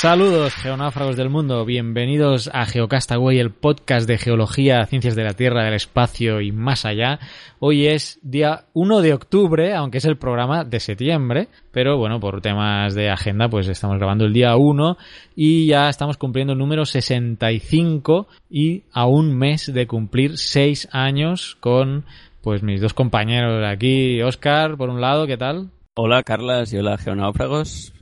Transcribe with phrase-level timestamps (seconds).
[0.00, 1.64] Saludos, geonáufragos del mundo.
[1.64, 6.84] Bienvenidos a Geocastaway, el podcast de geología, ciencias de la Tierra, del espacio y más
[6.84, 7.18] allá.
[7.58, 12.40] Hoy es día 1 de octubre, aunque es el programa de septiembre, pero bueno, por
[12.40, 14.96] temas de agenda, pues estamos grabando el día 1
[15.34, 21.56] y ya estamos cumpliendo el número 65 y a un mes de cumplir 6 años
[21.58, 22.04] con
[22.40, 24.22] pues mis dos compañeros aquí.
[24.22, 25.72] Oscar, por un lado, ¿qué tal?
[25.96, 27.92] Hola, Carlas, y hola, geonáufragos.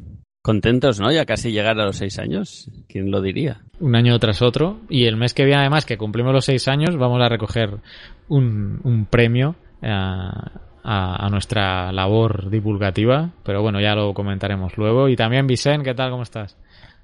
[0.47, 1.11] Contentos, ¿no?
[1.11, 2.71] Ya casi llegar a los seis años.
[2.89, 3.63] ¿Quién lo diría?
[3.81, 4.79] Un año tras otro.
[4.89, 7.81] Y el mes que viene, además, que cumplimos los seis años, vamos a recoger
[8.29, 10.53] un, un premio a,
[10.85, 13.31] a, a, nuestra labor divulgativa.
[13.43, 15.09] Pero bueno, ya lo comentaremos luego.
[15.09, 16.13] Y también, Vicente, ¿qué tal?
[16.13, 16.57] ¿Cómo estás?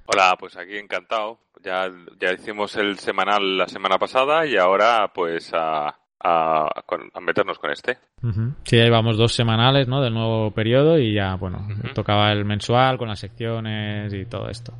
[0.05, 1.39] Hola, pues aquí encantado.
[1.65, 6.65] Ya, ya hicimos el semanal la semana pasada y ahora pues a, a,
[7.13, 7.97] a, meternos con este.
[8.21, 8.53] Uh -huh.
[8.63, 10.01] Sí, ya llevamos dos semanales, ¿no?
[10.01, 11.93] Del nuevo periodo y ya, bueno, uh -huh.
[11.93, 14.73] tocaba el mensual con las secciones y todo esto.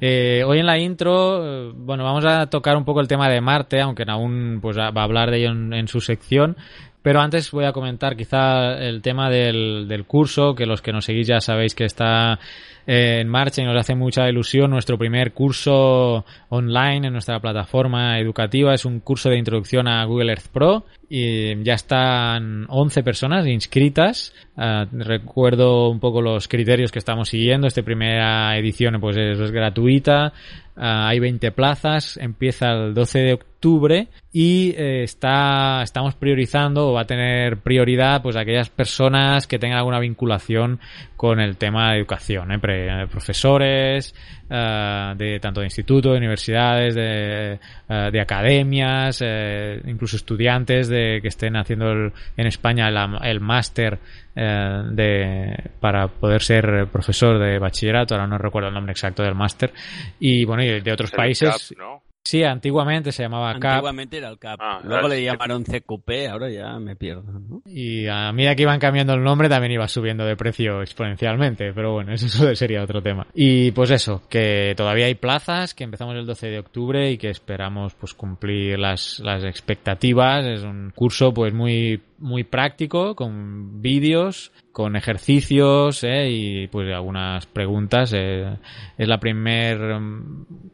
[0.00, 3.80] Eh, hoy en la intro, bueno, vamos a tocar un poco el tema de Marte,
[3.80, 6.56] aunque aún pues va a hablar de ello en, en su sección.
[7.02, 11.04] Pero antes voy a comentar quizá el tema del, del curso, que los que nos
[11.04, 12.38] seguís ya sabéis que está
[12.86, 14.70] en marcha y nos hace mucha ilusión.
[14.70, 20.32] Nuestro primer curso online en nuestra plataforma educativa es un curso de introducción a Google
[20.32, 20.84] Earth Pro
[21.14, 24.32] y ya están 11 personas inscritas.
[24.56, 27.66] Uh, recuerdo un poco los criterios que estamos siguiendo.
[27.66, 30.32] Esta primera edición pues es, gratuita.
[30.74, 36.92] Uh, hay 20 plazas, empieza el 12 de octubre y eh, está, estamos priorizando o
[36.94, 40.80] va a tener prioridad pues aquellas personas que tengan alguna vinculación
[41.18, 42.58] con el tema de educación, ¿eh?
[43.10, 44.14] Profesores
[44.52, 47.58] uh, de tanto de institutos, de universidades, de,
[47.88, 53.40] uh, de academias, eh, incluso estudiantes de que estén haciendo el, en España el, el
[53.40, 53.98] máster
[54.36, 59.34] eh, de para poder ser profesor de bachillerato, ahora no recuerdo el nombre exacto del
[59.34, 59.72] máster
[60.20, 61.68] y bueno y de otros países.
[61.68, 62.11] CAP, ¿no?
[62.24, 63.64] Sí, antiguamente se llamaba CAP.
[63.64, 64.60] Antiguamente era el CAP.
[64.62, 67.24] Ah, Luego le llamaron CQP, ahora ya me pierdo.
[67.24, 67.62] ¿no?
[67.66, 71.92] Y a medida que iban cambiando el nombre también iba subiendo de precio exponencialmente, pero
[71.92, 73.26] bueno, eso sería otro tema.
[73.34, 77.30] Y pues eso, que todavía hay plazas, que empezamos el 12 de octubre y que
[77.30, 80.46] esperamos pues cumplir las, las expectativas.
[80.46, 86.30] Es un curso pues muy muy práctico, con vídeos, con ejercicios ¿eh?
[86.30, 88.12] y pues algunas preguntas.
[88.14, 88.56] Eh,
[88.96, 89.78] es la primer,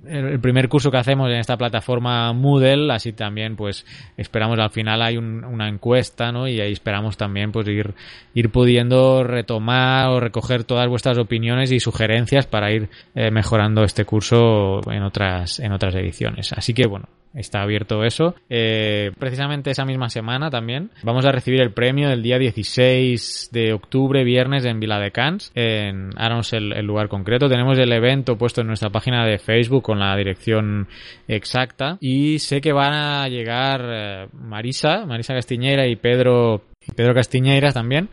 [0.07, 3.85] el primer curso que hacemos en esta plataforma Moodle, así también pues
[4.17, 6.47] esperamos al final hay un, una encuesta ¿no?
[6.47, 7.95] y ahí esperamos también pues ir,
[8.35, 14.05] ir pudiendo retomar o recoger todas vuestras opiniones y sugerencias para ir eh, mejorando este
[14.05, 16.53] curso en otras, en otras ediciones.
[16.53, 18.35] Así que bueno, está abierto eso.
[18.49, 23.73] Eh, precisamente esa misma semana también vamos a recibir el premio del día 16 de
[23.73, 27.49] octubre, viernes, en Viladecans, en ahora no sé el, el, lugar concreto.
[27.49, 30.89] Tenemos el evento puesto en nuestra página de Facebook con la dirección
[31.27, 37.15] exacta y sé que van a llegar eh, Marisa, Marisa Castiñera y Pedro, y Pedro
[37.15, 38.09] Castiñeiras también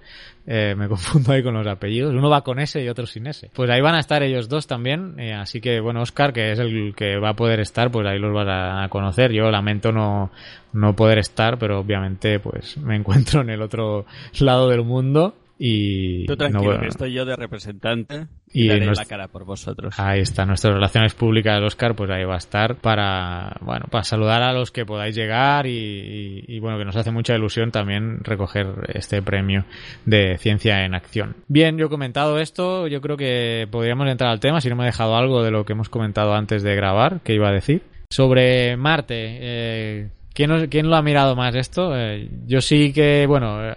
[0.47, 2.13] eh, me confundo ahí con los apellidos.
[2.13, 3.50] Uno va con S y otro sin S.
[3.53, 5.19] Pues ahí van a estar ellos dos también.
[5.19, 8.19] Eh, así que, bueno, Oscar, que es el que va a poder estar, pues ahí
[8.19, 9.31] los vas a conocer.
[9.31, 10.31] Yo lamento no,
[10.74, 14.06] no poder estar, pero obviamente, pues me encuentro en el otro
[14.39, 15.36] lado del mundo.
[15.57, 19.46] Y Tú tranquilo, no, que estoy yo de representante y, y daré la cara por
[19.46, 19.98] vosotros.
[19.98, 24.04] Ahí está, nuestras relaciones públicas del Oscar, pues ahí va a estar para, bueno, para
[24.04, 27.72] saludar a los que podáis llegar y, y, y, bueno, que nos hace mucha ilusión
[27.72, 29.66] también recoger este premio
[30.06, 31.38] de ciencia en acción.
[31.48, 34.84] Bien, yo he comentado esto, yo creo que podríamos entrar al tema, si no me
[34.84, 37.81] he dejado algo de lo que hemos comentado antes de grabar, que iba a decir.
[38.10, 41.98] Sobre Marte, eh, ¿quién, ¿quién, lo ha mirado más esto?
[41.98, 43.74] Eh, yo sí que, bueno, eh,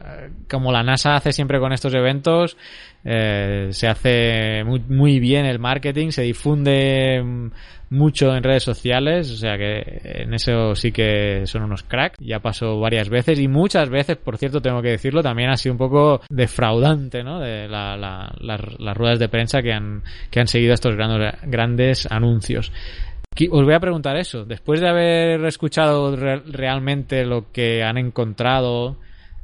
[0.50, 2.58] como la NASA hace siempre con estos eventos,
[3.04, 7.24] eh, se hace muy, muy, bien el marketing, se difunde
[7.90, 12.40] mucho en redes sociales, o sea que en eso sí que son unos cracks, ya
[12.40, 15.78] pasó varias veces y muchas veces, por cierto, tengo que decirlo, también ha sido un
[15.78, 17.40] poco defraudante, ¿no?
[17.40, 21.34] De la, la, las, las, ruedas de prensa que han, que han seguido estos grandes,
[21.44, 22.72] grandes anuncios.
[23.46, 24.44] Os voy a preguntar eso.
[24.44, 28.96] Después de haber escuchado re realmente lo que han encontrado,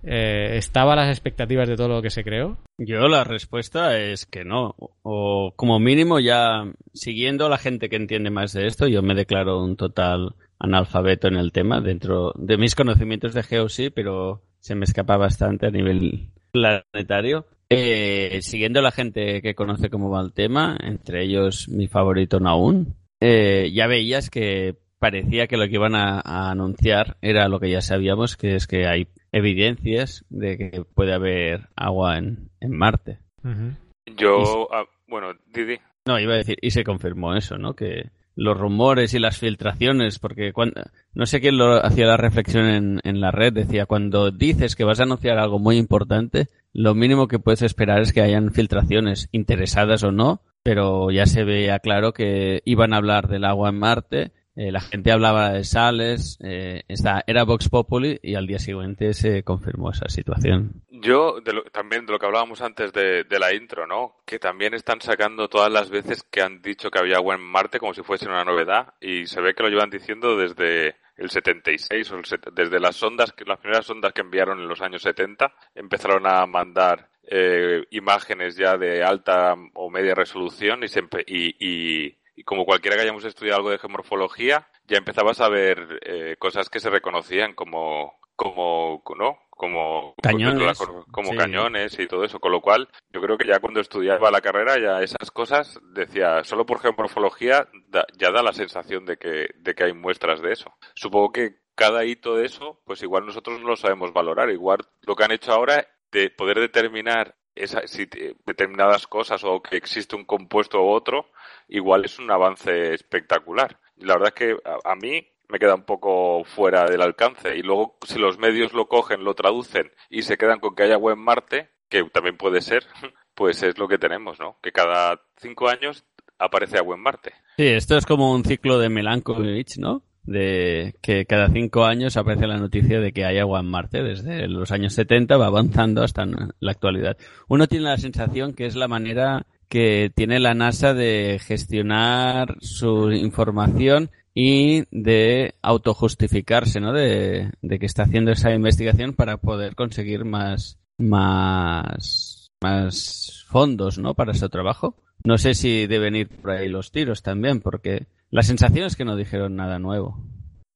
[0.02, 2.58] eh, ¿estaba a las expectativas de todo lo que se creó?
[2.78, 4.74] Yo la respuesta es que no.
[5.02, 9.14] O como mínimo ya siguiendo a la gente que entiende más de esto, yo me
[9.14, 11.80] declaro un total analfabeto en el tema.
[11.80, 17.46] Dentro de mis conocimientos de Geo sí, pero se me escapa bastante a nivel planetario.
[17.70, 22.38] Eh, siguiendo a la gente que conoce cómo va el tema, entre ellos mi favorito
[22.38, 22.94] Naun,
[23.26, 27.70] eh, ya veías que parecía que lo que iban a, a, anunciar era lo que
[27.70, 33.20] ya sabíamos, que es que hay evidencias de que puede haber agua en, en Marte.
[33.42, 33.76] Uh -huh.
[34.14, 35.78] Yo, y, ah, bueno, Didi.
[36.04, 37.72] No, iba a decir, y se confirmó eso, ¿no?
[37.72, 40.82] Que los rumores y las filtraciones, porque cuando,
[41.14, 44.84] no sé quién lo hacía la reflexión en, en la red, decía, cuando dices que
[44.84, 49.30] vas a anunciar algo muy importante, lo mínimo que puedes esperar es que hayan filtraciones,
[49.32, 53.78] interesadas o no, pero ya se veía claro que iban a hablar del agua en
[53.78, 56.84] Marte, eh, la gente hablaba de sales, eh,
[57.26, 60.84] era Vox Populi y al día siguiente se confirmó esa situación.
[60.90, 64.16] Yo, de lo, también de lo que hablábamos antes de, la intro, ¿no?
[64.24, 67.80] Que también están sacando todas las veces que han dicho que había agua en Marte
[67.80, 72.12] como si fuese una novedad y se ve que lo llevan diciendo desde el 76
[72.12, 72.22] o el,
[72.54, 77.08] desde las sondas, las primeras sondas que enviaron en los años 70 empezaron a mandar
[77.28, 82.96] eh, imágenes ya de alta o media resolución y, siempre, y, y, y, como cualquiera
[82.96, 87.54] que hayamos estudiado algo de geomorfología, ya empezabas a ver eh, cosas que se reconocían
[87.54, 89.38] como, como, ¿no?
[89.50, 90.78] Como cañones,
[91.12, 91.36] como sí.
[91.36, 94.80] cañones y todo eso, con lo cual yo creo que ya cuando estudiaba la carrera
[94.80, 99.74] ya esas cosas decía, solo por geomorfología da, ya da la sensación de que, de
[99.74, 100.74] que hay muestras de eso.
[100.96, 105.14] Supongo que cada hito de eso, pues igual nosotros no lo sabemos valorar, igual lo
[105.14, 110.16] que han hecho ahora de poder determinar esa, si te, determinadas cosas o que existe
[110.16, 111.30] un compuesto u otro,
[111.68, 113.78] igual es un avance espectacular.
[113.96, 117.56] La verdad es que a, a, mí me queda un poco fuera del alcance.
[117.56, 120.94] Y luego, si los medios lo cogen, lo traducen y se quedan con que haya
[120.94, 122.86] agua en Marte, que también puede ser,
[123.34, 124.58] pues es lo que tenemos, ¿no?
[124.62, 126.04] Que cada cinco años
[126.38, 127.32] aparece agua en Marte.
[127.56, 130.02] Sí, esto es como un ciclo de Milankovitch, ¿no?
[130.24, 134.02] De que cada cinco años aparece la noticia de que hay agua en Marte.
[134.02, 137.16] Desde los años 70 va avanzando hasta la actualidad.
[137.48, 143.10] Uno tiene la sensación que es la manera que tiene la NASA de gestionar su
[143.12, 146.92] información y de autojustificarse, ¿no?
[146.92, 154.14] De, de, que está haciendo esa investigación para poder conseguir más, más, más fondos, ¿no?
[154.14, 154.96] Para su trabajo.
[155.22, 159.04] No sé si deben ir por ahí los tiros también, porque la sensación es que
[159.04, 160.18] no dijeron nada nuevo.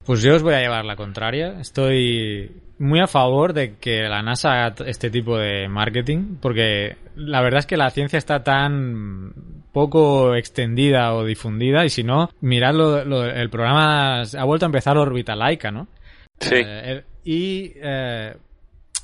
[0.05, 1.59] Pues yo os voy a llevar la contraria.
[1.59, 7.41] Estoy muy a favor de que la NASA haga este tipo de marketing, porque la
[7.41, 9.33] verdad es que la ciencia está tan
[9.73, 14.71] poco extendida o difundida, y si no, mirad lo, lo, el programa ha vuelto a
[14.71, 15.89] empezar Orbita Laika, ¿no?
[16.39, 16.55] Sí.
[16.65, 18.37] Eh, y eh,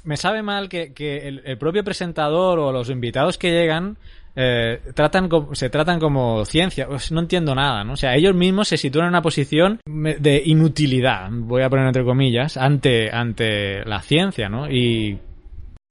[0.06, 3.98] me sabe mal que, que el, el, propio presentador o los invitados que llegan
[4.36, 6.88] eh, tratan se tratan como ciencia.
[6.88, 7.94] Pues no entiendo nada, ¿no?
[7.94, 12.04] O sea, ellos mismos se sitúan en una posición de inutilidad, voy a poner entre
[12.04, 14.70] comillas, ante, ante la ciencia, ¿no?
[14.70, 15.20] Y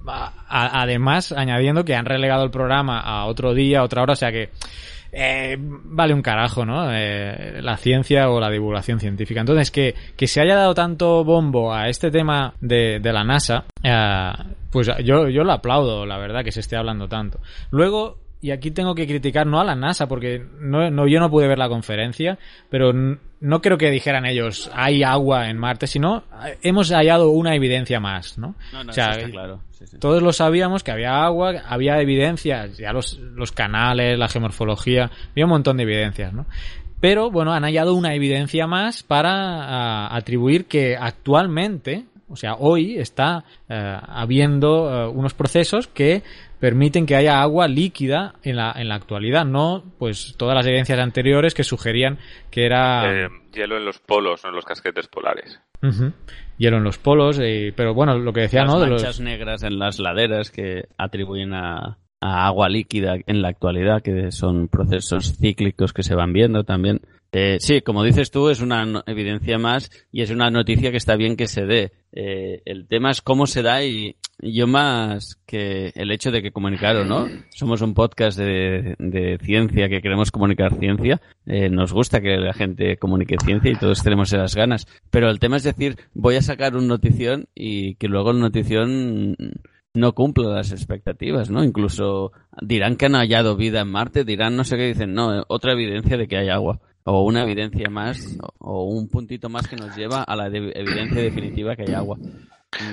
[0.06, 4.30] además añadiendo que han relegado el programa a otro día, a otra hora, o sea
[4.30, 4.50] que
[5.16, 6.92] eh, vale un carajo, ¿no?
[6.92, 9.40] Eh, la ciencia o la divulgación científica.
[9.40, 13.64] Entonces, que, que se haya dado tanto bombo a este tema de, de la NASA,
[13.82, 14.32] eh,
[14.72, 17.38] pues yo, yo lo aplaudo, la verdad, que se esté hablando tanto.
[17.70, 21.30] Luego, y aquí tengo que criticar no a la NASA porque no, no yo no
[21.30, 26.24] pude ver la conferencia, pero no creo que dijeran ellos hay agua en Marte, sino
[26.60, 28.54] hemos hallado una evidencia más, ¿no?
[28.70, 29.60] no, no o sea, está claro.
[29.70, 29.98] Sí, sí.
[29.98, 35.46] todos lo sabíamos que había agua, había evidencias, ya los, los canales, la geomorfología, había
[35.46, 36.44] un montón de evidencias, ¿no?
[37.00, 43.44] Pero bueno, han hallado una evidencia más para atribuir que actualmente, o sea, hoy está
[43.70, 43.72] uh,
[44.08, 46.22] habiendo uh, unos procesos que
[46.60, 50.98] permiten que haya agua líquida en la, en la actualidad, no pues todas las evidencias
[50.98, 52.18] anteriores que sugerían
[52.50, 53.24] que era...
[53.26, 55.60] Eh, hielo en los polos, no en los casquetes polares.
[55.82, 56.12] Uh -huh.
[56.58, 58.80] Hielo en los polos, eh, pero bueno, lo que decía, las ¿no?
[58.80, 59.20] De manchas los...
[59.20, 64.68] negras en las laderas que atribuyen a, a agua líquida en la actualidad, que son
[64.68, 67.00] procesos cíclicos que se van viendo también.
[67.36, 71.16] Eh, sí, como dices tú, es una evidencia más y es una noticia que está
[71.16, 71.90] bien que se dé.
[72.12, 76.52] Eh, el tema es cómo se da y yo más que el hecho de que
[76.52, 82.20] comunicar o no, somos un podcast de, ciencia que queremos comunicar ciencia, eh, nos gusta
[82.20, 84.86] que la gente comunique ciencia y todos tenemos esas ganas.
[85.10, 89.36] Pero el tema es decir, voy a sacar un notición y que luego la notición
[89.92, 91.64] no cumpla las expectativas, ¿no?
[91.64, 92.30] Incluso
[92.62, 96.16] dirán que han hallado vida en Marte, dirán no sé qué, dicen, no, otra evidencia
[96.16, 96.80] de que hay agua.
[97.04, 101.76] O una evidencia más, o un puntito más que nos lleva a la evidencia definitiva
[101.76, 102.18] que hay agua.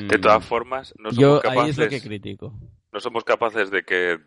[0.09, 1.63] De todas formas, no somos Yo capaces...
[1.63, 2.53] ahí es lo que critico
[2.91, 4.19] no somos capaces de que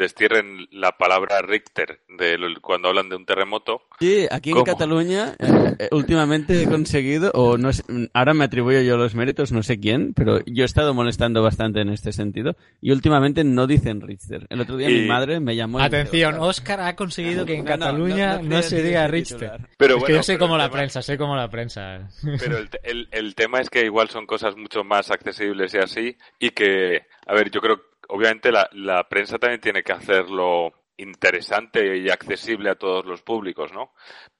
[0.00, 3.82] destierren la palabra Richter de cuando hablan de un terremoto.
[4.00, 8.80] Sí, aquí en Cataluña eh, eh, últimamente he conseguido, o no sé, ahora me atribuyo
[8.80, 12.56] yo los méritos, no sé quién, pero yo he estado molestando bastante en este sentido
[12.80, 14.46] y últimamente no dicen Richter.
[14.48, 15.78] El otro día mi madre me llamó.
[15.78, 19.68] Atención, Oscar ha conseguido que en Cataluña no, se diga Richter.
[19.76, 22.08] Pero es que yo sé cómo la prensa, sé cómo la prensa.
[22.38, 26.50] Pero el, el tema es que igual son cosas mucho más accesibles y así, y
[26.50, 32.10] que, a ver, yo creo obviamente la, la prensa también tiene que hacerlo interesante y
[32.10, 33.92] accesible a todos los públicos, ¿no?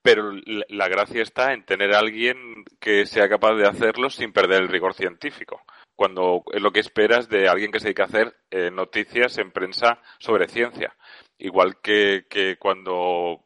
[0.03, 0.33] Pero
[0.69, 4.69] la gracia está en tener a alguien que sea capaz de hacerlo sin perder el
[4.69, 5.62] rigor científico.
[5.97, 9.50] Cuando es lo que esperas de alguien que se dedica a hacer eh, noticias en
[9.53, 10.95] prensa sobre ciencia.
[11.43, 13.45] Igual que, que cuando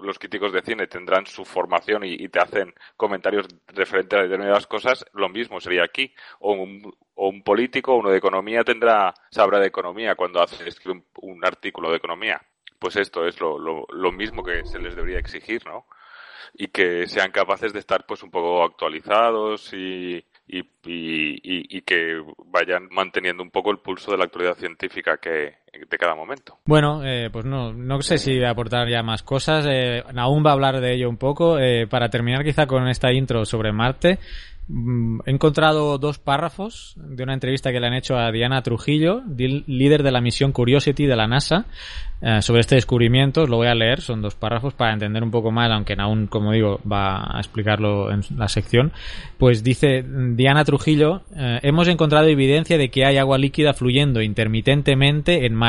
[0.00, 5.04] los críticos de cine tendrán su formación y, te hacen comentarios referentes a determinadas cosas,
[5.12, 6.14] lo mismo sería aquí.
[6.38, 11.04] O un, o un político, uno de economía, tendrá, sabrá de economía cuando hace un,
[11.16, 12.40] un artículo de economía.
[12.78, 15.86] Pues esto es lo, lo, lo, mismo que se les debería exigir, ¿no?
[16.54, 22.22] Y que sean capaces de estar pues un poco actualizados y, y, y, y, que
[22.44, 25.56] vayan manteniendo un poco el pulso de la actualidad científica que
[25.88, 26.58] de cada momento.
[26.64, 29.66] Bueno, eh, pues no, no sé si aportar ya más cosas.
[29.68, 31.58] Eh, va a hablar de ello un poco.
[31.58, 34.18] Eh, para terminar quizá con esta intro sobre Marte,
[34.68, 39.22] Mm, he encontrado dos párrafos de una entrevista que le han hecho a Diana Trujillo,
[39.28, 41.66] líder de la misión Curiosity de la NASA,
[42.20, 43.46] eh, sobre este descubrimiento.
[43.46, 46.50] Lo voy a leer, son dos párrafos para entender un poco más, aunque aún, como
[46.52, 48.92] digo, va a explicarlo en la sección.
[49.38, 50.04] Pues dice
[50.34, 55.65] Diana Trujillo, eh, hemos encontrado evidencia de que hay agua líquida fluyendo intermitentemente en Marte.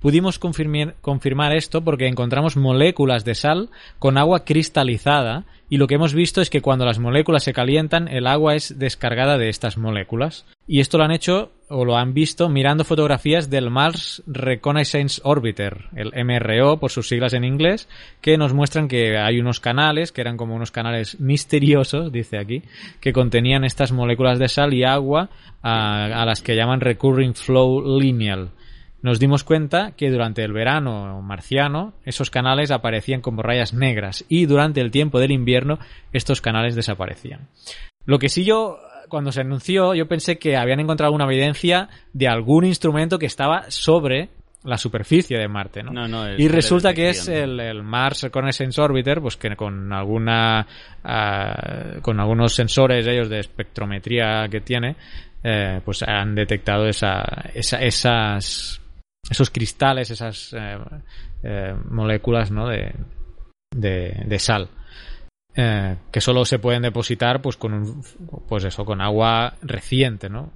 [0.00, 5.94] Pudimos confirmar, confirmar esto porque encontramos moléculas de sal con agua cristalizada y lo que
[5.94, 9.78] hemos visto es que cuando las moléculas se calientan, el agua es descargada de estas
[9.78, 10.46] moléculas.
[10.66, 15.86] Y esto lo han hecho o lo han visto mirando fotografías del Mars Reconnaissance Orbiter,
[15.96, 17.88] el MRO por sus siglas en inglés,
[18.20, 22.62] que nos muestran que hay unos canales, que eran como unos canales misteriosos, dice aquí,
[23.00, 25.30] que contenían estas moléculas de sal y agua
[25.62, 28.50] a, a las que llaman Recurring Flow Lineal
[29.04, 34.46] nos dimos cuenta que durante el verano marciano esos canales aparecían como rayas negras y
[34.46, 35.78] durante el tiempo del invierno
[36.14, 37.48] estos canales desaparecían.
[38.06, 38.78] Lo que sí yo,
[39.10, 43.70] cuando se anunció, yo pensé que habían encontrado una evidencia de algún instrumento que estaba
[43.70, 44.30] sobre
[44.62, 46.38] la superficie de Marte, ¿no?
[46.38, 50.66] y resulta que es el, Mars Reconnaissance Orbiter, pues que con alguna
[51.04, 54.96] ah, con algunos sensores ellos de espectrometría que tiene,
[55.42, 58.80] eh, pues han detectado esa, esas
[59.30, 60.78] esos cristales, esas eh,
[61.42, 62.68] eh, moléculas ¿no?
[62.68, 62.94] de,
[63.70, 64.68] de, sal.
[65.56, 68.02] Eh, que solo se pueden depositar pues con un,
[68.48, 70.50] pues eso con agua reciente no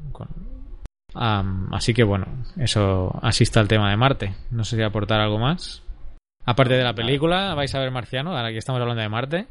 [1.70, 2.26] así que bueno
[2.58, 4.34] eso así está el tema de Marte.
[4.50, 5.84] No sé si aportar algo más.
[6.44, 9.46] Aparte de la película vais a ver Marciano ahora que estamos hablando de Marte.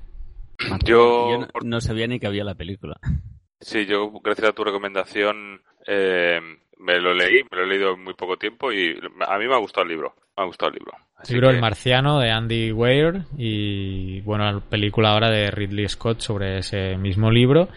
[0.84, 2.98] Yo, no, no, sabía ni que había la película.
[3.62, 6.40] Sí yo gracias a tu recomendación eh,
[6.80, 9.54] me lo leí, me lo he leído en muy poco tiempo y a mí me
[9.54, 10.14] ha gustado el libro.
[10.36, 10.94] Me ha gustado el libro.
[11.24, 16.20] el libro El Marciano de Andy Weir y bueno, la película ahora de Ridley Scott
[16.20, 17.70] sobre ese mismo libro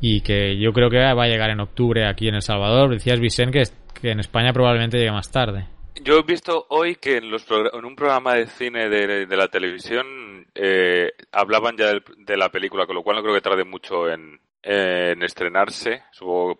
[0.00, 2.90] y que yo creo que va a llegar en octubre aquí en El Salvador.
[2.90, 5.66] Decías, Vicente, que, que en España probablemente llegue más tarde.
[6.02, 10.46] Yo he visto hoy que en, los en un programa de cine de, la televisión
[10.54, 14.38] eh, hablaban ya de, la película, con lo cual no creo que tarde mucho en,
[14.62, 16.02] en estrenarse,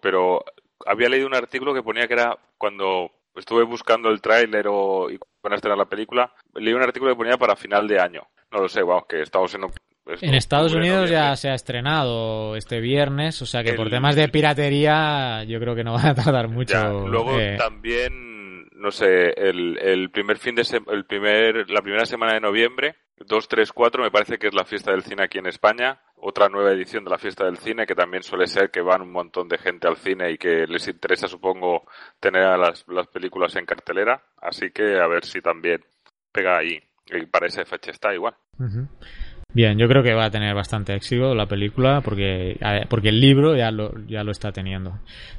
[0.00, 0.44] pero
[0.84, 5.18] había leído un artículo que ponía que era cuando estuve buscando el tráiler o y
[5.42, 8.22] van a estrenar la película, leí un artículo que ponía para final de año.
[8.50, 9.62] No lo sé, vamos, que estamos en...
[10.20, 14.28] en Estados Unidos ya se ha estrenado este viernes, o sea que por temas de
[14.28, 17.06] piratería yo creo que no va a tardar mucho.
[17.06, 17.56] Luego eh.
[17.58, 18.25] también,
[18.76, 23.48] no sé, el, el primer fin de el primer, la primera semana de noviembre, 2,
[23.48, 26.72] 3, 4, me parece que es la fiesta del cine aquí en España otra nueva
[26.72, 29.58] edición de la fiesta del cine, que también suele ser que van un montón de
[29.58, 31.84] gente al cine y que les interesa, supongo,
[32.20, 34.22] tener las, las películas en cartelera.
[34.38, 35.84] Así que a ver si también
[36.32, 36.82] pega ahí.
[37.06, 38.34] Y para esa fecha está igual.
[39.56, 42.60] Bien, yo creo que va a tener bastante éxito la película porque,
[42.90, 44.98] porque el libro ya lo, ya lo está teniendo.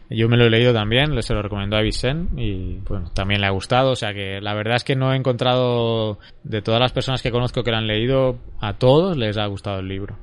[0.10, 3.46] Yo me lo he leído también, se lo recomendó a Vicente y bueno, también le
[3.46, 3.92] ha gustado.
[3.92, 7.30] O sea que la verdad es que no he encontrado de todas las personas que
[7.30, 10.18] conozco que lo han leído, a todos les ha gustado el libro.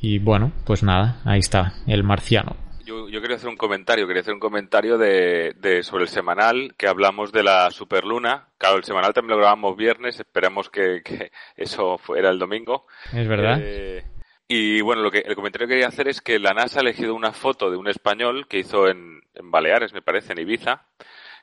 [0.00, 2.54] Y bueno, pues nada, ahí está, el marciano.
[2.86, 6.72] Yo, yo, quería hacer un comentario, quería hacer un comentario de, de, sobre el semanal
[6.78, 8.46] que hablamos de la superluna.
[8.58, 12.86] Claro, el semanal también lo grabamos viernes, esperemos que, que eso fuera el domingo.
[13.12, 13.58] Es verdad.
[13.60, 14.04] Eh,
[14.46, 17.16] y bueno, lo que el comentario que quería hacer es que la NASA ha elegido
[17.16, 20.86] una foto de un español que hizo en, en Baleares, me parece, en Ibiza.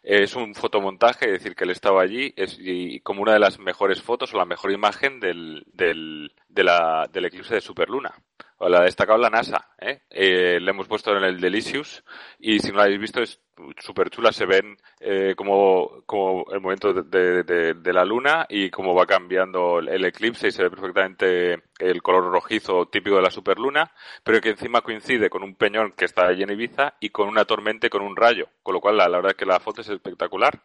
[0.01, 3.59] Es un fotomontaje, es decir, que él estaba allí es, y como una de las
[3.59, 8.13] mejores fotos o la mejor imagen del, del, de la, del eclipse de superluna
[8.69, 9.69] la ha destacado la NASA.
[9.79, 10.01] ¿eh?
[10.09, 12.03] Eh, le hemos puesto en el Delicious
[12.39, 13.39] y si no la habéis visto es
[13.79, 14.31] súper chula.
[14.31, 19.05] Se ven eh, como, como el momento de, de, de, la luna y cómo va
[19.05, 23.91] cambiando el, eclipse y se ve perfectamente el color rojizo típico de la superluna,
[24.23, 27.45] pero que encima coincide con un peñón que está allí en Ibiza y con una
[27.45, 28.47] tormenta y con un rayo.
[28.61, 30.61] Con lo cual la, la verdad es que la foto es espectacular.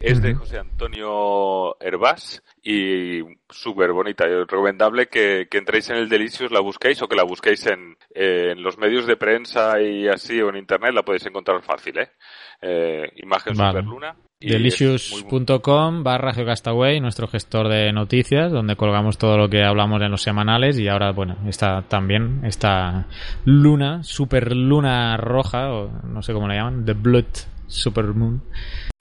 [0.00, 4.24] Es de José Antonio Herbás y súper bonita.
[4.24, 7.96] Es recomendable que, que, entréis en el Delicious, la busquéis o que la busquéis en,
[8.14, 11.98] eh, en, los medios de prensa y así o en internet, la podéis encontrar fácil,
[11.98, 12.10] ¿eh?
[12.60, 13.80] Eh imagen vale.
[13.80, 14.16] Superluna.
[14.40, 20.22] Delicious.com barra Geocastaway, nuestro gestor de noticias, donde colgamos todo lo que hablamos en los
[20.22, 23.06] semanales y ahora, bueno, está también esta
[23.44, 27.26] luna, super luna roja, o no sé cómo la llaman, The Blood
[27.68, 28.42] Supermoon,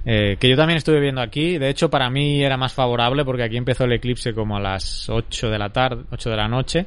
[0.05, 1.57] eh, que yo también estuve viendo aquí.
[1.57, 5.09] De hecho, para mí era más favorable porque aquí empezó el eclipse como a las
[5.09, 6.85] 8 de la tarde, 8 de la noche.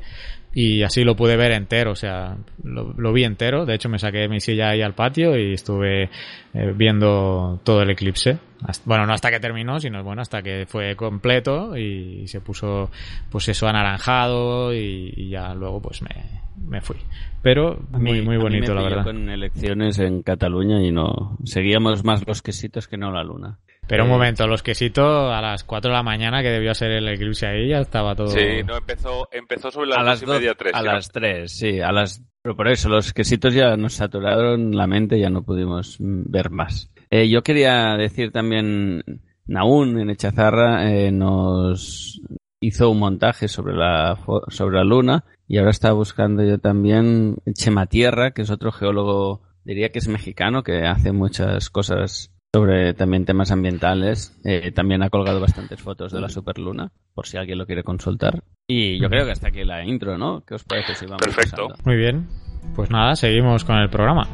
[0.54, 3.66] Y así lo pude ver entero, o sea, lo, lo vi entero.
[3.66, 7.90] De hecho, me saqué mi silla ahí al patio y estuve eh, viendo todo el
[7.90, 8.38] eclipse.
[8.62, 12.40] Hasta, bueno, no hasta que terminó, sino bueno, hasta que fue completo y, y se
[12.40, 12.90] puso,
[13.30, 16.96] pues eso, anaranjado y, y ya luego, pues me, me fui.
[17.42, 19.04] Pero muy, muy bonito, a mí me la verdad.
[19.04, 21.36] con elecciones en Cataluña y no.
[21.44, 23.58] Seguíamos más los quesitos que no la luna.
[23.86, 27.08] Pero un momento, los quesitos a las 4 de la mañana, que debió ser el
[27.08, 28.28] eclipse ahí, ya estaba todo.
[28.28, 30.74] Sí, no, empezó, empezó sobre las a las dos y media, tres.
[30.74, 30.92] A ¿no?
[30.92, 32.22] las 3, sí, a las.
[32.42, 36.90] Pero por eso, los quesitos ya nos saturaron la mente, ya no pudimos ver más.
[37.10, 39.02] Eh, yo quería decir también,
[39.46, 42.20] Naún en Echazarra eh, nos
[42.60, 44.18] hizo un montaje sobre la,
[44.48, 49.42] sobre la luna y ahora estaba buscando yo también Chema Tierra, que es otro geólogo,
[49.64, 54.32] diría que es mexicano, que hace muchas cosas sobre también temas ambientales.
[54.44, 58.44] Eh, también ha colgado bastantes fotos de la superluna, por si alguien lo quiere consultar.
[58.68, 60.44] Y yo creo que hasta aquí la intro, ¿no?
[60.46, 61.66] ¿Qué os parece si vamos Perfecto.
[61.66, 61.74] pasando?
[61.84, 62.28] Muy bien.
[62.76, 64.28] Pues nada, seguimos con el programa.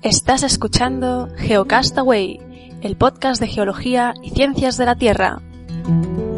[0.00, 2.38] Estás escuchando Geocastaway,
[2.82, 5.42] el podcast de geología y ciencias de la Tierra.
[5.84, 6.31] thank you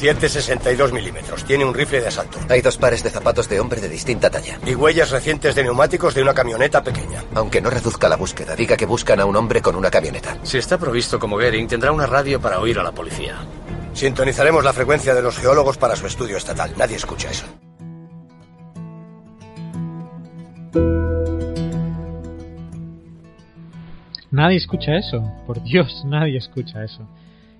[0.00, 1.44] ...762 milímetros.
[1.44, 2.38] Tiene un rifle de asalto.
[2.48, 4.58] Hay dos pares de zapatos de hombre de distinta talla.
[4.64, 7.24] Y huellas recientes de neumáticos de una camioneta pequeña.
[7.34, 10.38] Aunque no reduzca la búsqueda, diga que buscan a un hombre con una camioneta.
[10.44, 13.36] Si está provisto como Goering, tendrá una radio para oír a la policía.
[13.92, 16.72] Sintonizaremos la frecuencia de los geólogos para su estudio estatal.
[16.76, 17.46] Nadie escucha eso.
[24.30, 25.22] Nadie escucha eso.
[25.46, 27.08] Por Dios, nadie escucha eso.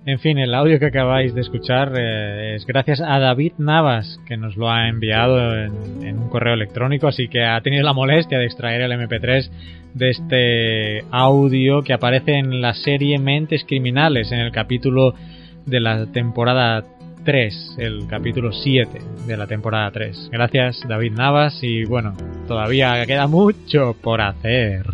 [0.09, 4.37] En fin, el audio que acabáis de escuchar eh, es gracias a David Navas, que
[4.37, 8.39] nos lo ha enviado en, en, un correo electrónico, así que ha tenido la molestia
[8.39, 9.51] de extraer el MP3
[9.93, 15.13] de este audio que aparece en la serie Mentes Criminales, en el capítulo
[15.67, 16.83] de la temporada
[17.23, 18.89] 3, el capítulo 7
[19.27, 20.29] de la temporada 3.
[20.31, 22.17] Gracias David Navas y bueno,
[22.47, 24.87] todavía queda mucho por hacer.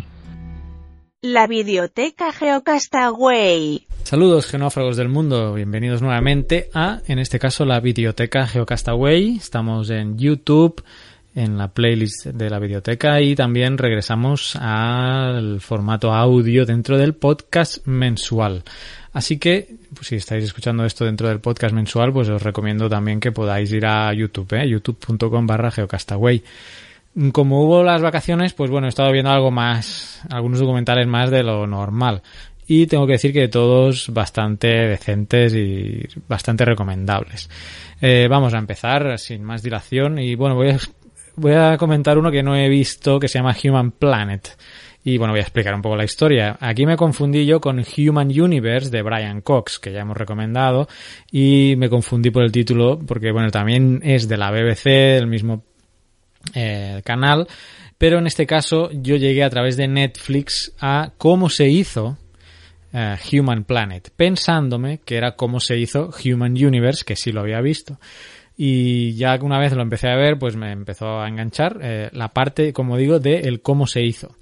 [1.25, 3.87] La Videoteca Geocastaway.
[4.03, 9.37] Saludos genófagos del mundo, bienvenidos nuevamente a, en este caso, la Videoteca Geocastaway.
[9.37, 10.83] Estamos en YouTube,
[11.33, 17.87] en la playlist de la Videoteca y también regresamos al formato audio dentro del podcast
[17.87, 18.61] mensual.
[19.11, 23.19] Así que, pues, si estáis escuchando esto dentro del podcast mensual, pues os recomiendo también
[23.19, 24.69] que podáis ir a YouTube, ¿eh?
[24.69, 26.43] youtube.com barra geocastaway
[27.31, 31.43] como hubo las vacaciones, pues bueno, he estado viendo algo más, algunos documentales más de
[31.43, 32.21] lo normal.
[32.67, 37.49] Y tengo que decir que todos bastante decentes y bastante recomendables.
[38.01, 40.79] Eh, vamos a empezar sin más dilación y bueno, voy a
[41.35, 44.57] voy a comentar uno que no he visto que se llama Human Planet.
[45.03, 46.57] Y bueno, voy a explicar un poco la historia.
[46.59, 50.87] Aquí me confundí yo con Human Universe de Brian Cox, que ya hemos recomendado,
[51.31, 55.63] y me confundí por el título porque, bueno, también es de la BBC, del mismo
[56.53, 57.47] eh, canal,
[57.97, 62.17] pero en este caso yo llegué a través de Netflix a cómo se hizo
[62.93, 67.61] eh, Human Planet, pensándome que era cómo se hizo Human Universe, que sí lo había
[67.61, 67.99] visto.
[68.57, 72.29] Y ya una vez lo empecé a ver, pues me empezó a enganchar eh, la
[72.29, 74.37] parte, como digo, de el cómo se hizo.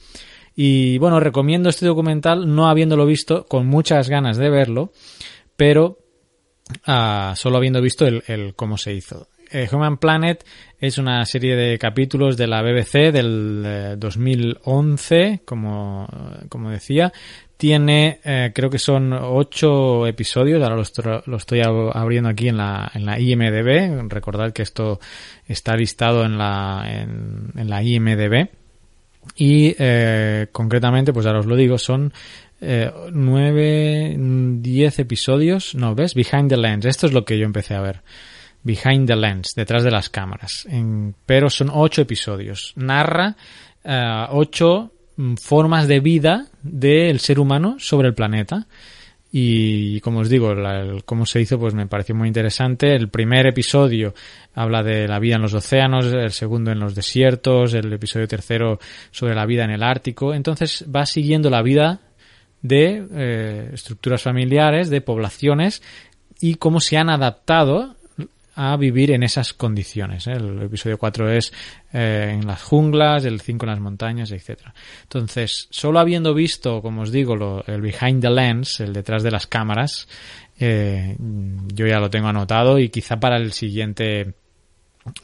[0.55, 4.91] Y bueno, recomiendo este documental, no habiéndolo visto, con muchas ganas de verlo,
[5.55, 5.97] pero
[6.85, 9.27] ah, solo habiendo visto el, el cómo se hizo.
[9.53, 10.43] Eh, Human Planet
[10.79, 16.07] es una serie de capítulos de la BBC del 2011, eh, como,
[16.49, 17.13] como decía.
[17.55, 23.05] Tiene, eh, creo que son ocho episodios, ahora lo, estoy abriendo aquí en la, en
[23.05, 24.09] la IMDB.
[24.09, 24.99] Recordad que esto
[25.47, 28.49] está listado en la, en, la IMDB.
[29.37, 32.11] Y eh, concretamente, pues ahora os lo digo, son
[32.59, 35.75] eh, nueve, diez episodios.
[35.75, 36.15] No, ¿ves?
[36.15, 36.85] Behind the Lens.
[36.85, 38.01] Esto es lo que yo empecé a ver.
[38.63, 40.67] Behind the Lens, detrás de las cámaras.
[41.25, 42.73] Pero son ocho episodios.
[42.75, 43.35] Narra
[43.83, 48.67] eh, ocho mm, formas de vida del ser humano sobre el planeta.
[49.35, 52.95] Y como os digo, el, cómo se hizo, pues me pareció muy interesante.
[52.95, 54.13] El primer episodio
[54.53, 58.79] habla de la vida en los océanos, el segundo en los desiertos, el episodio tercero
[59.09, 60.35] sobre la vida en el Ártico.
[60.35, 61.99] Entonces va siguiendo la vida
[62.61, 65.81] de eh, estructuras familiares, de poblaciones
[66.39, 67.95] y cómo se han adaptado
[68.55, 70.27] a vivir en esas condiciones.
[70.27, 70.33] ¿eh?
[70.33, 71.51] El episodio 4 es
[71.91, 74.73] eh, en las junglas, el 5 en las montañas, etcétera.
[75.03, 79.31] Entonces, solo habiendo visto, como os digo, lo, el behind the lens, el detrás de
[79.31, 80.07] las cámaras,
[80.59, 84.33] eh, yo ya lo tengo anotado y quizá para el siguiente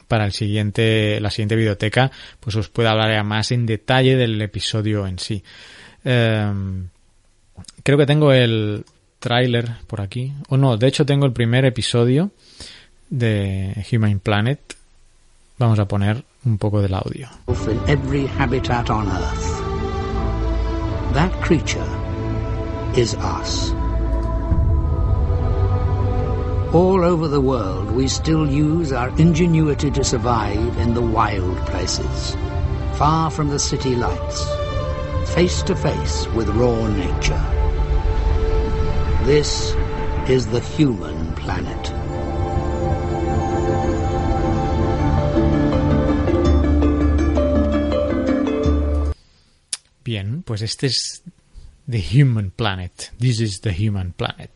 [0.08, 4.42] para el siguiente la siguiente videoteca pues os pueda hablar ya más en detalle del
[4.42, 5.42] episodio en sí
[6.02, 6.88] creo
[7.82, 8.84] que tengo el
[9.18, 12.30] tráiler por aquí o no de hecho tengo el primer episodio
[13.10, 14.76] de Human Planet,
[15.58, 17.28] vamos a poner un poco del audio.
[17.48, 19.60] In every habitat on Earth.
[21.12, 21.84] That creature
[22.96, 23.72] is us.
[26.72, 32.36] All over the world, we still use our ingenuity to survive in the wild places,
[32.94, 34.44] far from the city lights,
[35.34, 37.44] face to face with raw nature.
[39.24, 39.74] This
[40.28, 41.99] is the human planet.
[50.44, 51.22] Pues este es
[51.88, 53.12] The Human Planet.
[53.18, 54.50] This is the Human Planet.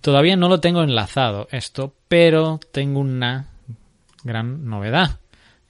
[0.00, 3.48] Todavía no lo tengo enlazado esto, pero tengo una
[4.24, 5.20] gran novedad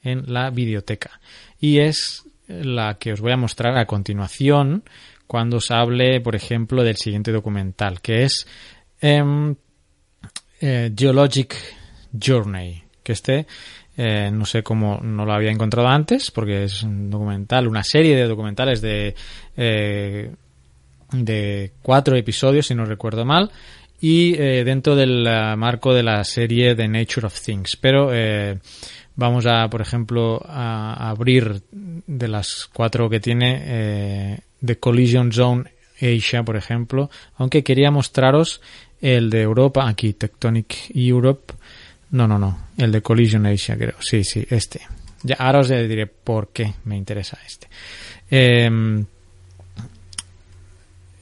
[0.02, 1.20] en la videoteca.
[1.60, 4.84] Y es la que os voy a mostrar a continuación
[5.26, 8.46] cuando os hable, por ejemplo, del siguiente documental, que es
[9.00, 9.54] em,
[10.60, 11.54] eh, Geologic
[12.18, 13.46] Journey, que este
[14.00, 18.14] eh, no sé cómo no lo había encontrado antes, porque es un documental, una serie
[18.14, 19.16] de documentales de,
[19.56, 20.30] eh,
[21.10, 23.50] de cuatro episodios, si no recuerdo mal,
[24.00, 25.24] y eh, dentro del
[25.56, 27.74] marco de la serie The Nature of Things.
[27.74, 28.12] Pero
[29.16, 35.64] vamos a, por ejemplo, a abrir de las cuatro que tiene The Collision Zone
[36.00, 38.60] Asia, por ejemplo, aunque quería mostraros
[39.00, 41.54] el de Europa, aquí Tectonic Europe,
[42.10, 42.58] no, no, no.
[42.76, 43.96] El de Collision Asia, creo.
[44.00, 44.80] Sí, sí, este.
[45.22, 47.68] Ya, ahora os diré por qué me interesa este.
[48.30, 49.04] Em,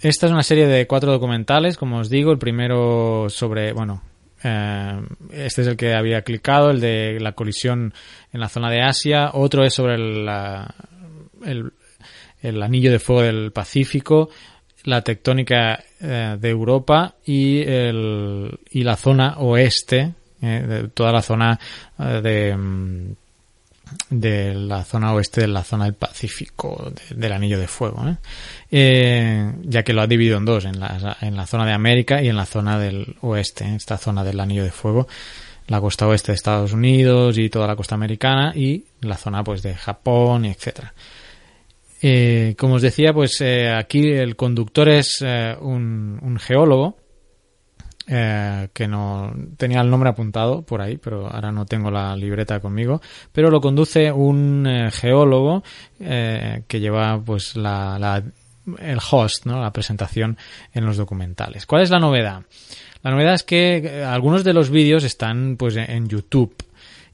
[0.01, 2.31] esta es una serie de cuatro documentales, como os digo.
[2.31, 4.03] El primero sobre, bueno,
[4.43, 7.93] em, este es el que había clicado, el de la colisión
[8.33, 9.31] en la zona de Asia.
[9.33, 10.29] Otro es sobre el,
[11.45, 11.73] el,
[12.43, 14.31] el anillo de fuego del Pacífico,
[14.85, 21.23] la tectónica eh, de Europa y, el, y la zona oeste eh, de toda la
[21.23, 21.59] zona
[21.99, 23.15] eh, de, mm,
[24.11, 28.05] de la zona oeste de la zona del Pacífico, del Anillo de Fuego,
[28.71, 29.53] ¿eh?
[29.63, 32.29] ya que lo ha dividido en dos, en la, en la zona de América y
[32.29, 35.07] en la zona del oeste, esta zona del Anillo de Fuego,
[35.69, 39.63] la costa oeste de Estados Unidos y toda la costa americana y la zona pues
[39.63, 40.93] de Japón etcétera.
[42.59, 45.23] como os decía, pues aquí el conductor es
[45.61, 47.06] un, un geólogo
[48.09, 52.61] eh, que no tenía el nombre apuntado por ahí, pero ahora no tengo la libreta
[52.61, 53.01] conmigo,
[53.33, 55.65] pero lo conduce un eh, geólogo
[55.99, 58.23] eh, que lleva pues la,
[58.79, 59.61] el host, ¿no?
[59.61, 60.39] la presentación
[60.73, 61.67] en los documentales.
[61.67, 62.43] ¿Cuál es la novedad?
[63.03, 66.55] La novedad es que algunos de los vídeos están pues en YouTube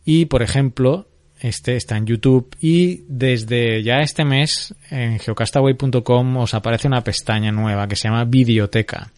[0.04, 1.06] y por ejemplo
[1.40, 7.50] este está en YouTube y desde ya este mes en geocastaway.com os aparece una pestaña
[7.50, 9.10] nueva que se llama Videoteca.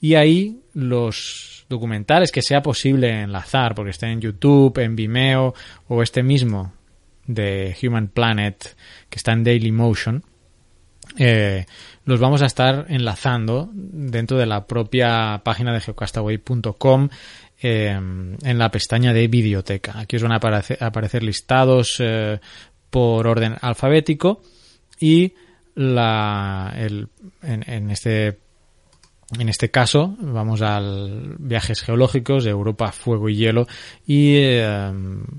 [0.00, 5.54] Y ahí los documentales que sea posible enlazar, porque estén en YouTube, en Vimeo
[5.88, 6.72] o este mismo
[7.26, 8.76] de Human Planet
[9.08, 10.24] que está en Daily Motion,
[11.16, 11.66] eh,
[12.04, 17.08] los vamos a estar enlazando dentro de la propia página de geocastaway.com
[17.62, 19.98] eh, en la pestaña de videoteca.
[19.98, 22.40] Aquí os van a aparecer, listados eh,
[22.90, 24.40] por orden alfabético
[24.98, 25.34] y
[25.74, 27.08] la, el,
[27.42, 28.38] en, este
[29.38, 33.66] en este caso vamos al viajes geológicos de Europa, fuego y hielo
[34.06, 34.92] y eh,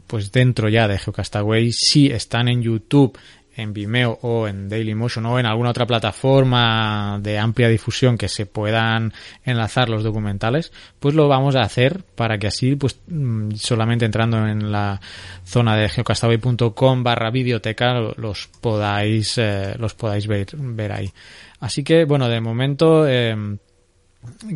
[0.07, 3.17] pues dentro ya de Geocastaway si están en YouTube
[3.55, 8.45] en Vimeo o en Dailymotion o en alguna otra plataforma de amplia difusión que se
[8.45, 14.05] puedan enlazar los documentales, pues lo vamos a hacer para que así, pues mm, solamente
[14.05, 15.01] entrando en la
[15.43, 21.11] zona de geocastaway.com barra videoteca los podáis, eh, los podáis ver, ver ahí.
[21.59, 23.35] Así que, bueno, de momento, eh,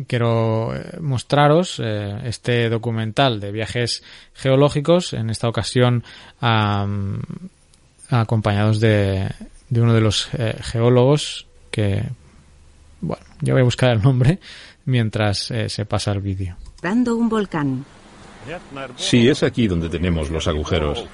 [0.06, 4.02] quiero eh, mostraros este documental de viajes
[4.34, 6.04] geológicos, en esta ocasión
[8.10, 9.30] acompañados de,
[9.68, 12.04] de uno de los eh, geólogos que,
[13.00, 14.38] bueno, yo voy a buscar el nombre
[14.84, 16.56] mientras eh, se pasa el vídeo.
[16.80, 17.84] Dando un volcán.
[18.96, 21.04] Sí, es aquí donde tenemos los agujeros.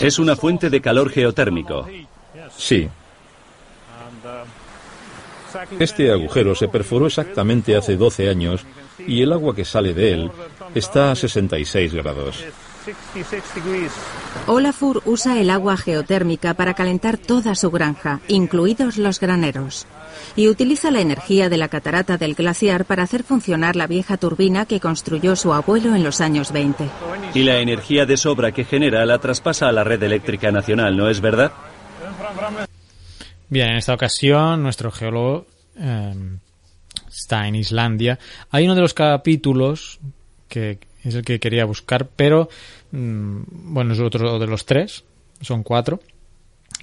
[0.00, 1.86] Es una fuente de calor geotérmico.
[2.56, 2.88] Sí.
[5.78, 8.64] Este agujero se perforó exactamente hace 12 años
[9.06, 10.30] y el agua que sale de él
[10.74, 12.44] está a 66 grados.
[14.46, 19.86] Olafur usa el agua geotérmica para calentar toda su granja, incluidos los graneros,
[20.36, 24.64] y utiliza la energía de la catarata del glaciar para hacer funcionar la vieja turbina
[24.64, 26.88] que construyó su abuelo en los años 20.
[27.34, 31.10] Y la energía de sobra que genera la traspasa a la red eléctrica nacional, ¿no
[31.10, 31.52] es verdad?
[33.50, 36.38] Bien, en esta ocasión nuestro geólogo em,
[37.08, 38.18] está en Islandia.
[38.50, 40.00] Hay uno de los capítulos
[40.48, 42.50] que es el que quería buscar, pero
[42.90, 45.04] mm, bueno, es otro de los tres,
[45.40, 46.00] son cuatro,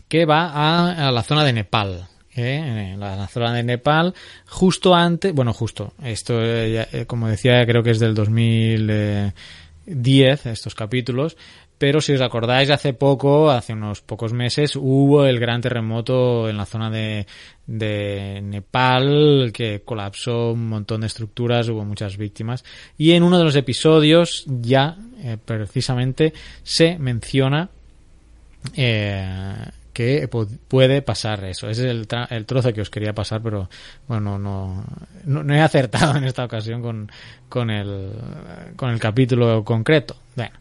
[0.07, 2.07] que va a, la zona de Nepal.
[2.35, 2.91] ¿eh?
[2.93, 4.13] En la, zona de Nepal,
[4.47, 10.75] justo antes, bueno, justo, esto, eh, eh, como decía, creo que es del 2010, estos
[10.75, 11.37] capítulos,
[11.77, 16.57] pero si os acordáis, hace poco, hace unos pocos meses, hubo el gran terremoto en
[16.57, 17.27] la zona de,
[17.67, 22.63] de Nepal que colapsó un montón de estructuras, hubo muchas víctimas.
[22.97, 26.33] Y en uno de los episodios ya eh, precisamente
[26.63, 27.69] se menciona
[28.75, 29.55] eh,
[29.95, 30.27] que
[30.67, 31.69] puede pasar eso.
[31.69, 33.69] Ese es el, el, trozo que os quería pasar, pero
[34.09, 34.83] bueno, no,
[35.23, 37.09] no, he acertado en esta ocasión con,
[37.47, 38.11] con, el,
[38.75, 40.17] con el capítulo concreto.
[40.35, 40.55] Bueno,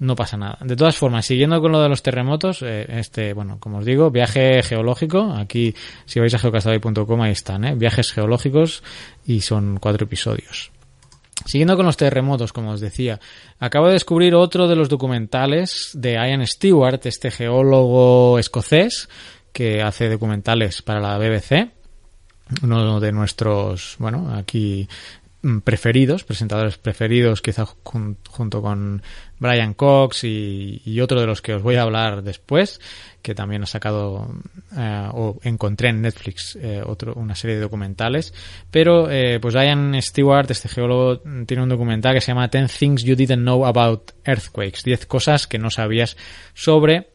[0.00, 0.58] no pasa nada.
[0.62, 4.10] De todas formas, siguiendo con lo de los terremotos, eh, este, bueno, como os digo,
[4.10, 5.74] viaje geológico, aquí
[6.06, 7.74] si vais a geocastaway.com ahí están, ¿eh?
[7.74, 8.82] viajes geológicos
[9.26, 10.72] y son cuatro episodios.
[11.44, 13.20] Siguiendo con los terremotos, como os decía,
[13.58, 19.08] acabo de descubrir otro de los documentales de Ian Stewart, este geólogo escocés
[19.52, 21.72] que hace documentales para la BBC,
[22.62, 24.88] uno de nuestros, bueno, aquí
[25.64, 29.02] preferidos, presentadores preferidos, quizá junto con
[29.38, 32.78] Brian Cox y, otro de los que os voy a hablar después,
[33.22, 34.34] que también ha sacado
[34.76, 38.34] eh, o encontré en Netflix eh, otro, una serie de documentales.
[38.70, 43.02] Pero eh, pues Brian Stewart, este geólogo, tiene un documental que se llama Ten Things
[43.02, 46.16] You Didn't Know About Earthquakes, 10 cosas que no sabías
[46.54, 47.08] sobre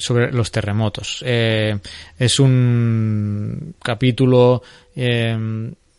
[0.00, 1.22] sobre los terremotos.
[1.24, 4.64] es un capítulo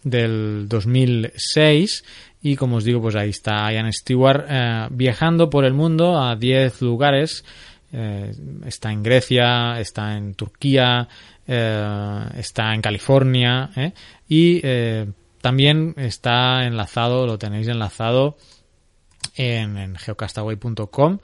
[0.04, 2.04] del 2006
[2.42, 6.36] y como os digo pues ahí está Ian Stewart eh, viajando por el mundo a
[6.36, 7.46] 10 lugares.
[7.92, 8.32] Eh,
[8.66, 11.08] está en Grecia está en Turquía
[11.48, 13.70] eh, está en California
[14.28, 14.62] y
[15.42, 18.38] también está enlazado lo tenéis enlazado
[19.36, 21.20] en, en geocastaway.com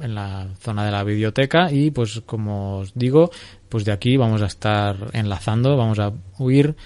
[0.00, 3.30] en la zona de la biblioteca y pues como os digo
[3.68, 6.76] pues de aquí vamos a estar enlazando vamos a oír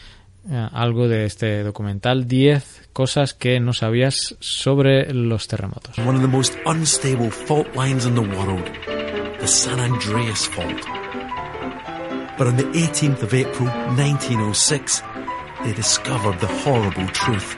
[0.50, 5.96] eh, algo de este documental 10 cosas que no sabías sobre los terremotos.
[5.98, 8.64] One of the most unstable fault lines in the world
[9.38, 10.80] the San Andreas fault.
[12.38, 15.02] But on the 18th of April 1906
[15.62, 17.56] they discovered the horrible truth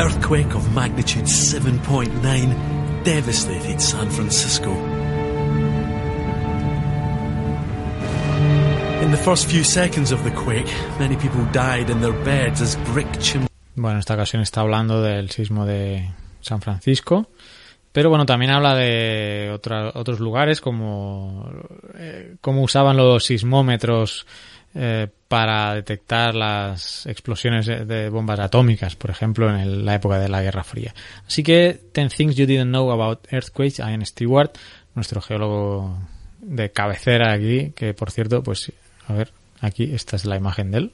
[0.00, 4.94] earthquake of magnitude 7.9 devastated San Francisco.
[9.14, 10.66] the first few seconds of the quake,
[10.98, 13.48] many people died in their beds as brick chimneys.
[13.76, 17.28] Bueno, en esta ocasión está hablando del sismo de San Francisco.
[17.92, 21.48] Pero bueno, también habla de otra, otros lugares como
[21.94, 24.26] eh, cómo usaban los sismómetros
[24.74, 30.20] eh, para detectar las explosiones de, de bombas atómicas, por ejemplo, en el- la época
[30.20, 30.94] de la Guerra Fría.
[31.26, 34.52] Así que 10 Things You Didn't Know About Earthquakes, Ian Stewart,
[34.94, 35.98] nuestro geólogo
[36.40, 38.70] de cabecera aquí, que por cierto, pues
[39.08, 40.92] a ver, aquí esta es la imagen de él.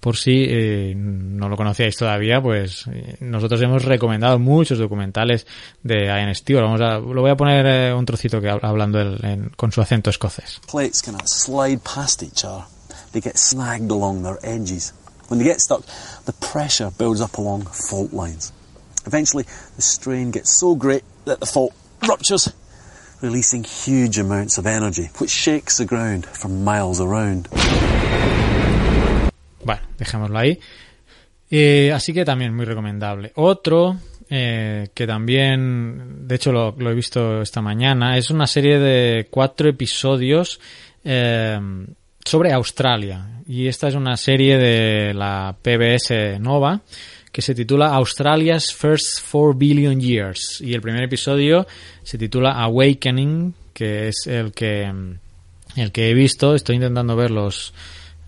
[0.00, 5.46] Por si eh, no lo conocíais todavía, pues eh, nosotros hemos recomendado muchos documentales
[5.82, 6.64] de Ian Stewart.
[6.64, 9.72] Vamos a, lo voy a poner eh, un trocito que habla hablando él en- con
[9.72, 10.60] su acento escocés.
[10.70, 12.64] plates slide past each other.
[13.14, 14.92] They get snagged along their edges.
[15.28, 15.86] When they get stuck,
[16.24, 18.52] the pressure builds up along fault lines.
[19.06, 19.44] Eventually,
[19.76, 21.72] the strain gets so great that the fault
[22.08, 22.52] ruptures,
[23.22, 27.46] releasing huge amounts of energy, which shakes the ground for miles around.
[29.64, 30.58] Bueno, dejémoslo ahí.
[31.48, 33.30] Eh, así que también muy recomendable.
[33.36, 33.96] Otro
[34.28, 39.28] eh, que también, de hecho lo, lo he visto esta mañana, es una serie de
[39.30, 40.58] cuatro episodios
[41.04, 41.60] eh,
[42.24, 43.26] sobre Australia.
[43.46, 46.80] Y esta es una serie de la PBS Nova
[47.30, 50.60] que se titula Australia's First Four Billion Years.
[50.60, 51.66] Y el primer episodio
[52.02, 54.90] se titula Awakening, que es el que,
[55.76, 56.54] el que he visto.
[56.54, 57.74] Estoy intentando ver los,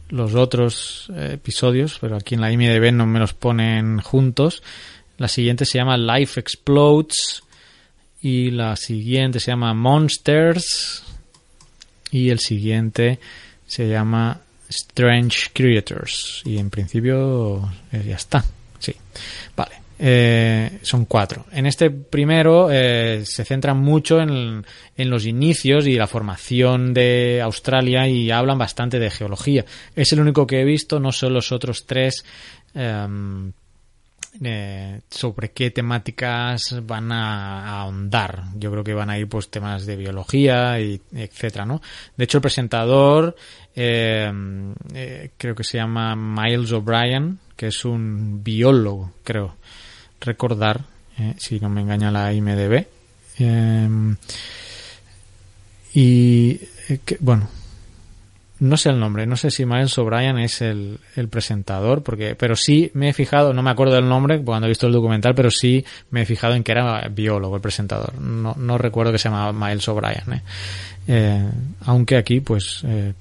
[0.09, 4.63] los otros eh, episodios, pero aquí en la IMDb no me los ponen juntos.
[5.19, 7.45] La siguiente se llama Life Explodes
[8.21, 11.05] y la siguiente se llama Monsters
[12.11, 13.21] y el siguiente
[13.67, 18.45] se llama Strange Creatures y en principio eh, ya está.
[18.79, 18.95] Sí,
[19.57, 19.87] vale.
[19.99, 21.47] Eh, son cuatro.
[21.53, 24.65] En este primero eh, se centra mucho en,
[24.97, 29.65] en los inicios y la formación de Australia y hablan bastante de geología.
[29.95, 32.25] Es el único que he visto, no son los otros tres
[32.75, 33.53] em,
[34.43, 38.45] eh, sobre qué temáticas van a, ahondar.
[38.57, 41.81] Yo creo que van a ir pues temas de biología y etcétera, ¿no?
[42.17, 43.37] De hecho el presentador
[43.75, 44.31] eh,
[44.95, 49.57] eh, creo que se llama Miles O'Brien, que es un biólogo, creo
[50.21, 50.85] recordar,
[51.19, 52.87] eh, si no me engaña la IMDB.
[53.39, 53.89] Eh,
[55.95, 56.57] y
[57.05, 57.49] que- bueno,
[58.59, 62.57] no sé el nombre, no sé si Miles O'Brien es el, el presentador, porque, pero
[62.57, 65.51] sí me he fijado, no me acuerdo del nombre cuando he visto el documental, pero
[65.51, 68.19] sí me he fijado en que era biólogo el presentador.
[68.19, 70.33] No, no recuerdo que se llamaba Miles O'Brien.
[70.33, 70.43] ¿eh?
[71.09, 71.51] Eh,
[71.85, 73.13] aunque aquí, pues, eh,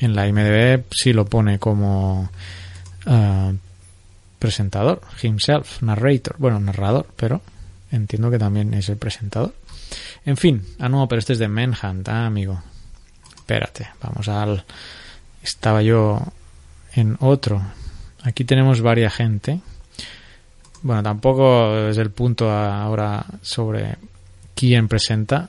[0.00, 2.30] en la IMDB sí lo pone como
[3.06, 3.52] ah,
[4.38, 7.42] presentador, himself, narrator, bueno, narrador, pero
[7.92, 9.54] entiendo que también es el presentador.
[10.24, 12.62] En fin, ah no, pero este es de Manhunt, ah, amigo.
[13.46, 14.64] Espérate, vamos al...
[15.40, 16.20] Estaba yo
[16.94, 17.62] en otro.
[18.24, 19.60] Aquí tenemos varia gente.
[20.82, 23.98] Bueno, tampoco es el punto ahora sobre
[24.56, 25.48] quién presenta.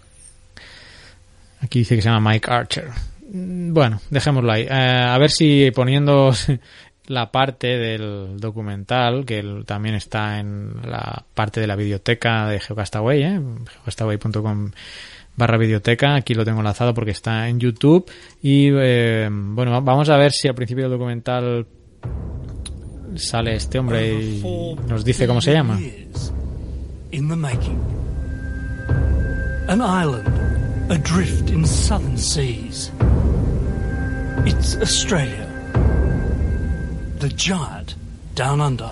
[1.59, 2.89] Aquí dice que se llama Mike Archer.
[3.33, 4.67] Mm, Bueno, dejémoslo ahí.
[4.69, 6.31] Eh, a ver si poniendo
[7.07, 13.23] la parte del documental, que también está en la parte de la biblioteca de Geocastaway,
[13.23, 13.41] ¿eh?
[13.73, 14.69] geocastaway.com
[15.37, 18.05] barra videoteca, aquí lo tengo enlazado porque está en YouTube
[18.41, 21.65] y eh, bueno, va- vamos a ver si al principio del documental
[23.15, 25.79] sale este hombre y nos dice cómo se llama.
[29.69, 30.27] An island
[30.91, 32.91] adrift in southern seas.
[34.45, 35.45] It's Australia.
[37.19, 37.95] The giant
[38.35, 38.91] down under.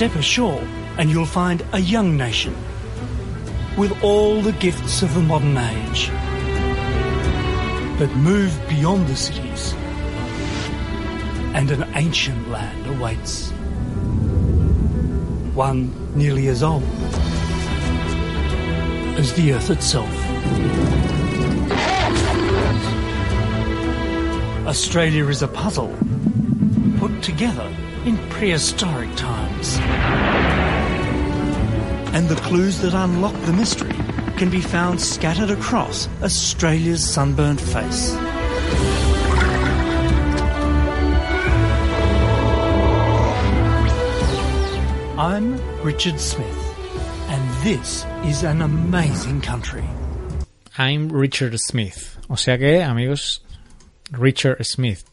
[0.00, 2.56] Step ashore and you'll find a young nation
[3.76, 6.08] with all the gifts of the modern age.
[7.98, 9.74] But move beyond the cities
[11.52, 13.50] and an ancient land awaits.
[15.52, 16.82] One nearly as old
[19.18, 20.16] as the earth itself.
[24.66, 25.94] Australia is a puzzle
[26.96, 27.70] put together
[28.06, 29.39] in prehistoric times.
[32.12, 33.94] And the clues that unlock the mystery
[34.36, 38.16] can be found scattered across Australia's sunburnt face.
[45.18, 46.74] I'm Richard Smith,
[47.28, 49.84] and this is an amazing country.
[50.78, 52.16] I'm Richard Smith.
[52.30, 53.40] O sea que, amigos,
[54.12, 55.04] Richard Smith.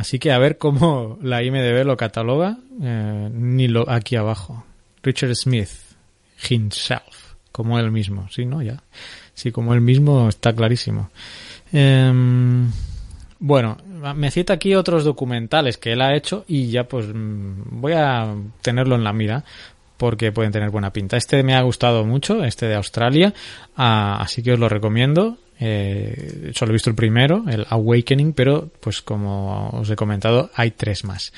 [0.00, 4.64] Así que a ver cómo la IMDB lo cataloga, eh, ni lo aquí abajo.
[5.02, 5.68] Richard Smith
[6.48, 8.62] himself, como él mismo, sí, ¿no?
[8.62, 8.82] Ya.
[9.34, 11.10] Sí, como él mismo está clarísimo.
[11.70, 12.72] Em,
[13.40, 13.76] bueno,
[14.16, 18.34] me cita aquí otros documentales que él ha hecho y ya pues mm, voy a
[18.62, 19.44] tenerlo en la mira
[19.98, 21.18] porque pueden tener buena pinta.
[21.18, 23.34] Este me ha gustado mucho, este de Australia,
[23.76, 25.36] ah, así que os lo recomiendo.
[25.62, 30.70] Eh, solo he visto el primero, el Awakening, pero pues como os he comentado, hay
[30.70, 31.32] tres más.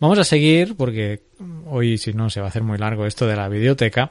[0.00, 1.22] Vamos a seguir porque
[1.66, 4.10] hoy si no se va a hacer muy largo esto de la biblioteca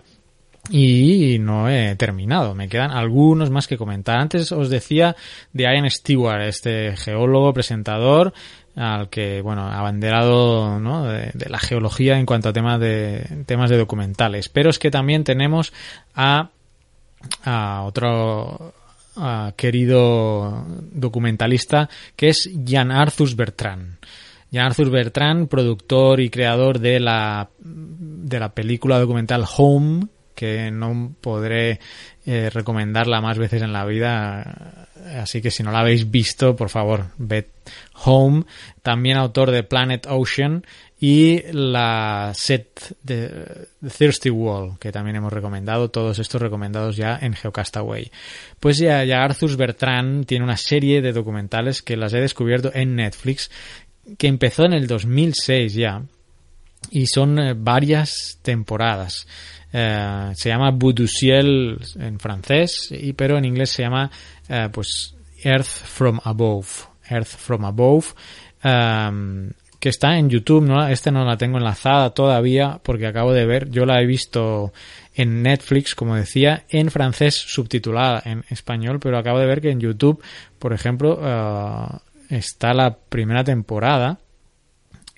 [0.69, 2.55] y no he terminado.
[2.55, 4.19] Me quedan algunos más que comentar.
[4.19, 5.17] Antes os decía
[5.51, 8.33] de Ian Stewart, este geólogo, presentador,
[8.77, 11.05] al que, bueno, abanderado ¿no?
[11.05, 14.47] de, la geología en cuanto a temas de, temas de documentales.
[14.47, 15.73] Pero es que también tenemos
[16.15, 16.51] a,
[17.43, 18.73] a otro
[19.55, 23.97] querido documentalista que es Jan Arthur Bertrand.
[24.51, 31.15] Jan Arthur Bertrand, productor y creador de la, de la película documental Home, que no
[31.19, 31.79] podré
[32.25, 34.87] eh, recomendarla más veces en la vida,
[35.19, 37.45] así que si no la habéis visto, por favor, ved
[38.05, 38.45] Home,
[38.83, 40.63] también autor de Planet Ocean
[40.99, 43.67] y la set de,
[43.97, 48.11] Thirsty Wall, que también hemos recomendado, todos estos recomendados ya en Geocastaway.
[48.59, 52.95] Pues ya, ya Arthur Bertrand tiene una serie de documentales que las he descubierto en
[52.95, 53.51] Netflix,
[54.17, 56.01] que empezó en el 2006 ya,
[56.89, 59.27] y son eh, varias temporadas.
[59.71, 64.09] Eh, se llama Bout du Ciel en francés, y, pero en inglés se llama
[64.49, 66.87] eh, pues Earth from Above.
[67.09, 68.15] Earth from Above
[69.89, 70.87] está en YouTube, ¿no?
[70.87, 74.73] Este no la tengo enlazada todavía porque acabo de ver, yo la he visto
[75.15, 79.79] en Netflix, como decía, en francés subtitulada en español, pero acabo de ver que en
[79.79, 80.23] YouTube,
[80.59, 81.85] por ejemplo, eh,
[82.29, 84.19] está la primera temporada,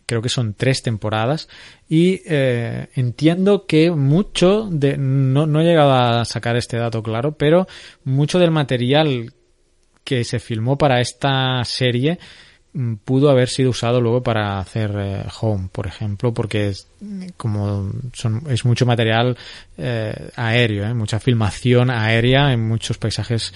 [0.06, 1.50] creo que son tres temporadas,
[1.88, 7.38] y eh, entiendo que mucho de, no, no he llegado a sacar este dato claro,
[7.38, 7.68] pero
[8.04, 9.34] mucho del material
[10.04, 12.20] que se filmó para esta serie
[13.04, 16.88] pudo haber sido usado luego para hacer eh, home, por ejemplo, porque es,
[17.36, 19.38] como son, es mucho material
[19.78, 20.94] eh, aéreo, ¿eh?
[20.94, 23.54] mucha filmación aérea en muchos paisajes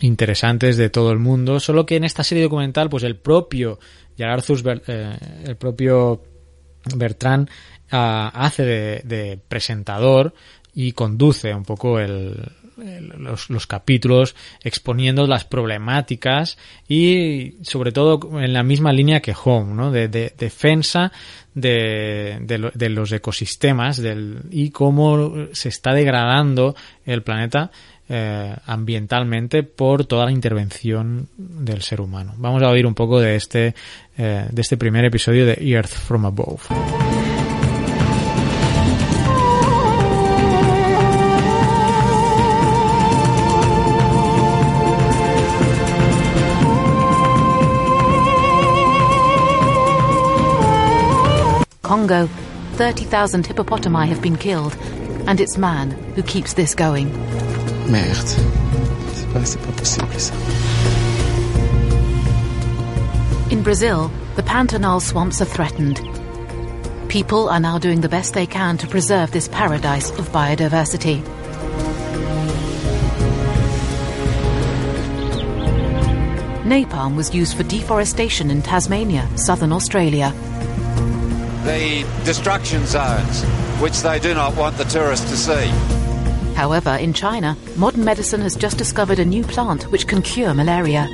[0.00, 1.60] interesantes de todo el mundo.
[1.60, 3.78] Solo que en esta serie documental, pues el propio
[4.18, 6.22] Arthur, el propio
[6.94, 7.48] Bertrand
[7.90, 8.64] ah, hace
[9.04, 10.34] de presentador
[10.74, 12.36] y conduce un poco el,
[13.48, 16.58] los, capítulos exponiendo las problemáticas
[16.88, 19.90] y sobre todo en la misma línea que Home, ¿no?
[19.90, 21.12] de, defensa
[21.54, 26.74] de, de, los ecosistemas del, y cómo se está degradando
[27.04, 27.70] el planeta
[28.12, 32.34] eh, ambientalmente por toda la intervención del ser humano.
[32.38, 33.72] Vamos a oír un poco de este,
[34.18, 36.60] eh, de este primer episodio de Earth from Above.
[51.90, 52.28] Congo,
[52.74, 54.76] 30,000 hippopotami have been killed,
[55.26, 57.10] and it's man who keeps this going.
[57.90, 58.28] Merde.
[59.42, 60.32] C'est pas possible ça.
[63.50, 66.00] In Brazil, the Pantanal swamps are threatened.
[67.08, 71.24] People are now doing the best they can to preserve this paradise of biodiversity.
[76.62, 80.32] Napalm was used for deforestation in Tasmania, southern Australia
[81.64, 83.44] the destruction zones,
[83.80, 85.70] which they do not want the tourists to see.
[86.54, 91.08] However, in China, modern medicine has just discovered a new plant which can cure malaria.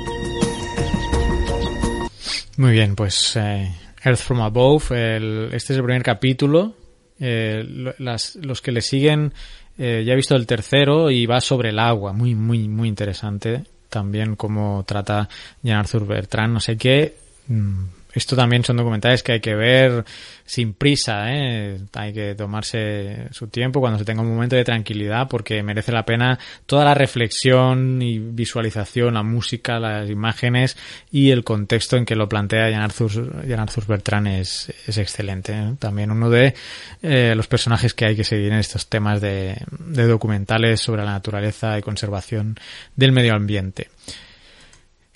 [2.57, 3.71] Muy bien, pues eh,
[4.03, 6.73] Earth from Above, el, este es el primer capítulo.
[7.19, 9.33] Eh, las, los que le siguen,
[9.77, 13.63] eh, ya he visto el tercero y va sobre el agua, muy, muy, muy interesante.
[13.89, 15.29] También cómo trata
[15.63, 17.15] Jan Arthur Bertrand, no sé qué.
[17.47, 17.83] Mm,
[18.17, 20.05] esto también son documentales que hay que ver
[20.45, 21.77] sin prisa, ¿eh?
[21.93, 26.05] hay que tomarse su tiempo cuando se tenga un momento de tranquilidad porque merece la
[26.05, 30.77] pena toda la reflexión y visualización, la música, las imágenes
[31.11, 35.53] y el contexto en que lo plantea Jan Arthur, Bertrand es, es excelente.
[35.53, 35.73] ¿eh?
[35.79, 36.53] También uno de
[37.01, 41.77] eh, los personajes que hay que seguir en estos temas de documentales sobre la naturaleza
[41.77, 42.57] y conservación
[42.95, 43.89] del medio ambiente.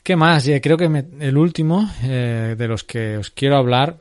[0.03, 0.49] ¿Qué más?
[0.61, 3.97] Creo que el último eh, de los que os quiero hablar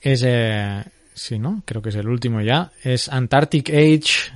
[0.00, 0.82] es, eh,
[1.14, 1.62] sí, ¿no?
[1.64, 4.32] Creo que es el último ya, es Antarctic Age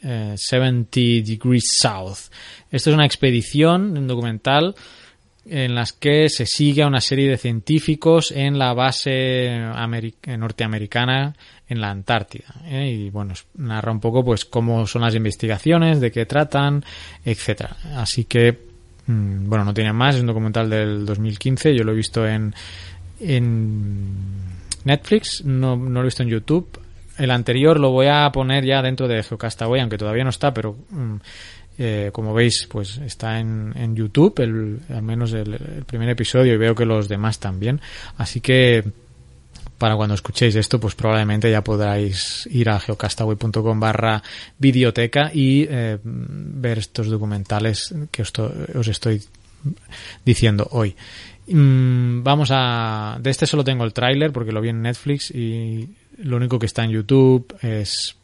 [0.00, 2.32] 70 eh, Degrees South.
[2.70, 4.74] Esto es una expedición, un documental
[5.50, 9.58] en las que se sigue a una serie de científicos en la base
[10.26, 11.34] norteamericana
[11.68, 12.54] en la Antártida.
[12.66, 12.88] ¿eh?
[12.88, 16.84] Y bueno, narra un poco pues cómo son las investigaciones, de qué tratan,
[17.24, 17.76] etcétera.
[17.96, 18.67] Así que,
[19.08, 22.54] mm, bueno, no tiene más, es un documental del 2015, yo lo he visto en,
[23.20, 24.14] en
[24.84, 26.80] Netflix, no, no lo he visto en YouTube.
[27.18, 30.76] El anterior lo voy a poner ya dentro de Geocastaway, aunque todavía no está, pero
[30.90, 31.16] mm,
[31.78, 36.54] eh, como veis, pues está en, en YouTube, el, al menos el, el, primer episodio,
[36.54, 37.80] y veo que los demás también.
[38.16, 38.84] Así que
[39.78, 44.22] para cuando escuchéis esto, pues probablemente ya podráis ir a geocastaway.com barra
[44.58, 49.22] videoteca y eh, ver estos documentales que os, estoy
[50.24, 50.96] diciendo hoy.
[51.46, 53.18] Mm, vamos a...
[53.20, 56.66] De este solo tengo el tráiler porque lo vi en Netflix y lo único que
[56.66, 58.16] está en YouTube es,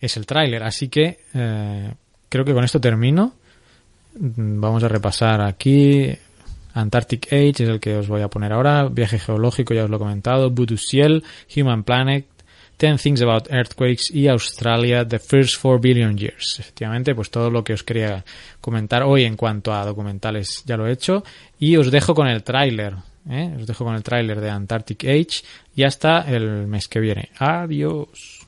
[0.00, 0.62] es el tráiler.
[0.62, 1.92] Así que eh,
[2.28, 3.34] creo que con esto termino.
[4.14, 6.10] Vamos a repasar aquí.
[6.74, 8.88] Antarctic Age es el que os voy a poner ahora.
[8.88, 10.50] Viaje geológico, ya os lo he comentado.
[10.50, 11.22] Voodoo Ciel,
[11.56, 12.26] Human Planet,
[12.76, 16.56] Ten Things About Earthquakes y Australia, The First Four Billion Years.
[16.58, 18.24] Efectivamente, pues todo lo que os quería
[18.60, 21.22] comentar hoy en cuanto a documentales ya lo he hecho.
[21.60, 22.94] Y os dejo con el tráiler.
[23.30, 23.54] ¿eh?
[23.56, 25.44] Os dejo con el tráiler de Antarctic Age
[25.76, 27.28] y hasta el mes que viene.
[27.38, 28.40] Adiós.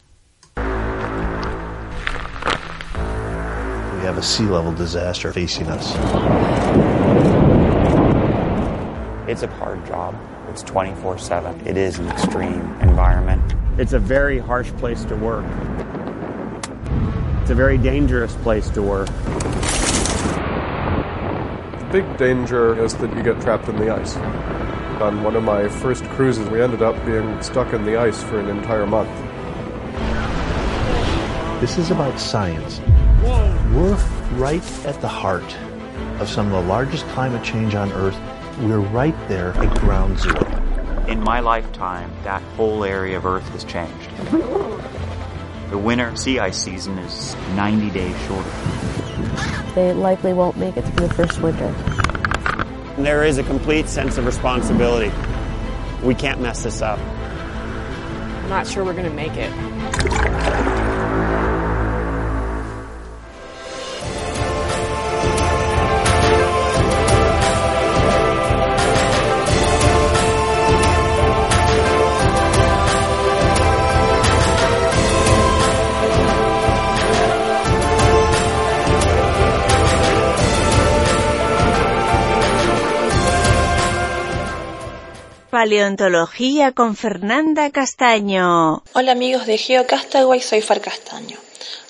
[9.27, 10.15] It's a hard job.
[10.51, 11.67] It's 24 7.
[11.67, 13.55] It is an extreme environment.
[13.79, 15.47] It's a very harsh place to work.
[17.41, 19.07] It's a very dangerous place to work.
[21.79, 24.15] The big danger is that you get trapped in the ice.
[25.01, 28.39] On one of my first cruises, we ended up being stuck in the ice for
[28.39, 29.09] an entire month.
[31.63, 32.79] This is about science.
[33.73, 33.97] We're
[34.35, 35.57] right at the heart
[36.21, 38.19] of some of the largest climate change on Earth
[38.61, 40.45] we're right there at ground zero.
[41.09, 44.11] In my lifetime, that whole area of Earth has changed.
[45.71, 48.51] The winter sea ice season is 90 days shorter.
[49.75, 51.73] They likely won't make it through the first winter.
[52.97, 55.13] There is a complete sense of responsibility.
[56.03, 56.99] We can't mess this up.
[56.99, 60.64] I'm not sure we're going to make it.
[85.65, 88.83] Paleontología con Fernanda Castaño.
[88.93, 91.39] Hola amigos de GeoCastaway, soy Far Castaño.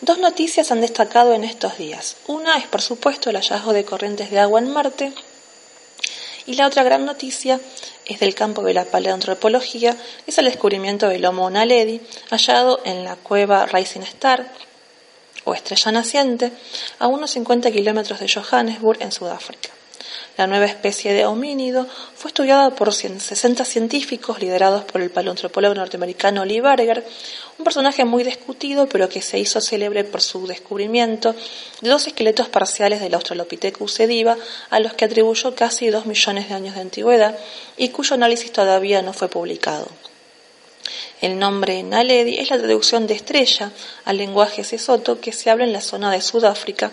[0.01, 2.19] Dos noticias han destacado en estos días.
[2.29, 5.13] Una es por supuesto el hallazgo de corrientes de agua en Marte
[6.47, 7.59] y la otra gran noticia
[8.07, 9.97] es del campo de la paleoantropología,
[10.29, 12.01] es el descubrimiento del Homo naledi
[12.31, 14.47] hallado en la cueva Rising Star
[15.43, 16.53] o Estrella Naciente
[17.01, 19.74] a unos 50 kilómetros de Johannesburg en Sudáfrica.
[20.37, 26.45] La nueva especie de homínido fue estudiada por 60 científicos liderados por el paleoantropólogo norteamericano
[26.45, 27.05] Lee Berger,
[27.57, 31.37] un personaje muy discutido pero que se hizo célebre por su descubrimiento
[31.81, 34.37] de dos esqueletos parciales del Australopithecus sediva
[34.71, 37.39] a los que atribuyó casi dos millones de años de antigüedad
[37.77, 39.87] y cuyo análisis todavía no fue publicado.
[41.21, 43.71] El nombre Naledi es la traducción de estrella
[44.05, 46.91] al lenguaje sesoto que se habla en la zona de Sudáfrica,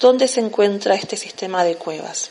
[0.00, 2.30] donde se encuentra este sistema de cuevas.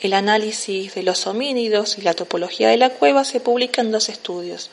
[0.00, 4.08] El análisis de los homínidos y la topología de la cueva se publica en dos
[4.08, 4.70] estudios.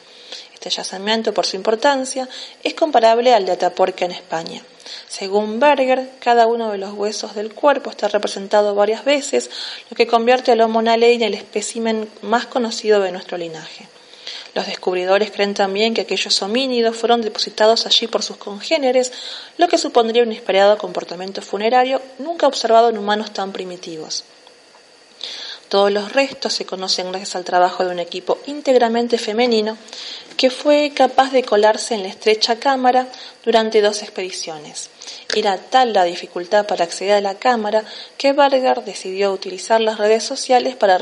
[0.54, 2.28] Este yacimiento, por su importancia,
[2.64, 4.62] es comparable al de Atapuerca en España.
[5.08, 9.50] Según Berger, cada uno de los huesos del cuerpo está representado varias veces,
[9.90, 13.88] lo que convierte al Homo naledi en el espécimen más conocido de nuestro linaje.
[14.54, 19.14] Los descubridores creen también que aquellos homínidos fueron depositados allí por sus congéneres,
[19.58, 24.26] lo que supondría un inesperado comportamiento funerario nunca observado en humanos tan primitivos.
[25.70, 29.78] Todos los restos se conocen gracias al trabajo de un equipo íntegramente femenino
[30.36, 33.08] que fue capaz de colarse en la estrecha cámara
[33.46, 34.90] durante dos expediciones.
[35.36, 37.84] Era tal la dificultad para acceder a la cámara
[38.18, 41.00] que Berger decidió utilizar las redes sociales para,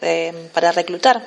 [0.00, 1.22] eh, para reclutar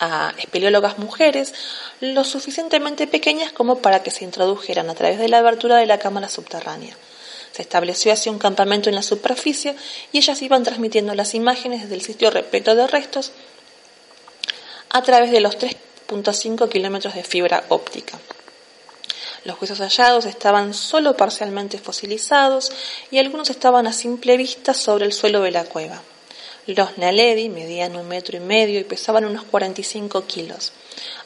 [0.00, 1.52] a espeleólogas mujeres
[2.00, 5.98] lo suficientemente pequeñas como para que se introdujeran a través de la abertura de la
[5.98, 6.96] cámara subterránea.
[7.54, 9.76] Se estableció así un campamento en la superficie
[10.10, 13.30] y ellas iban transmitiendo las imágenes desde el sitio repleto de restos
[14.90, 18.18] a través de los 3.5 kilómetros de fibra óptica.
[19.44, 22.72] Los huesos hallados estaban solo parcialmente fosilizados
[23.12, 26.02] y algunos estaban a simple vista sobre el suelo de la cueva.
[26.66, 30.72] Los Naledi medían un metro y medio y pesaban unos 45 kilos.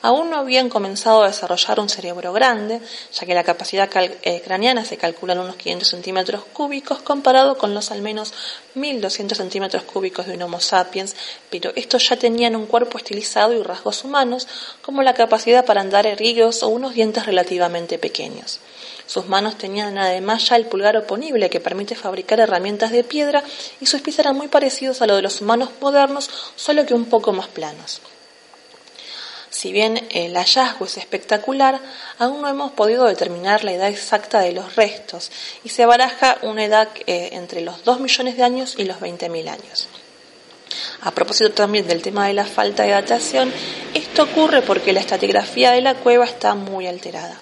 [0.03, 2.81] Aún no habían comenzado a desarrollar un cerebro grande,
[3.12, 3.89] ya que la capacidad
[4.23, 8.33] eh, craneana se calcula en unos 500 centímetros cúbicos comparado con los al menos
[8.75, 11.16] 1200 centímetros cúbicos de un Homo sapiens,
[11.51, 14.47] pero estos ya tenían un cuerpo estilizado y rasgos humanos,
[14.83, 18.61] como la capacidad para andar erguidos o unos dientes relativamente pequeños.
[19.07, 23.43] Sus manos tenían además ya el pulgar oponible que permite fabricar herramientas de piedra
[23.81, 27.07] y sus pies eran muy parecidos a los de los humanos modernos, solo que un
[27.07, 28.03] poco más planos.
[29.59, 31.81] Si bien el hallazgo es espectacular,
[32.21, 35.33] aún no hemos podido determinar la edad exacta de los restos
[35.65, 39.49] y se baraja una edad eh, entre los 2 millones de años y los 20.000
[39.49, 39.89] años.
[41.01, 43.53] A propósito también del tema de la falta de datación,
[43.95, 47.41] esto ocurre porque la estratigrafía de la cueva está muy alterada.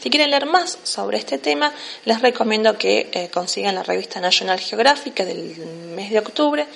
[0.00, 1.72] Si quieren leer más sobre este tema,
[2.04, 5.56] les recomiendo que eh, consigan la revista National Geographic del
[5.96, 6.68] mes de octubre,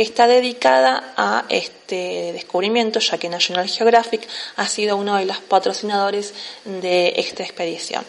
[0.00, 4.26] que está dedicada a este descubrimiento, ya que National Geographic
[4.56, 6.32] ha sido uno de los patrocinadores
[6.64, 8.02] de esta expedición.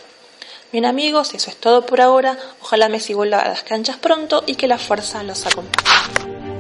[0.72, 2.38] Bien amigos, eso es todo por ahora.
[2.62, 6.51] Ojalá vuelva a las canchas pronto y que la fuerza los acompañe.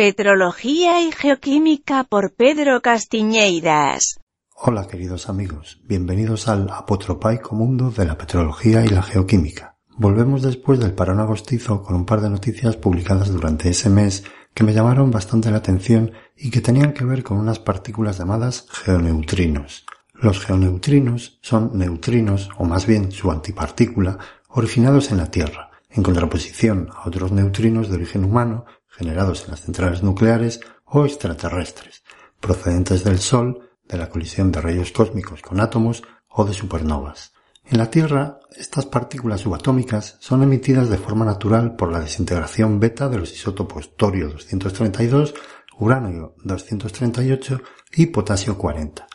[0.00, 4.18] Petrología y Geoquímica por Pedro Castiñeiras.
[4.54, 9.76] Hola queridos amigos, bienvenidos al apotropaico mundo de la petrología y la geoquímica.
[9.98, 14.24] Volvemos después del parón agostizo con un par de noticias publicadas durante ese mes
[14.54, 18.68] que me llamaron bastante la atención y que tenían que ver con unas partículas llamadas
[18.70, 19.84] geoneutrinos.
[20.14, 24.16] Los geoneutrinos son neutrinos, o más bien su antipartícula,
[24.48, 28.64] originados en la Tierra, en contraposición a otros neutrinos de origen humano
[29.00, 32.02] generados en las centrales nucleares o extraterrestres,
[32.38, 37.32] procedentes del Sol, de la colisión de rayos cósmicos con átomos o de supernovas.
[37.64, 43.08] En la Tierra, estas partículas subatómicas son emitidas de forma natural por la desintegración beta
[43.08, 45.34] de los isótopos torio 232,
[45.78, 47.62] uranio 238
[47.94, 49.06] y potasio 40,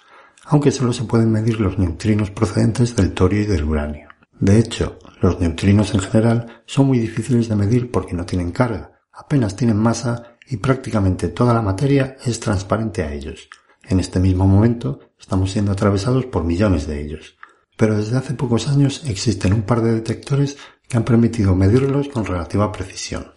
[0.45, 4.09] aunque solo se pueden medir los neutrinos procedentes del torio y del uranio.
[4.39, 8.95] De hecho, los neutrinos en general son muy difíciles de medir porque no tienen carga,
[9.16, 13.49] apenas tienen masa y prácticamente toda la materia es transparente a ellos.
[13.84, 17.38] En este mismo momento estamos siendo atravesados por millones de ellos.
[17.78, 20.57] Pero desde hace pocos años existen un par de detectores
[20.88, 23.34] que han permitido medirlos con relativa precisión.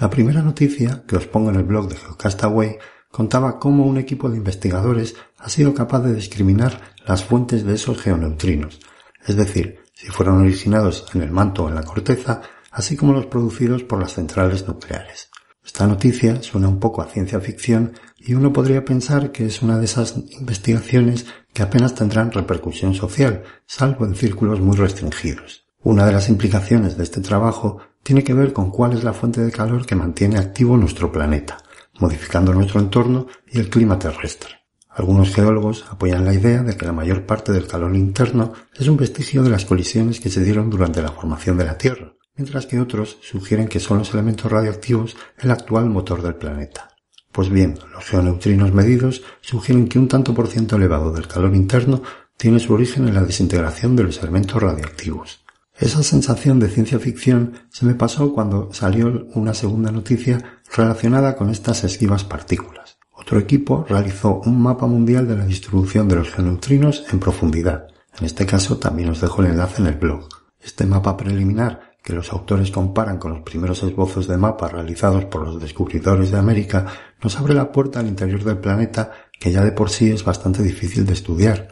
[0.00, 2.78] La primera noticia, que os pongo en el blog de Geocastaway,
[3.10, 8.00] contaba cómo un equipo de investigadores ha sido capaz de discriminar las fuentes de esos
[8.00, 8.80] geoneutrinos,
[9.26, 12.42] es decir, si fueron originados en el manto o en la corteza,
[12.72, 15.30] así como los producidos por las centrales nucleares.
[15.64, 19.78] Esta noticia suena un poco a ciencia ficción y uno podría pensar que es una
[19.78, 25.66] de esas investigaciones que apenas tendrán repercusión social, salvo en círculos muy restringidos.
[25.84, 29.40] Una de las implicaciones de este trabajo tiene que ver con cuál es la fuente
[29.40, 31.58] de calor que mantiene activo nuestro planeta,
[32.00, 34.62] modificando nuestro entorno y el clima terrestre.
[34.88, 38.96] Algunos geólogos apoyan la idea de que la mayor parte del calor interno es un
[38.96, 42.80] vestigio de las colisiones que se dieron durante la formación de la Tierra, mientras que
[42.80, 46.88] otros sugieren que son los elementos radioactivos el actual motor del planeta.
[47.32, 52.02] Pues bien, los geoneutrinos medidos sugieren que un tanto por ciento elevado del calor interno
[52.36, 55.42] tiene su origen en la desintegración de los elementos radioactivos.
[55.78, 61.50] Esa sensación de ciencia ficción se me pasó cuando salió una segunda noticia relacionada con
[61.50, 62.98] estas esquivas partículas.
[63.12, 67.86] Otro equipo realizó un mapa mundial de la distribución de los geoneutrinos en profundidad.
[68.18, 70.28] En este caso también os dejo el enlace en el blog.
[70.60, 75.42] Este mapa preliminar que los autores comparan con los primeros esbozos de mapa realizados por
[75.42, 76.86] los descubridores de América,
[77.22, 80.62] nos abre la puerta al interior del planeta que ya de por sí es bastante
[80.62, 81.68] difícil de estudiar.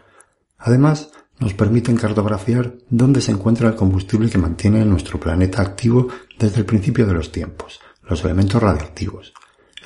[0.58, 1.10] Además,
[1.40, 6.08] nos permiten cartografiar dónde se encuentra el combustible que mantiene nuestro planeta activo
[6.38, 9.32] desde el principio de los tiempos, los elementos radioactivos,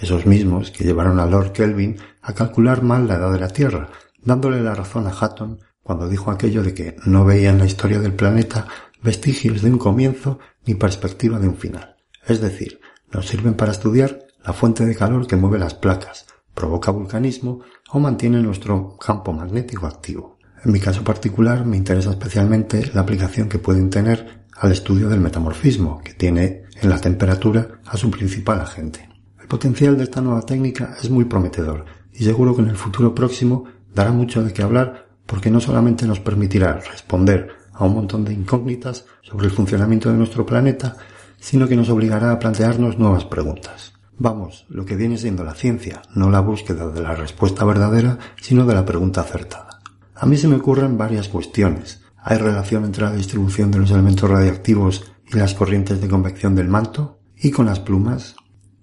[0.00, 3.88] esos mismos que llevaron a Lord Kelvin a calcular mal la edad de la Tierra,
[4.22, 8.00] dándole la razón a Hatton cuando dijo aquello de que no veía en la historia
[8.00, 8.66] del planeta
[9.04, 11.96] vestigios de un comienzo ni perspectiva de un final.
[12.26, 12.80] Es decir,
[13.12, 16.24] nos sirven para estudiar la fuente de calor que mueve las placas,
[16.54, 20.38] provoca vulcanismo o mantiene nuestro campo magnético activo.
[20.64, 25.20] En mi caso particular me interesa especialmente la aplicación que pueden tener al estudio del
[25.20, 29.06] metamorfismo, que tiene en la temperatura a su principal agente.
[29.38, 33.14] El potencial de esta nueva técnica es muy prometedor y seguro que en el futuro
[33.14, 38.24] próximo dará mucho de qué hablar porque no solamente nos permitirá responder a un montón
[38.24, 40.96] de incógnitas sobre el funcionamiento de nuestro planeta,
[41.38, 43.92] sino que nos obligará a plantearnos nuevas preguntas.
[44.16, 48.64] Vamos, lo que viene siendo la ciencia, no la búsqueda de la respuesta verdadera, sino
[48.64, 49.80] de la pregunta acertada.
[50.14, 52.02] A mí se me ocurren varias cuestiones.
[52.16, 56.68] ¿Hay relación entre la distribución de los elementos radiactivos y las corrientes de convección del
[56.68, 57.18] manto?
[57.36, 58.36] ¿Y con las plumas?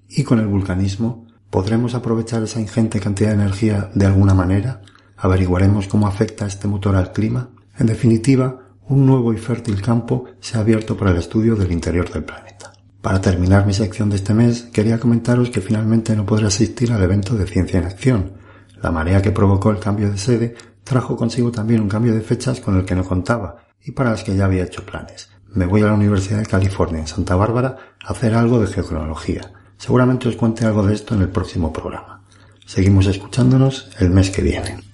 [0.10, 1.28] ¿Y con el vulcanismo?
[1.50, 4.82] ¿Podremos aprovechar esa ingente cantidad de energía de alguna manera?
[5.18, 7.50] ¿Averiguaremos cómo afecta este motor al clima?
[7.78, 12.12] En definitiva, un nuevo y fértil campo se ha abierto para el estudio del interior
[12.12, 12.74] del planeta.
[13.02, 17.02] Para terminar mi sección de este mes, quería comentaros que finalmente no podré asistir al
[17.02, 18.34] evento de Ciencia en Acción.
[18.82, 22.60] La marea que provocó el cambio de sede trajo consigo también un cambio de fechas
[22.60, 25.30] con el que no contaba y para las que ya había hecho planes.
[25.54, 29.54] Me voy a la Universidad de California en Santa Bárbara a hacer algo de geocronología.
[29.78, 32.24] Seguramente os cuente algo de esto en el próximo programa.
[32.66, 34.91] Seguimos escuchándonos el mes que viene.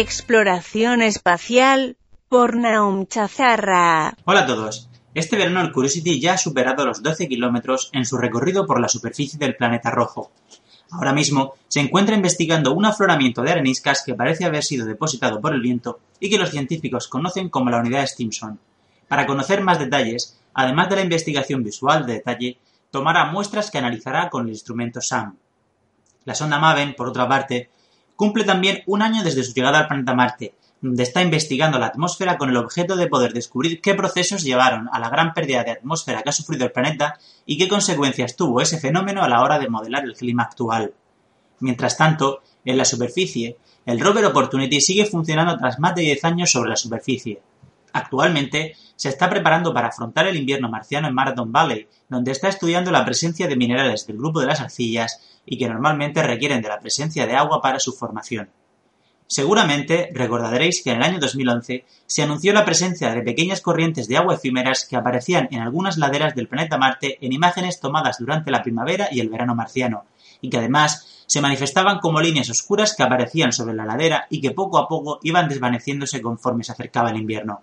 [0.00, 1.96] Exploración espacial
[2.28, 4.14] por Naum Chazarra.
[4.26, 4.88] Hola a todos.
[5.12, 8.88] Este verano el Curiosity ya ha superado los 12 kilómetros en su recorrido por la
[8.88, 10.30] superficie del planeta rojo.
[10.92, 15.52] Ahora mismo se encuentra investigando un afloramiento de areniscas que parece haber sido depositado por
[15.52, 18.60] el viento y que los científicos conocen como la unidad Stimson.
[19.08, 22.58] Para conocer más detalles, además de la investigación visual de detalle,
[22.92, 25.36] tomará muestras que analizará con el instrumento SAM.
[26.24, 27.70] La sonda Maven, por otra parte,
[28.18, 32.36] cumple también un año desde su llegada al planeta Marte, donde está investigando la atmósfera
[32.36, 36.22] con el objeto de poder descubrir qué procesos llevaron a la gran pérdida de atmósfera
[36.22, 37.16] que ha sufrido el planeta
[37.46, 40.94] y qué consecuencias tuvo ese fenómeno a la hora de modelar el clima actual.
[41.60, 43.56] Mientras tanto, en la superficie,
[43.86, 47.40] el rover Opportunity sigue funcionando tras más de 10 años sobre la superficie.
[47.92, 52.90] Actualmente se está preparando para afrontar el invierno marciano en Marathon Valley, donde está estudiando
[52.90, 56.80] la presencia de minerales del grupo de las arcillas y que normalmente requieren de la
[56.80, 58.50] presencia de agua para su formación.
[59.26, 64.16] Seguramente recordaréis que en el año 2011 se anunció la presencia de pequeñas corrientes de
[64.16, 68.62] agua efímeras que aparecían en algunas laderas del planeta Marte en imágenes tomadas durante la
[68.62, 70.06] primavera y el verano marciano,
[70.40, 74.52] y que además se manifestaban como líneas oscuras que aparecían sobre la ladera y que
[74.52, 77.62] poco a poco iban desvaneciéndose conforme se acercaba el invierno.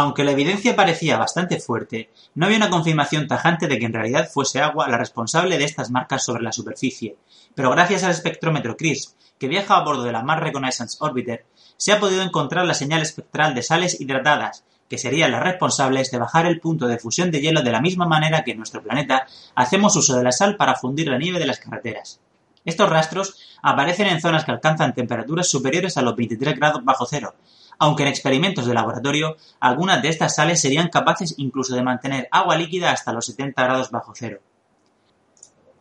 [0.00, 4.30] Aunque la evidencia parecía bastante fuerte, no había una confirmación tajante de que en realidad
[4.32, 7.16] fuese agua la responsable de estas marcas sobre la superficie,
[7.56, 11.46] pero gracias al espectrómetro CRISP, que viaja a bordo de la Mars Reconnaissance Orbiter,
[11.76, 16.18] se ha podido encontrar la señal espectral de sales hidratadas, que serían las responsables de
[16.18, 19.26] bajar el punto de fusión de hielo de la misma manera que en nuestro planeta
[19.56, 22.20] hacemos uso de la sal para fundir la nieve de las carreteras.
[22.64, 27.34] Estos rastros aparecen en zonas que alcanzan temperaturas superiores a los 23 grados bajo cero,
[27.78, 32.56] aunque en experimentos de laboratorio algunas de estas sales serían capaces incluso de mantener agua
[32.56, 34.40] líquida hasta los 70 grados bajo cero.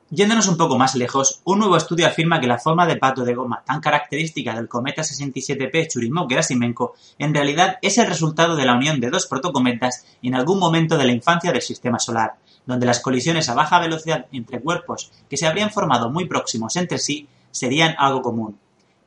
[0.10, 3.34] Yéndonos un poco más lejos, un nuevo estudio afirma que la forma de pato de
[3.34, 9.02] goma tan característica del cometa 67P Churyumov-Gerasimenko en realidad es el resultado de la unión
[9.02, 12.36] de dos protocometas en algún momento de la infancia del sistema solar,
[12.66, 17.00] donde las colisiones a baja velocidad entre cuerpos que se habrían formado muy próximos entre
[17.00, 18.58] sí serían algo común.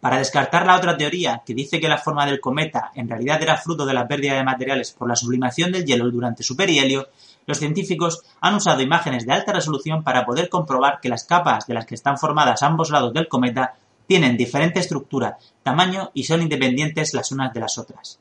[0.01, 3.59] Para descartar la otra teoría, que dice que la forma del cometa en realidad era
[3.59, 7.09] fruto de la pérdida de materiales por la sublimación del hielo durante su perihelio,
[7.46, 11.74] los científicos han usado imágenes de alta resolución para poder comprobar que las capas de
[11.74, 13.74] las que están formadas ambos lados del cometa
[14.07, 18.18] tienen diferente estructura, tamaño y son independientes las unas de las otras.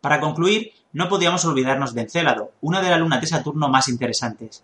[0.00, 4.62] Para concluir, no podíamos olvidarnos de Encélado, una de las lunas de Saturno más interesantes.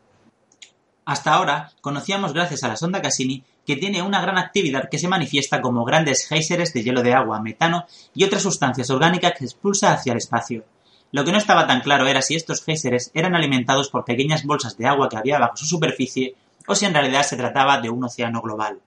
[1.05, 5.09] Hasta ahora conocíamos gracias a la sonda Cassini que tiene una gran actividad que se
[5.09, 9.93] manifiesta como grandes géiseres de hielo de agua, metano y otras sustancias orgánicas que expulsa
[9.93, 10.65] hacia el espacio.
[11.13, 14.77] Lo que no estaba tan claro era si estos géiseres eran alimentados por pequeñas bolsas
[14.77, 16.35] de agua que había bajo su superficie
[16.67, 18.81] o si en realidad se trataba de un océano global.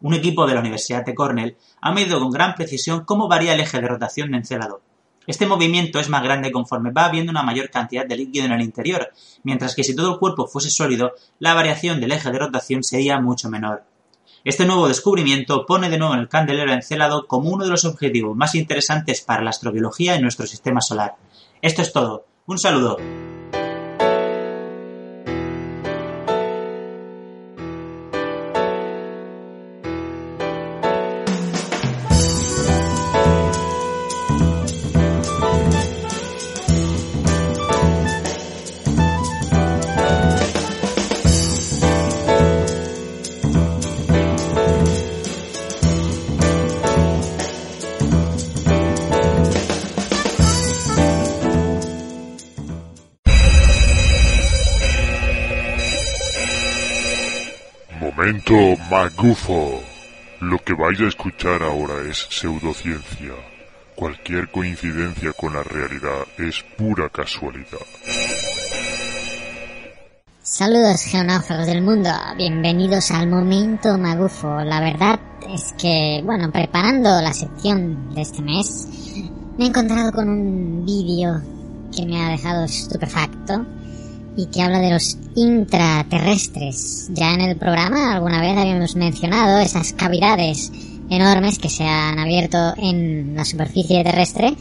[0.00, 3.60] Un equipo de la Universidad de Cornell ha medido con gran precisión cómo varía el
[3.60, 4.82] eje de rotación de Encélado,
[5.26, 8.62] este movimiento es más grande conforme va habiendo una mayor cantidad de líquido en el
[8.62, 9.12] interior,
[9.42, 13.20] mientras que si todo el cuerpo fuese sólido, la variación del eje de rotación sería
[13.20, 13.82] mucho menor.
[14.46, 18.54] Este nuevo descubrimiento pone de nuevo el candelero encelado como uno de los objetivos más
[18.54, 21.16] interesantes para la astrobiología en nuestro sistema solar.
[21.62, 22.26] Esto es todo.
[22.46, 22.96] Un saludo.
[59.06, 59.80] Magufo.
[60.40, 63.34] Lo que vais a escuchar ahora es pseudociencia.
[63.94, 67.86] Cualquier coincidencia con la realidad es pura casualidad.
[70.42, 74.60] Saludos geonáufragos del mundo, bienvenidos al momento magufo.
[74.60, 75.18] La verdad
[75.54, 78.88] es que, bueno, preparando la sección de este mes,
[79.56, 81.40] me he encontrado con un vídeo
[81.94, 83.66] que me ha dejado estupefacto
[84.36, 87.08] y que habla de los intraterrestres.
[87.12, 90.72] Ya en el programa alguna vez habíamos mencionado esas cavidades
[91.08, 94.56] enormes que se han abierto en la superficie terrestre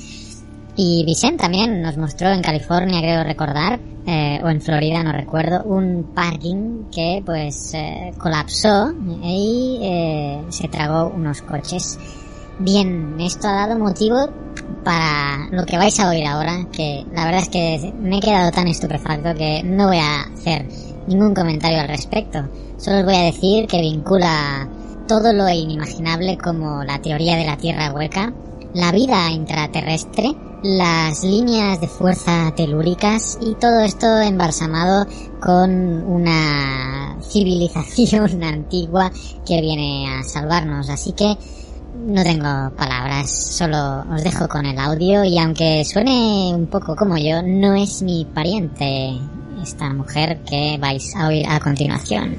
[0.78, 5.64] y Vicente también nos mostró en California, creo recordar, eh, o en Florida, no recuerdo,
[5.64, 11.98] un parking que pues eh, colapsó y eh, se tragó unos coches.
[12.60, 14.30] Bien, esto ha dado motivo
[14.86, 18.50] para lo que vais a oír ahora, que la verdad es que me he quedado
[18.52, 20.66] tan estupefacto que no voy a hacer
[21.06, 22.48] ningún comentario al respecto.
[22.78, 24.70] Solo os voy a decir que vincula
[25.06, 28.32] todo lo inimaginable como la teoría de la Tierra hueca,
[28.74, 30.34] la vida intraterrestre,
[30.64, 35.08] las líneas de fuerza telúricas y todo esto embalsamado
[35.42, 35.72] con
[36.06, 39.12] una civilización antigua
[39.46, 40.90] que viene a salvarnos.
[40.90, 41.38] Así que
[42.06, 47.18] no tengo palabras, solo os dejo con el audio y aunque suene un poco como
[47.18, 49.18] yo, no es mi pariente
[49.62, 52.36] esta mujer que vais a oír a continuación.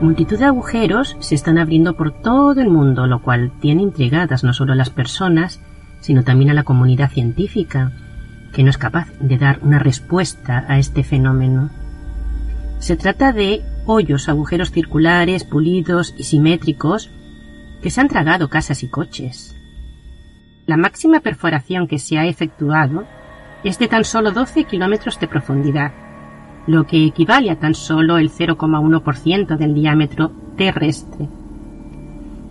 [0.00, 4.52] Multitud de agujeros se están abriendo por todo el mundo, lo cual tiene intrigadas no
[4.52, 5.60] solo a las personas,
[6.00, 7.90] sino también a la comunidad científica,
[8.52, 11.70] que no es capaz de dar una respuesta a este fenómeno.
[12.78, 17.10] Se trata de hoyos, agujeros circulares, pulidos y simétricos
[17.82, 19.54] que se han tragado casas y coches.
[20.66, 23.04] La máxima perforación que se ha efectuado
[23.64, 25.92] es de tan solo 12 kilómetros de profundidad,
[26.66, 31.28] lo que equivale a tan solo el 0,1% del diámetro terrestre.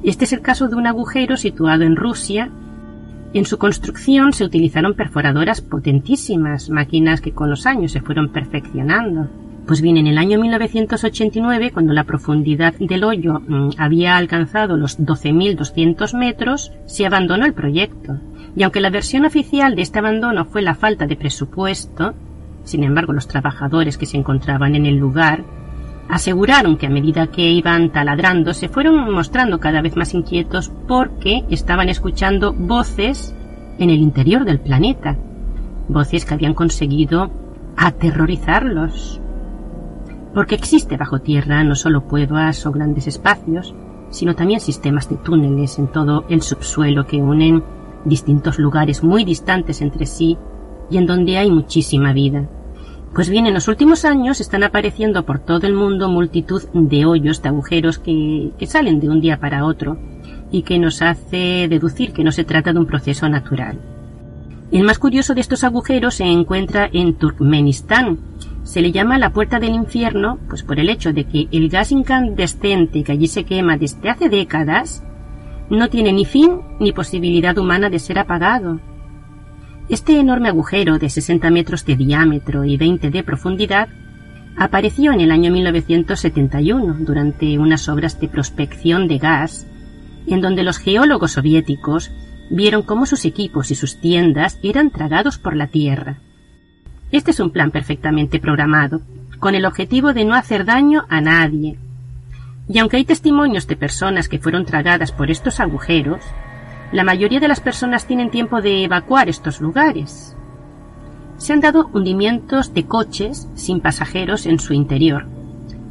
[0.04, 2.50] Este es el caso de un agujero situado en Rusia.
[3.34, 9.30] En su construcción se utilizaron perforadoras potentísimas, máquinas que con los años se fueron perfeccionando.
[9.68, 14.98] Pues bien, en el año 1989, cuando la profundidad del hoyo mm, había alcanzado los
[14.98, 18.18] 12.200 metros, se abandonó el proyecto.
[18.56, 22.14] Y aunque la versión oficial de este abandono fue la falta de presupuesto,
[22.64, 25.44] sin embargo, los trabajadores que se encontraban en el lugar
[26.10, 31.44] aseguraron que a medida que iban taladrando se fueron mostrando cada vez más inquietos porque
[31.50, 33.36] estaban escuchando voces
[33.80, 35.18] en el interior del planeta,
[35.88, 37.30] voces que habían conseguido
[37.76, 39.22] aterrorizarlos.
[40.34, 43.74] Porque existe bajo tierra no solo cuevas o grandes espacios,
[44.10, 47.64] sino también sistemas de túneles en todo el subsuelo que unen
[48.06, 50.38] distintos lugares muy distantes entre sí
[50.90, 52.48] y en donde hay muchísima vida.
[53.18, 57.42] Pues bien, en los últimos años están apareciendo por todo el mundo multitud de hoyos,
[57.42, 59.98] de agujeros que, salen de un día para otro
[60.52, 63.80] y que nos hace deducir que no se trata de un proceso natural.
[64.72, 68.20] El más curioso de estos agujeros se encuentra en Turkmenistán.
[68.62, 71.92] Se le llama la puerta del infierno, pues por el hecho de que el gas
[71.92, 75.04] incandescente que allí se quema desde hace décadas
[75.72, 78.80] no tiene ni fin ni posibilidad humana de ser apagado.
[79.90, 83.88] Este enorme agujero de 60 metros de diámetro y 20 de profundidad
[84.58, 89.66] apareció en el año 1971 durante unas obras de prospección de gas,
[90.28, 92.12] en donde los geólogos soviéticos
[92.50, 96.18] vieron cómo sus equipos y sus tiendas eran tragados por la Tierra.
[97.14, 99.00] Este es un plan perfectamente programado,
[99.40, 101.78] con el objetivo de no hacer daño a nadie.
[102.68, 106.22] Y aunque hay testimonios de personas que fueron tragadas por estos agujeros,
[106.92, 110.36] la mayoría de las personas tienen tiempo de evacuar estos lugares.
[111.38, 115.28] Se han dado hundimientos de coches sin pasajeros en su interior,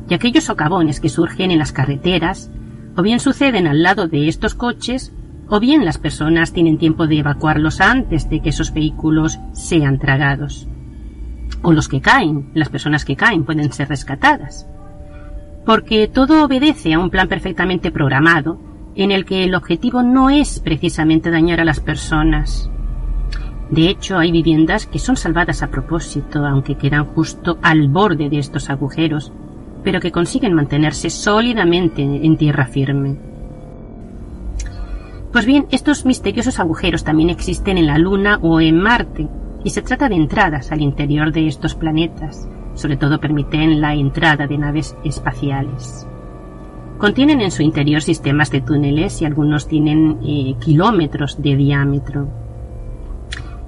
[0.09, 2.51] y aquellos socavones que surgen en las carreteras
[2.97, 5.13] o bien suceden al lado de estos coches
[5.49, 10.67] o bien las personas tienen tiempo de evacuarlos antes de que esos vehículos sean tragados.
[11.63, 14.67] O los que caen, las personas que caen pueden ser rescatadas.
[15.65, 18.61] Porque todo obedece a un plan perfectamente programado
[18.97, 22.71] en el que el objetivo no es precisamente dañar a las personas.
[23.71, 28.39] De hecho, hay viviendas que son salvadas a propósito, aunque quedan justo al borde de
[28.39, 29.33] estos agujeros,
[29.85, 33.17] pero que consiguen mantenerse sólidamente en tierra firme.
[35.33, 39.29] Pues bien, estos misteriosos agujeros también existen en la Luna o en Marte,
[39.63, 44.47] y se trata de entradas al interior de estos planetas, sobre todo permiten la entrada
[44.47, 46.07] de naves espaciales.
[46.99, 52.29] Contienen en su interior sistemas de túneles y algunos tienen eh, kilómetros de diámetro.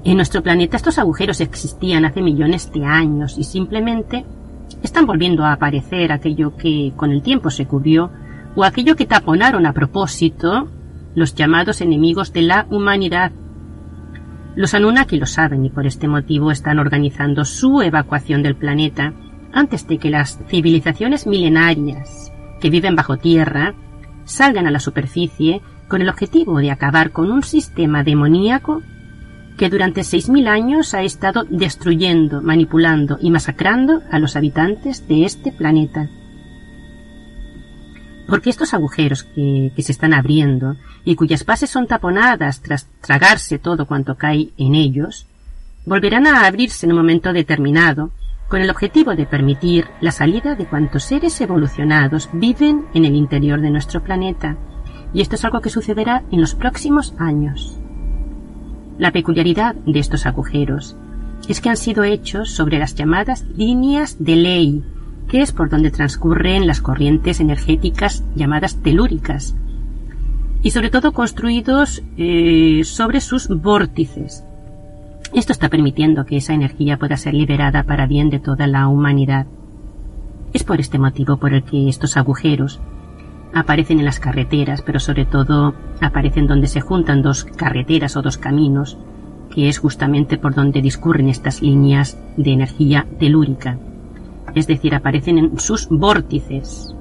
[0.02, 4.24] En nuestro planeta estos agujeros existían hace millones de años y simplemente
[4.82, 8.10] están volviendo a aparecer aquello que con el tiempo se cubrió
[8.56, 10.68] o aquello que taponaron a propósito
[11.14, 13.32] los llamados enemigos de la humanidad.
[14.56, 19.12] Los Anunnaki lo saben y por este motivo están organizando su evacuación del planeta
[19.52, 22.27] antes de que las civilizaciones milenarias
[22.60, 23.74] que viven bajo tierra
[24.24, 28.82] salgan a la superficie con el objetivo de acabar con un sistema demoníaco
[29.56, 35.50] que durante 6.000 años ha estado destruyendo, manipulando y masacrando a los habitantes de este
[35.50, 36.08] planeta.
[38.28, 43.58] Porque estos agujeros que, que se están abriendo y cuyas bases son taponadas tras tragarse
[43.58, 45.26] todo cuanto cae en ellos,
[45.86, 48.12] volverán a abrirse en un momento determinado
[48.48, 53.60] con el objetivo de permitir la salida de cuantos seres evolucionados viven en el interior
[53.60, 54.56] de nuestro planeta.
[55.12, 57.78] Y esto es algo que sucederá en los próximos años.
[58.98, 60.96] La peculiaridad de estos agujeros
[61.48, 64.84] es que han sido hechos sobre las llamadas líneas de ley,
[65.28, 69.54] que es por donde transcurren las corrientes energéticas llamadas telúricas,
[70.62, 74.44] y sobre todo construidos eh, sobre sus vórtices.
[75.34, 79.46] Esto está permitiendo que esa energía pueda ser liberada para bien de toda la humanidad.
[80.54, 82.80] Es por este motivo por el que estos agujeros
[83.54, 88.38] aparecen en las carreteras, pero sobre todo aparecen donde se juntan dos carreteras o dos
[88.38, 88.96] caminos,
[89.54, 93.78] que es justamente por donde discurren estas líneas de energía telúrica.
[94.54, 96.94] Es decir, aparecen en sus vórtices.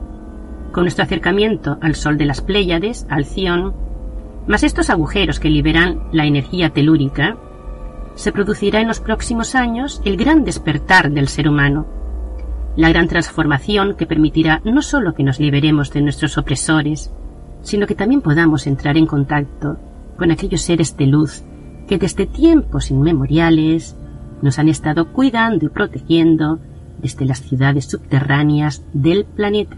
[0.74, 3.74] Con nuestro acercamiento al Sol de las Pléyades, al Ción,
[4.48, 7.38] más estos agujeros que liberan la energía telúrica,
[8.18, 11.86] se producirá en los próximos años el gran despertar del ser humano,
[12.76, 17.12] la gran transformación que permitirá no solo que nos liberemos de nuestros opresores,
[17.62, 19.78] sino que también podamos entrar en contacto
[20.18, 21.44] con aquellos seres de luz
[21.88, 23.96] que desde tiempos inmemoriales
[24.42, 26.60] nos han estado cuidando y protegiendo
[26.98, 29.78] desde las ciudades subterráneas del planeta.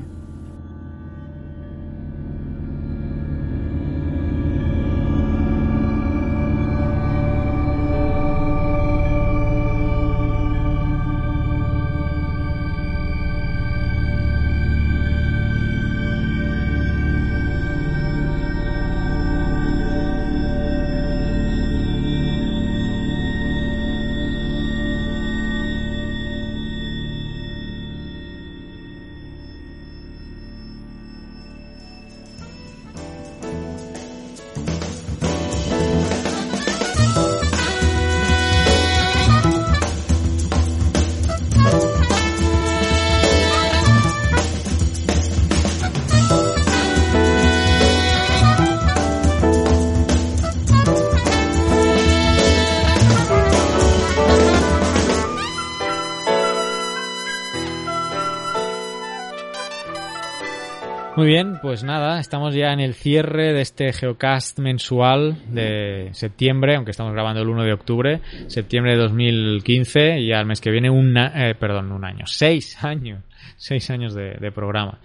[61.20, 66.78] Muy bien, pues nada, estamos ya en el cierre de este Geocast mensual de septiembre,
[66.78, 70.90] aunque estamos grabando el 1 de octubre, septiembre de 2015, y al mes que viene
[70.90, 73.22] un, eh, perdón, un año, seis años,
[73.58, 75.02] seis años de, de programa.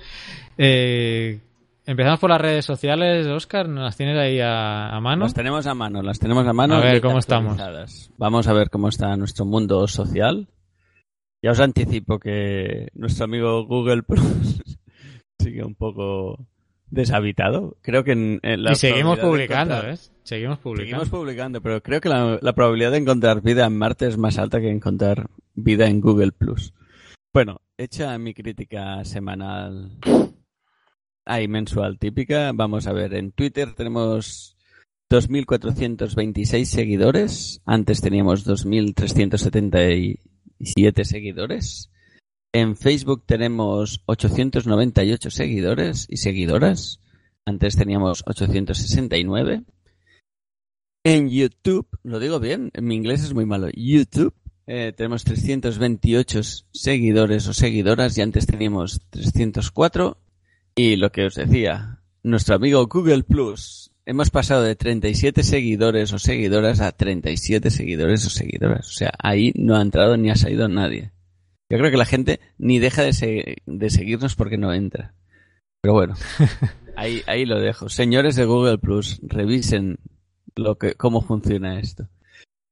[0.56, 1.40] Eh,
[1.84, 5.24] Empezamos por las redes sociales, Oscar, ¿nos las tienes ahí a, a, mano?
[5.24, 6.76] Las tenemos a mano, las tenemos a mano.
[6.76, 7.58] A ver, ¿cómo estamos?
[8.18, 10.46] Vamos a ver cómo está nuestro mundo social.
[11.42, 14.62] Ya os anticipo que nuestro amigo Google Plus
[15.44, 16.46] sigue un poco
[16.90, 17.76] deshabitado.
[17.82, 19.92] Creo que en, en la y seguimos publicando, encontrar...
[19.92, 20.12] ¿ves?
[20.22, 20.90] Seguimos publicando.
[20.90, 24.38] Seguimos publicando, pero creo que la, la, probabilidad de encontrar vida en Marte es más
[24.38, 26.72] alta que encontrar vida en Google Plus.
[27.32, 29.98] Bueno, hecha mi crítica semanal
[31.24, 32.52] hay mensual típica.
[32.52, 34.56] Vamos a ver, en Twitter tenemos
[35.10, 37.60] 2.426 seguidores.
[37.64, 41.90] Antes teníamos 2.377 seguidores.
[42.54, 47.00] En Facebook tenemos 898 seguidores y seguidoras.
[47.44, 49.64] Antes teníamos 869.
[51.02, 53.70] En YouTube, lo digo bien, en mi inglés es muy malo.
[53.74, 54.36] YouTube
[54.68, 56.42] eh, tenemos 328
[56.72, 60.16] seguidores o seguidoras y antes teníamos 304.
[60.76, 66.20] Y lo que os decía, nuestro amigo Google Plus, hemos pasado de 37 seguidores o
[66.20, 68.86] seguidoras a 37 seguidores o seguidoras.
[68.86, 71.13] O sea, ahí no ha entrado ni ha salido nadie.
[71.74, 75.12] Yo creo que la gente ni deja de, se de seguirnos porque no entra.
[75.80, 76.14] Pero bueno,
[76.96, 77.88] ahí, ahí lo dejo.
[77.88, 79.98] Señores de Google Plus, revisen
[80.54, 82.08] lo que, cómo funciona esto.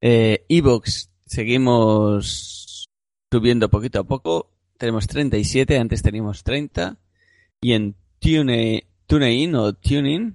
[0.00, 2.88] Eh, Evox, seguimos
[3.28, 4.52] subiendo poquito a poco.
[4.78, 6.96] Tenemos 37, antes teníamos 30.
[7.60, 10.32] Y en Tune, TuneIn o Tuning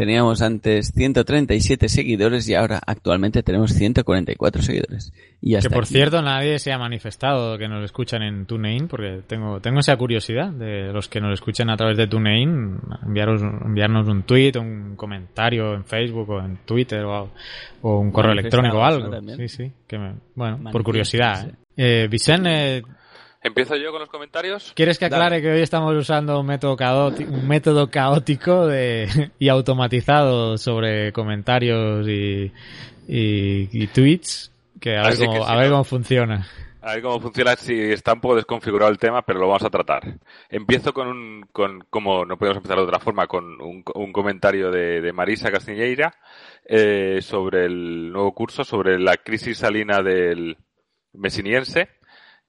[0.00, 5.12] Teníamos antes 137 seguidores y ahora actualmente tenemos 144 seguidores.
[5.42, 5.92] Y Que por aquí.
[5.92, 10.52] cierto nadie se ha manifestado que nos escuchan en TuneIn, porque tengo, tengo esa curiosidad
[10.52, 15.74] de los que nos escuchan a través de TuneIn, enviaros, enviarnos un tweet, un comentario
[15.74, 17.30] en Facebook o en Twitter o,
[17.82, 19.20] o un correo electrónico o algo.
[19.36, 21.46] Sí, sí, que me- bueno, por curiosidad.
[21.46, 21.52] ¿eh?
[21.76, 22.82] Eh, Vicente,
[23.42, 24.72] ¿Empiezo yo con los comentarios?
[24.76, 25.42] ¿quieres que aclare Dale.
[25.42, 32.06] que hoy estamos usando un método, caoti- un método caótico de, y automatizado sobre comentarios
[32.06, 32.52] y,
[33.08, 34.52] y, y tweets?
[34.78, 35.72] Que a ver, que cómo, sí, a ver ¿no?
[35.72, 36.46] cómo funciona.
[36.82, 39.70] A ver cómo funciona, si está un poco desconfigurado el tema, pero lo vamos a
[39.70, 40.02] tratar.
[40.48, 44.70] Empiezo con un, con, como no podemos empezar de otra forma, con un, un comentario
[44.70, 46.14] de, de Marisa Castiñeira
[46.64, 50.56] eh, sobre el nuevo curso, sobre la crisis salina del
[51.12, 51.88] mesiniense.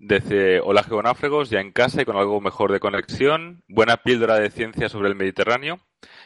[0.03, 3.63] Dice, hola geonáfragos, ya en casa y con algo mejor de conexión.
[3.67, 5.79] Buena píldora de ciencia sobre el Mediterráneo.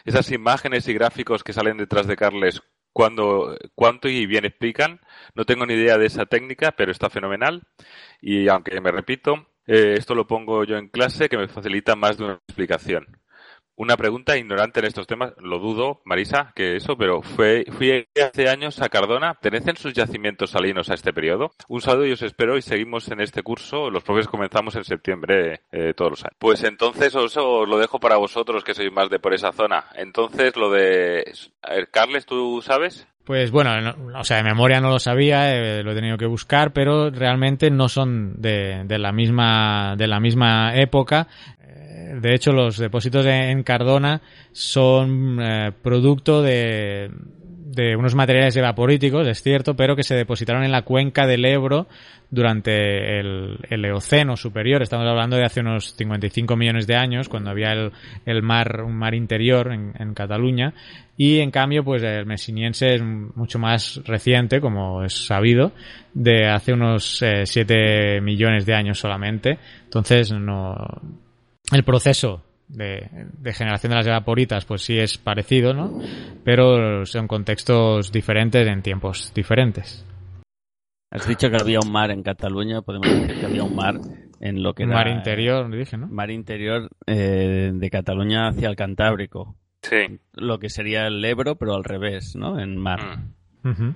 [0.05, 2.61] Esas imágenes y gráficos que salen detrás de Carles,
[2.93, 5.01] cuando, cuánto y bien explican.
[5.33, 7.63] No tengo ni idea de esa técnica, pero está fenomenal.
[8.21, 12.17] Y aunque me repito, eh, esto lo pongo yo en clase que me facilita más
[12.17, 13.05] de una explicación.
[13.77, 18.47] Una pregunta ignorante en estos temas, lo dudo, Marisa, que eso, pero fue, fui hace
[18.47, 19.33] años a Cardona.
[19.33, 21.51] ¿Pertenecen sus yacimientos salinos a este periodo?
[21.67, 23.89] Un saludo y os espero y seguimos en este curso.
[23.89, 26.37] Los profes comenzamos en septiembre eh, todos los años.
[26.39, 29.85] Pues entonces os, os lo dejo para vosotros que sois más de por esa zona.
[29.95, 31.29] Entonces lo de...
[31.91, 33.07] Carles, ¿tú sabes?
[33.25, 36.27] Pues bueno, no- o sea, de memoria no lo sabía, eh, lo he tenido que
[36.27, 41.27] buscar, pero realmente no son de, de la misma de la misma época.
[41.63, 44.21] Eh, De hecho, los depósitos de- en Cardona
[44.51, 47.09] son eh, producto de,
[47.75, 51.87] de unos materiales evaporíticos, es cierto, pero que se depositaron en la cuenca del Ebro
[52.31, 54.81] durante el, Eoceno superior.
[54.81, 57.91] Estamos hablando de hace unos 55 millones de años, cuando había el,
[58.25, 60.73] el mar, un mar interior en, en Cataluña.
[61.17, 65.73] Y en cambio, pues el mesiniense es mucho más reciente, como es sabido,
[66.13, 69.59] de hace unos 7 millones de años solamente.
[69.83, 70.75] Entonces, no,
[71.71, 73.09] el proceso de,
[73.39, 75.99] de generación de las evaporitas pues sí es parecido, ¿no?
[76.43, 80.05] Pero son contextos diferentes en tiempos diferentes.
[81.11, 83.95] Has dicho que había un mar en Cataluña, podemos decir que había un mar
[84.41, 84.93] en lo que era...
[84.95, 86.07] mar interior, dije, ¿no?
[86.07, 89.55] Mar interior eh, de Cataluña hacia el Cantábrico.
[89.81, 90.19] Sí.
[90.33, 92.59] Lo que sería el Ebro, pero al revés, ¿no?
[92.59, 92.99] En mar.
[93.63, 93.93] Ujú.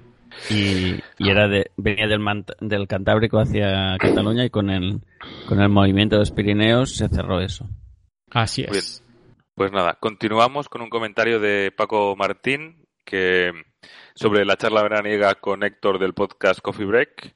[0.51, 5.01] Y, y era de, venía del, mant- del Cantábrico hacia Cataluña y con el,
[5.47, 7.67] con el movimiento de los Pirineos se cerró eso.
[8.31, 9.03] Así bien.
[9.55, 13.51] Pues nada, continuamos con un comentario de Paco Martín que
[14.15, 17.35] sobre la charla veraniega con Héctor del podcast Coffee Break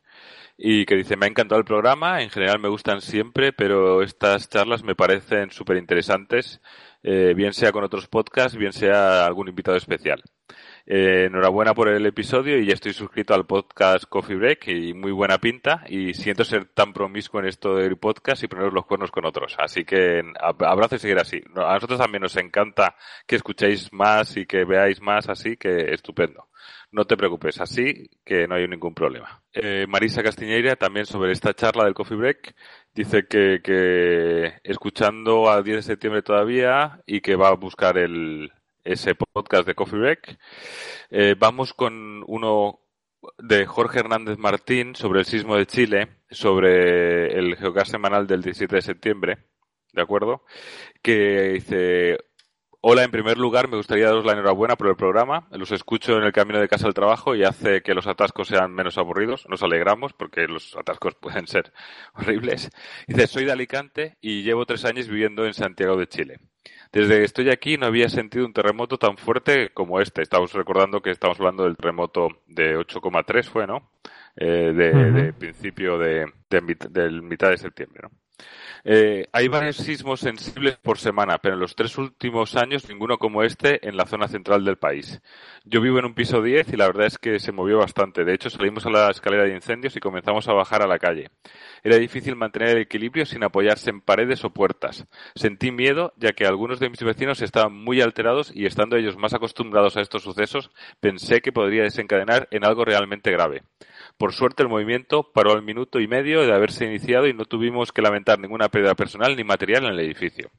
[0.58, 4.50] y que dice, me ha encantado el programa, en general me gustan siempre, pero estas
[4.50, 6.62] charlas me parecen súper interesantes,
[7.02, 10.22] eh, bien sea con otros podcasts, bien sea algún invitado especial.
[10.86, 15.14] Eh, enhorabuena por el episodio y ya estoy suscrito al podcast Coffee Break y muy
[15.14, 19.10] buena pinta y siento ser tan promiscuo en esto del podcast y poneros los cuernos
[19.10, 19.56] con otros.
[19.60, 21.42] Así que ab- abrazo y seguir así.
[21.56, 22.96] A nosotros también nos encanta
[23.26, 26.50] que escuchéis más y que veáis más, así que estupendo.
[26.92, 29.42] No te preocupes, así que no hay ningún problema.
[29.54, 32.56] Eh, Marisa Castiñeira también sobre esta charla del Coffee Break
[32.94, 38.52] dice que, que escuchando a 10 de septiembre todavía y que va a buscar el,
[38.84, 40.40] ese podcast de Coffee Break.
[41.10, 42.80] Eh, vamos con uno
[43.38, 48.76] de Jorge Hernández Martín sobre el sismo de Chile, sobre el geogas semanal del 17
[48.76, 49.38] de septiembre,
[49.94, 50.44] ¿de acuerdo?
[51.02, 52.18] Que dice,
[52.86, 56.24] hola, en primer lugar me gustaría daros la enhorabuena por el programa, los escucho en
[56.24, 59.64] el camino de casa al trabajo y hace que los atascos sean menos aburridos, nos
[59.64, 61.72] alegramos porque los atascos pueden ser
[62.14, 62.70] horribles.
[63.08, 66.40] Dice, soy de Alicante y llevo tres años viviendo en Santiago de Chile.
[66.92, 70.22] Desde que estoy aquí no había sentido un terremoto tan fuerte como este.
[70.22, 73.92] Estamos recordando que estamos hablando del terremoto de 8,3 fue, ¿no?
[74.36, 76.26] Eh, de, principio de,
[77.22, 78.23] mitad de septiembre, ¿no?
[78.86, 83.44] Eh, hay varios sismos sensibles por semana, pero en los tres últimos años ninguno como
[83.44, 85.22] este en la zona central del país.
[85.64, 88.26] Yo vivo en un piso 10 y la verdad es que se movió bastante.
[88.26, 91.30] De hecho, salimos a la escalera de incendios y comenzamos a bajar a la calle.
[91.84, 95.06] Era difícil mantener el equilibrio sin apoyarse en paredes o puertas.
[95.36, 99.34] Sentí miedo ya que algunos de mis vecinos estaban muy alterados y estando ellos más
[99.34, 103.64] acostumbrados a estos sucesos, pensé que podría desencadenar en algo realmente grave.
[104.18, 107.92] Por suerte el movimiento paró al minuto y medio de haberse iniciado y no tuvimos
[107.92, 110.52] que lamentar ninguna pérdida personal ni material en el edificio.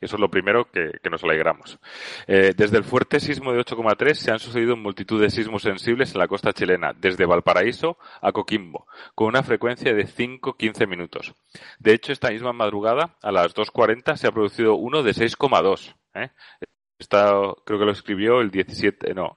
[0.00, 1.78] Eso es lo primero que, nos alegramos.
[2.26, 6.20] Eh, desde el fuerte sismo de 8,3 se han sucedido multitud de sismos sensibles en
[6.20, 11.34] la costa chilena, desde Valparaíso a Coquimbo, con una frecuencia de 5-15 minutos.
[11.78, 15.94] De hecho, esta misma madrugada, a las 2.40, se ha producido uno de 6,2.
[16.14, 16.30] ¿eh?
[16.98, 19.34] Creo que lo escribió el 17, no,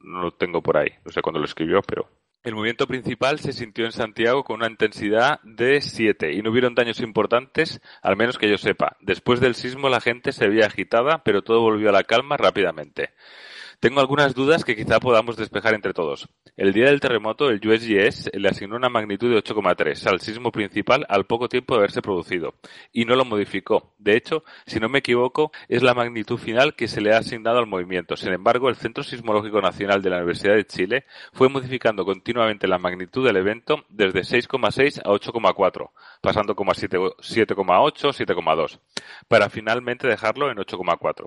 [0.00, 2.08] no lo tengo por ahí, no sé cuándo lo escribió, pero
[2.44, 6.74] el movimiento principal se sintió en Santiago con una intensidad de 7 y no hubieron
[6.74, 8.98] daños importantes, al menos que yo sepa.
[9.00, 13.10] Después del sismo la gente se veía agitada, pero todo volvió a la calma rápidamente.
[13.80, 16.28] Tengo algunas dudas que quizá podamos despejar entre todos.
[16.56, 21.04] El día del terremoto, el USGS le asignó una magnitud de 8,3 al sismo principal
[21.08, 22.54] al poco tiempo de haberse producido
[22.92, 23.94] y no lo modificó.
[23.98, 27.58] De hecho, si no me equivoco, es la magnitud final que se le ha asignado
[27.58, 28.16] al movimiento.
[28.16, 32.78] Sin embargo, el Centro Sismológico Nacional de la Universidad de Chile fue modificando continuamente la
[32.78, 35.90] magnitud del evento desde 6,6 a 8,4,
[36.20, 38.78] pasando como a 7,8, 7,2,
[39.28, 41.26] para finalmente dejarlo en 8,4.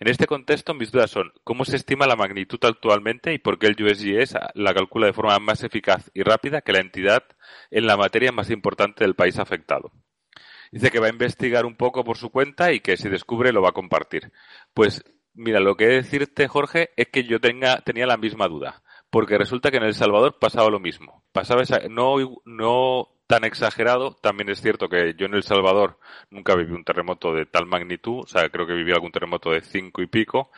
[0.00, 3.66] En este contexto, mis dudas son, ¿cómo se estima la magnitud actualmente y por qué
[3.66, 7.24] el USGS la calcula de forma más eficaz y rápida que la entidad
[7.70, 9.92] en la materia más importante del país afectado.
[10.72, 13.60] Dice que va a investigar un poco por su cuenta y que si descubre lo
[13.60, 14.32] va a compartir.
[14.72, 15.04] Pues
[15.34, 18.82] mira, lo que he de decirte, Jorge, es que yo tenga, tenía la misma duda.
[19.10, 21.22] Porque resulta que en El Salvador pasaba lo mismo.
[21.32, 22.16] Pasaba esa, no,
[22.46, 24.16] no tan exagerado.
[24.20, 25.98] También es cierto que yo en El Salvador
[26.30, 28.22] nunca viví un terremoto de tal magnitud.
[28.24, 30.50] O sea, creo que viví algún terremoto de cinco y pico.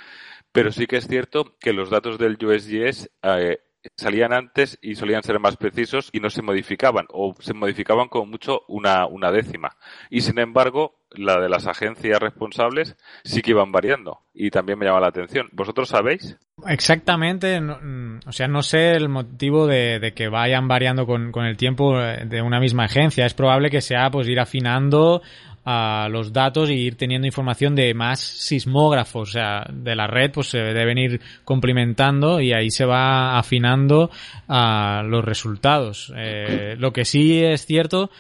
[0.57, 3.59] Pero sí que es cierto que los datos del USGS eh,
[3.95, 8.25] salían antes y solían ser más precisos y no se modificaban o se modificaban como
[8.25, 9.77] mucho una, una décima.
[10.09, 14.87] Y sin embargo, la de las agencias responsables sí que iban variando y también me
[14.87, 15.51] llama la atención.
[15.53, 16.39] ¿Vosotros sabéis?
[16.67, 21.59] Exactamente, mm, o sea, no sé el motivo de, que vayan variando con, con, el
[21.59, 23.27] tiempo eh, de una misma agencia.
[23.27, 25.21] Es probable que sea pues ir afinando
[25.69, 30.31] a los datos y ir teniendo información de más sismógrafos, o sea, de la red,
[30.31, 34.09] pues se deben ir complementando y ahí se va afinando
[34.47, 36.13] a los resultados.
[36.17, 38.11] Eh, lo que sí es cierto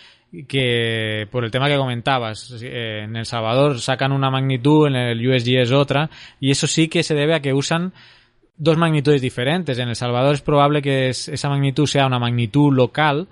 [0.48, 5.28] que por el tema que comentabas, eh, en El Salvador sacan una magnitud, en el
[5.28, 6.10] USG es otra,
[6.40, 7.93] y eso sí que se debe a que usan
[8.56, 9.78] dos magnitudes diferentes.
[9.78, 13.28] En El Salvador es probable que esa magnitud sea una magnitud local,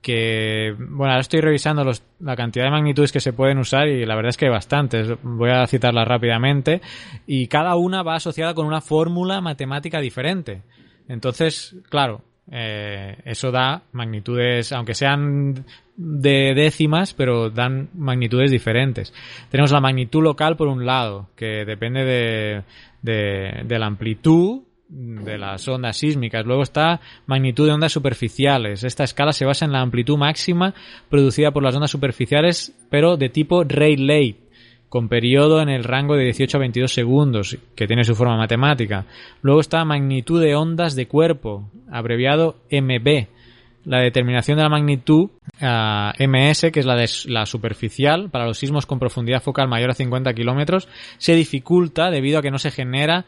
[0.00, 1.84] que, bueno, ahora estoy revisando
[2.20, 5.08] la cantidad de magnitudes que se pueden usar y la verdad es que hay bastantes.
[5.22, 6.80] Voy a citarlas rápidamente.
[7.26, 10.62] Y cada una va asociada con una fórmula matemática diferente.
[11.08, 15.64] Entonces, claro, eh, eso da magnitudes, aunque sean
[15.96, 19.12] de décimas, pero dan magnitudes diferentes.
[19.50, 22.62] Tenemos la magnitud local por un lado, que depende de,
[23.02, 26.46] de, de la amplitud de las ondas sísmicas.
[26.46, 28.84] Luego está magnitud de ondas superficiales.
[28.84, 30.74] Esta escala se basa en la amplitud máxima
[31.08, 34.36] producida por las ondas superficiales, pero de tipo Rayleigh,
[34.88, 39.04] con periodo en el rango de 18 a 22 segundos, que tiene su forma matemática.
[39.42, 43.26] Luego está magnitud de ondas de cuerpo, abreviado MB.
[43.84, 48.58] La determinación de la magnitud ah, MS, que es la de la superficial, para los
[48.58, 50.88] sismos con profundidad focal mayor a 50 kilómetros,
[51.18, 53.24] se dificulta debido a que no se genera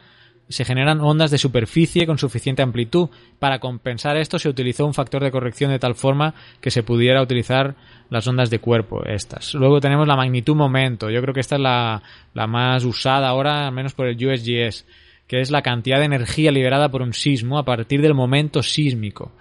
[0.51, 3.09] se generan ondas de superficie con suficiente amplitud.
[3.39, 7.23] Para compensar esto se utilizó un factor de corrección de tal forma que se pudiera
[7.23, 7.77] utilizar
[8.11, 9.55] las ondas de cuerpo estas.
[9.55, 11.09] Luego tenemos la magnitud momento.
[11.09, 12.03] Yo creo que esta es la,
[12.35, 14.85] la más usada ahora, al menos por el USGS,
[15.29, 19.33] que es la cantidad de energía liberada por un sismo a partir del momento sísmico.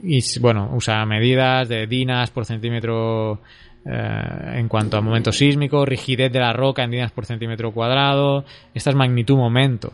[0.00, 3.40] Y bueno, usa medidas de dinas por centímetro
[3.84, 8.44] eh, en cuanto a momento sísmico, rigidez de la roca en dinas por centímetro cuadrado.
[8.72, 9.92] Esta es magnitud momento.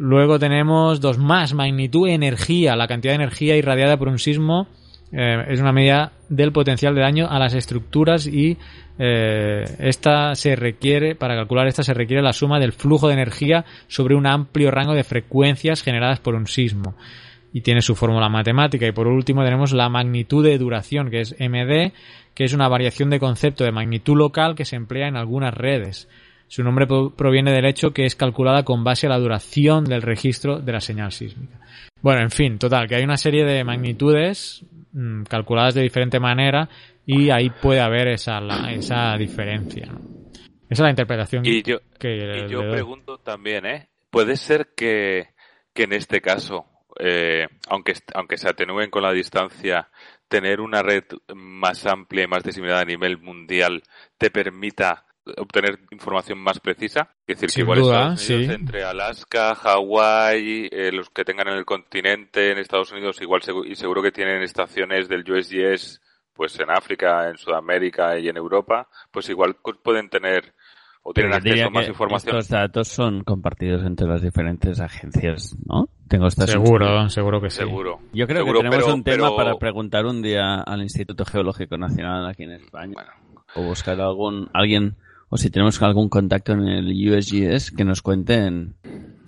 [0.00, 4.68] Luego tenemos dos más, magnitud energía, la cantidad de energía irradiada por un sismo
[5.10, 8.58] eh, es una medida del potencial de daño a las estructuras y
[9.00, 13.64] eh, esta se requiere, para calcular esta se requiere la suma del flujo de energía
[13.88, 16.94] sobre un amplio rango de frecuencias generadas por un sismo
[17.52, 18.86] y tiene su fórmula matemática.
[18.86, 21.92] Y por último tenemos la magnitud de duración, que es MD,
[22.34, 26.08] que es una variación de concepto de magnitud local que se emplea en algunas redes.
[26.48, 30.58] Su nombre proviene del hecho que es calculada con base a la duración del registro
[30.58, 31.60] de la señal sísmica.
[32.00, 36.68] Bueno, en fin, total, que hay una serie de magnitudes mm, calculadas de diferente manera
[37.04, 39.92] y ahí puede haber esa, esa diferencia.
[40.70, 43.88] Esa es la interpretación y yo, que y yo pregunto también, ¿eh?
[44.10, 45.28] ¿Puede ser que,
[45.74, 46.66] que en este caso,
[46.98, 49.88] eh, aunque, aunque se atenúen con la distancia,
[50.28, 51.04] tener una red
[51.34, 53.82] más amplia y más diseminada a nivel mundial
[54.18, 55.06] te permita
[55.36, 57.10] obtener información más precisa.
[57.26, 62.58] Es decir, que igual entre Alaska, Hawái, eh, los que tengan en el continente, en
[62.58, 66.00] Estados Unidos, igual y seguro que tienen estaciones del USGS
[66.38, 70.54] pues en África, en Sudamérica y en Europa, pues igual pueden tener
[71.02, 72.36] o tienen acceso a más información.
[72.36, 75.88] Estos datos son compartidos entre las diferentes agencias, ¿no?
[76.06, 77.58] Tengo esta Seguro, seguro que sí.
[77.58, 77.98] Seguro.
[78.12, 82.44] Yo creo que tenemos un tema para preguntar un día al Instituto Geológico Nacional aquí
[82.44, 82.94] en España.
[83.56, 84.96] O buscar algún alguien
[85.28, 88.74] o si tenemos algún contacto en el USGS que nos cuenten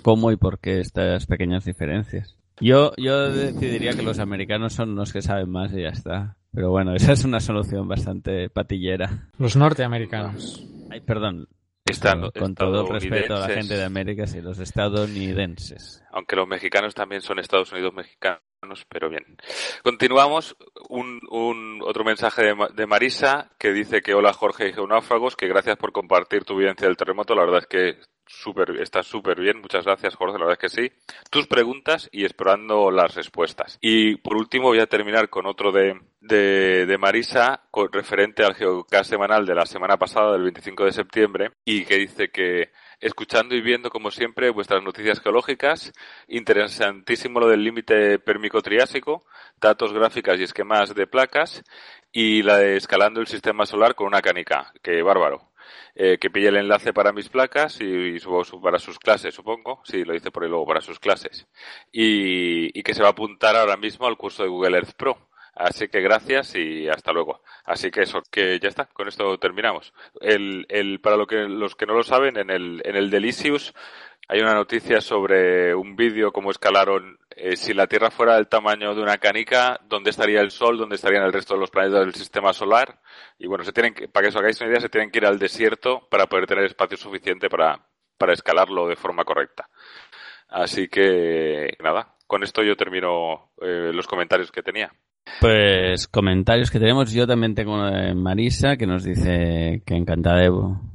[0.03, 2.37] cómo y por qué estas pequeñas diferencias.
[2.61, 6.37] Yo, yo decidiría que los americanos son los que saben más y ya está.
[6.53, 9.29] Pero bueno, esa es una solución bastante patillera.
[9.39, 10.67] Los norteamericanos.
[10.91, 11.49] Ay, perdón.
[11.87, 16.03] Estado- con todo el respeto a la gente de América, sí, los estadounidenses.
[16.13, 18.41] Aunque los mexicanos también son Estados Unidos mexicanos,
[18.89, 19.25] pero bien.
[19.83, 20.57] Continuamos.
[20.89, 25.49] Un, un otro mensaje de, de Marisa que dice que hola Jorge y Geonáufragos, que
[25.49, 27.35] gracias por compartir tu vivencia del terremoto.
[27.35, 29.61] La verdad es que súper, está súper bien.
[29.61, 30.93] Muchas gracias Jorge, la verdad es que sí.
[31.31, 33.79] Tus preguntas y esperando las respuestas.
[33.81, 38.55] Y por último voy a terminar con otro de, de, de Marisa con, referente al
[38.55, 42.71] Geocast semanal de la semana pasada, del 25 de septiembre, y que dice que
[43.01, 45.93] escuchando y viendo como siempre vuestras noticias geológicas,
[46.29, 49.25] interesantísimo lo del límite pérmico-triásico,
[49.61, 51.63] datos gráficas y esquemas de placas,
[52.13, 55.49] y la de escalando el sistema solar con una canica, que bárbaro.
[55.95, 59.81] Eh, que pille el enlace para mis placas y, subo su- para sus clases, supongo.
[59.85, 61.47] Sí, lo dice por ahí luego, para sus clases.
[61.93, 65.30] Y, y que se va a apuntar ahora mismo al curso de Google Earth Pro.
[65.55, 67.43] Así que gracias y hasta luego.
[67.65, 69.93] Así que eso, que ya está, con esto terminamos.
[70.21, 73.75] El, el, para lo que, los que no lo saben, en el, en el Delicious
[74.29, 78.95] hay una noticia sobre un vídeo cómo escalaron eh, si la Tierra fuera del tamaño
[78.95, 82.15] de una canica, dónde estaría el Sol, dónde estarían el resto de los planetas del
[82.15, 83.01] sistema solar.
[83.39, 85.27] Y bueno, se tienen que, para que os hagáis una idea, se tienen que ir
[85.27, 87.85] al desierto para poder tener espacio suficiente para,
[88.19, 89.69] para escalarlo de forma correcta.
[90.49, 94.93] Así que nada, con esto yo termino eh, los comentarios que tenía.
[95.41, 97.13] Pues comentarios que tenemos.
[97.13, 100.51] Yo también tengo uno de Marisa que nos dice que encantada de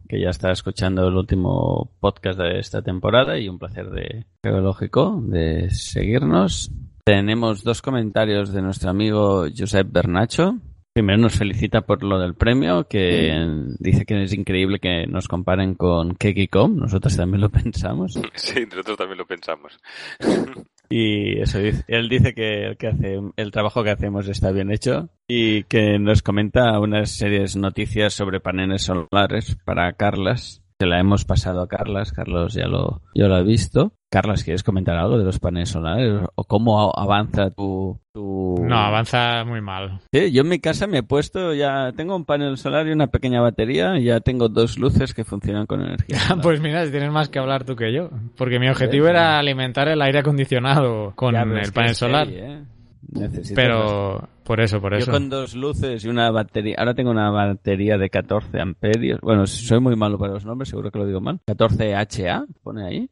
[0.08, 5.20] que ya está escuchando el último podcast de esta temporada y un placer de geológico
[5.22, 6.72] de seguirnos.
[7.04, 10.58] Tenemos dos comentarios de nuestro amigo Josep Bernacho.
[10.94, 13.34] Primero nos felicita por lo del premio, que
[13.80, 16.78] dice que es increíble que nos comparen con Kekicom.
[16.78, 18.14] Nosotros también lo pensamos.
[18.36, 19.78] Sí, nosotros también lo pensamos.
[20.90, 24.72] Y eso dice, él dice que el, que hace, el trabajo que hacemos está bien
[24.72, 30.62] hecho y que nos comenta unas series noticias sobre paneles solares para Carlas.
[30.80, 33.94] Se la hemos pasado a Carlas, Carlos ya lo, ya lo ha visto.
[34.16, 36.22] Carlas, ¿quieres comentar algo de los paneles solares?
[36.36, 38.56] ¿O cómo avanza tu, tu...
[38.66, 40.00] No, avanza muy mal.
[40.14, 43.08] Sí, yo en mi casa me he puesto ya, tengo un panel solar y una
[43.08, 46.18] pequeña batería y ya tengo dos luces que funcionan con energía.
[46.42, 48.10] Pues mira, tienes más que hablar tú que yo.
[48.38, 49.18] Porque mi objetivo Sí, sí.
[49.18, 52.28] era alimentar el aire acondicionado con Ya, el panel solar.
[52.30, 52.64] ¿eh?
[53.12, 55.08] Necesitas Pero por eso, por eso.
[55.08, 59.20] Yo con dos luces y una batería, ahora tengo una batería de 14 amperios.
[59.22, 61.42] Bueno, soy muy malo para los nombres, seguro que lo digo mal.
[61.46, 63.10] 14 HA, pone ahí.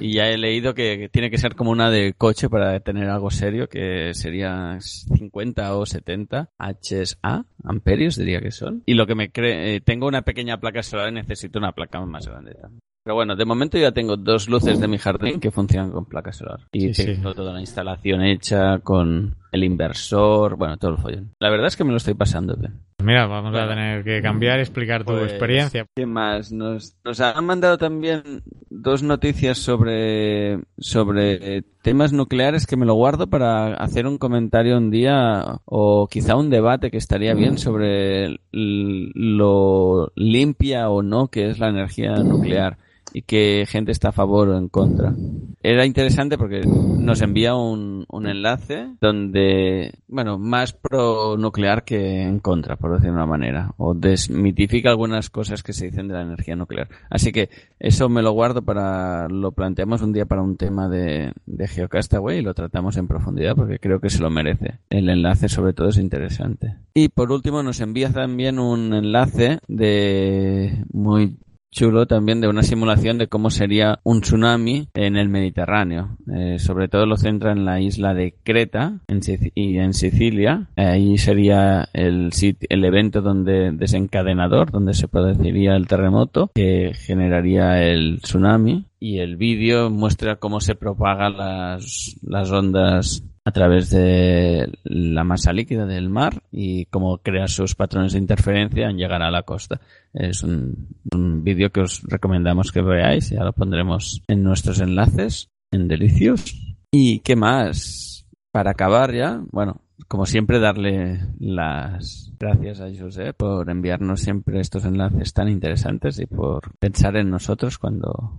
[0.00, 3.30] Y ya he leído que, tiene que ser como una de coche para tener algo
[3.30, 8.82] serio, que sería 50 o 70 HA, amperios diría que son.
[8.86, 12.00] Y lo que me cree, eh, tengo una pequeña placa solar y necesito una placa
[12.06, 12.80] más grande también.
[13.02, 16.32] Pero bueno, de momento ya tengo dos luces de mi jardín que funcionan con placa
[16.32, 16.60] solar.
[16.72, 17.04] Y Sí, sí.
[17.14, 21.34] tengo toda la instalación hecha con el inversor, bueno, todo el follón.
[21.40, 22.74] La verdad es que me lo estoy pasando bien.
[23.02, 25.86] Mira, vamos a tener que cambiar y explicar tu Pues, experiencia.
[25.96, 26.52] ¿Qué más?
[26.52, 33.28] Nos, nos han mandado también dos noticias sobre, sobre temas nucleares que me lo guardo
[33.28, 40.12] para hacer un comentario un día o quizá un debate que estaría bien sobre lo
[40.14, 42.76] limpia o no que es la energía nuclear
[43.12, 45.14] y que gente está a favor o en contra.
[45.62, 52.40] Era interesante porque nos envía un, un enlace donde, bueno, más pro nuclear que en
[52.40, 56.22] contra, por decirlo de una manera, o desmitifica algunas cosas que se dicen de la
[56.22, 56.88] energía nuclear.
[57.10, 61.32] Así que eso me lo guardo para, lo planteamos un día para un tema de,
[61.46, 64.78] de Geocastaway y lo tratamos en profundidad porque creo que se lo merece.
[64.88, 66.76] El enlace sobre todo es interesante.
[66.94, 71.36] Y por último nos envía también un enlace de muy
[71.70, 76.16] chulo también de una simulación de cómo sería un tsunami en el Mediterráneo.
[76.34, 79.20] Eh, sobre todo lo centra en la isla de Creta en
[79.54, 80.68] y en Sicilia.
[80.76, 82.30] Ahí sería el,
[82.68, 88.86] el evento donde desencadenador, donde se produciría el terremoto que generaría el tsunami.
[88.98, 95.52] Y el vídeo muestra cómo se propagan las, las ondas a través de la masa
[95.52, 99.80] líquida del mar y cómo crea sus patrones de interferencia en llegar a la costa.
[100.14, 105.50] Es un, un vídeo que os recomendamos que veáis, ya lo pondremos en nuestros enlaces,
[105.72, 106.76] en Delicios.
[106.92, 108.24] ¿Y qué más?
[108.52, 114.84] Para acabar ya, bueno, como siempre darle las gracias a José por enviarnos siempre estos
[114.84, 118.32] enlaces tan interesantes y por pensar en nosotros cuando,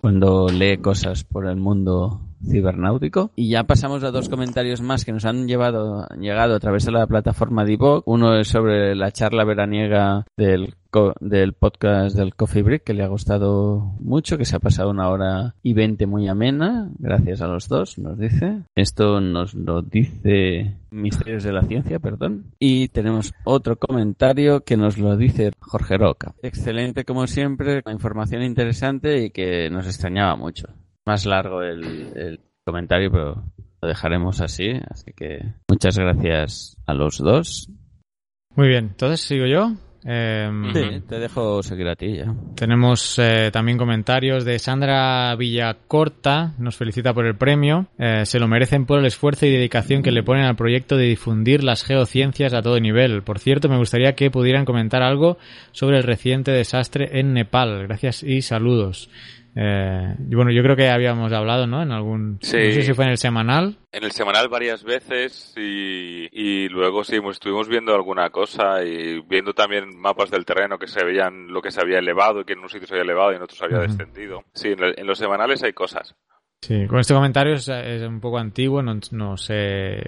[0.00, 3.30] cuando lee cosas por el mundo cibernáutico.
[3.36, 6.92] Y ya pasamos a dos comentarios más que nos han llevado, llegado a través de
[6.92, 8.06] la plataforma Divok.
[8.06, 10.74] Uno es sobre la charla veraniega del
[11.20, 15.08] del podcast del Coffee Break que le ha gustado mucho, que se ha pasado una
[15.08, 18.62] hora y veinte muy amena, gracias a los dos, nos dice.
[18.74, 22.52] Esto nos lo dice Misterios de la Ciencia, perdón.
[22.58, 26.34] Y tenemos otro comentario que nos lo dice Jorge Roca.
[26.42, 30.68] Excelente como siempre, información interesante y que nos extrañaba mucho.
[31.06, 31.82] Más largo el,
[32.14, 33.44] el comentario, pero
[33.80, 34.70] lo dejaremos así.
[34.88, 37.68] Así que muchas gracias a los dos.
[38.54, 39.72] Muy bien, entonces sigo yo.
[40.04, 42.34] Em, Sí, te dejo seguir a ti ya.
[42.56, 47.86] Tenemos eh, también comentarios de Sandra Villacorta, nos felicita por el premio.
[47.98, 51.04] Eh, se lo merecen por el esfuerzo y dedicación que le ponen al proyecto de
[51.04, 53.22] difundir las geociencias a todo nivel.
[53.22, 55.38] Por cierto, me gustaría que pudieran comentar algo
[55.70, 57.86] sobre el reciente desastre en Nepal.
[57.86, 59.08] Gracias y saludos.
[59.54, 61.82] Eh, y bueno, yo creo que habíamos hablado, ¿no?
[61.82, 62.38] En algún...
[62.40, 62.56] Sí.
[62.56, 63.76] No sé si fue en el semanal.
[63.92, 69.52] En el semanal varias veces y, y luego sí, estuvimos viendo alguna cosa y viendo
[69.52, 72.60] también mapas del terreno que se veían lo que se había elevado y que en
[72.60, 74.42] unos sitios se había elevado y en otros se había descendido.
[74.54, 76.14] Sí, en, el- en los semanales hay cosas.
[76.62, 80.00] Sí, con este comentario es, es un poco antiguo, no, no sé.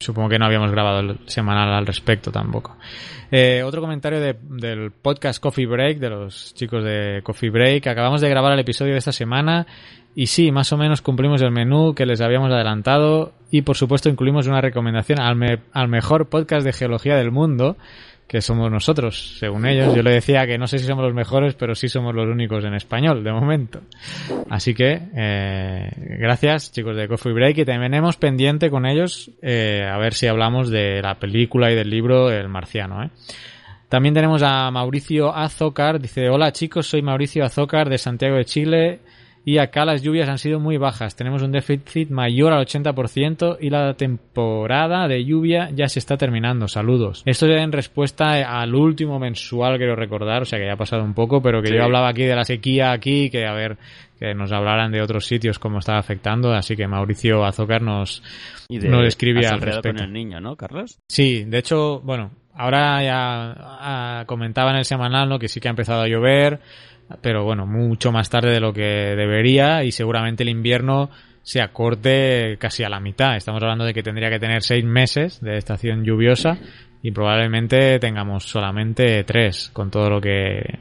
[0.00, 2.76] Supongo que no habíamos grabado el semanal al respecto tampoco.
[3.32, 7.88] Eh, otro comentario de- del podcast Coffee Break, de los chicos de Coffee Break.
[7.88, 9.66] Acabamos de grabar el episodio de esta semana
[10.14, 14.08] y sí, más o menos cumplimos el menú que les habíamos adelantado y por supuesto
[14.08, 17.76] incluimos una recomendación al, me- al mejor podcast de geología del mundo
[18.28, 19.94] que somos nosotros, según ellos.
[19.96, 22.62] Yo le decía que no sé si somos los mejores, pero sí somos los únicos
[22.62, 23.80] en español, de momento.
[24.50, 29.88] Así que, eh, gracias chicos de Coffee Break y también tenemos pendiente con ellos eh,
[29.90, 33.02] a ver si hablamos de la película y del libro El Marciano.
[33.02, 33.10] ¿eh?
[33.88, 39.00] También tenemos a Mauricio Azócar, dice, hola chicos, soy Mauricio Azócar de Santiago de Chile
[39.50, 41.16] y acá las lluvias han sido muy bajas.
[41.16, 46.68] Tenemos un déficit mayor al 80% y la temporada de lluvia ya se está terminando.
[46.68, 47.22] Saludos.
[47.24, 51.02] Esto es en respuesta al último mensual, quiero recordar, o sea que ya ha pasado
[51.02, 51.74] un poco, pero que Sí.
[51.76, 53.78] yo hablaba aquí de la sequía aquí, que a ver,
[54.18, 58.22] que nos hablaran de otros sitios cómo estaba afectando, así que Mauricio Azócar nos,
[58.68, 59.96] Y de nos escribía al respecto.
[59.96, 60.98] con el niño, ¿no, Carlos?
[61.08, 65.38] Sí, de hecho, bueno, ahora ya ah, comentaba en el semanal, ¿no?
[65.38, 66.60] Que sí que ha empezado a llover,
[67.20, 71.10] pero bueno, mucho más tarde de lo que debería y seguramente el invierno
[71.42, 73.36] se acorte casi a la mitad.
[73.36, 76.58] Estamos hablando de que tendría que tener seis meses de estación lluviosa
[77.02, 80.80] y probablemente tengamos solamente tres con todo lo que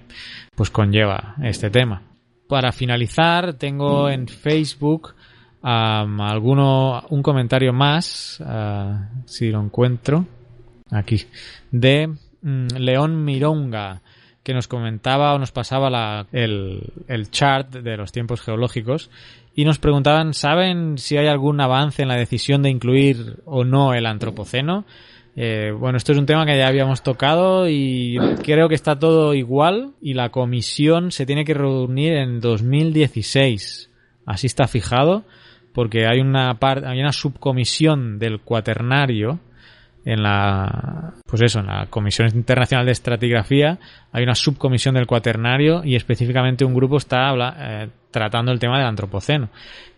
[0.55, 2.01] pues conlleva este tema.
[2.47, 5.15] Para finalizar, tengo en Facebook
[5.61, 10.25] am, alguno un comentario más, ah, si lo encuentro,
[10.91, 11.25] aquí,
[11.71, 12.07] de
[12.41, 14.01] mm, León Mironga,
[14.47, 19.11] que nos comentaba o nos pasaba la- el, el chart de los tiempos geológicos
[19.53, 23.93] y nos preguntaban, ¿saben si hay algún avance en la decisión de incluir o no
[23.93, 24.85] el antropoceno?
[25.35, 29.33] Eh, bueno, esto es un tema que ya habíamos tocado y creo que está todo
[29.33, 33.91] igual y la comisión se tiene que reunir en 2016.
[34.25, 35.25] Así está fijado
[35.73, 39.39] porque hay una hay una subcomisión del cuaternario
[40.09, 43.77] en la pues eso, en la Comisión Internacional de Estratigrafía
[44.13, 48.77] hay una subcomisión del cuaternario y específicamente un grupo está habla- eh, tratando el tema
[48.77, 49.49] del antropoceno.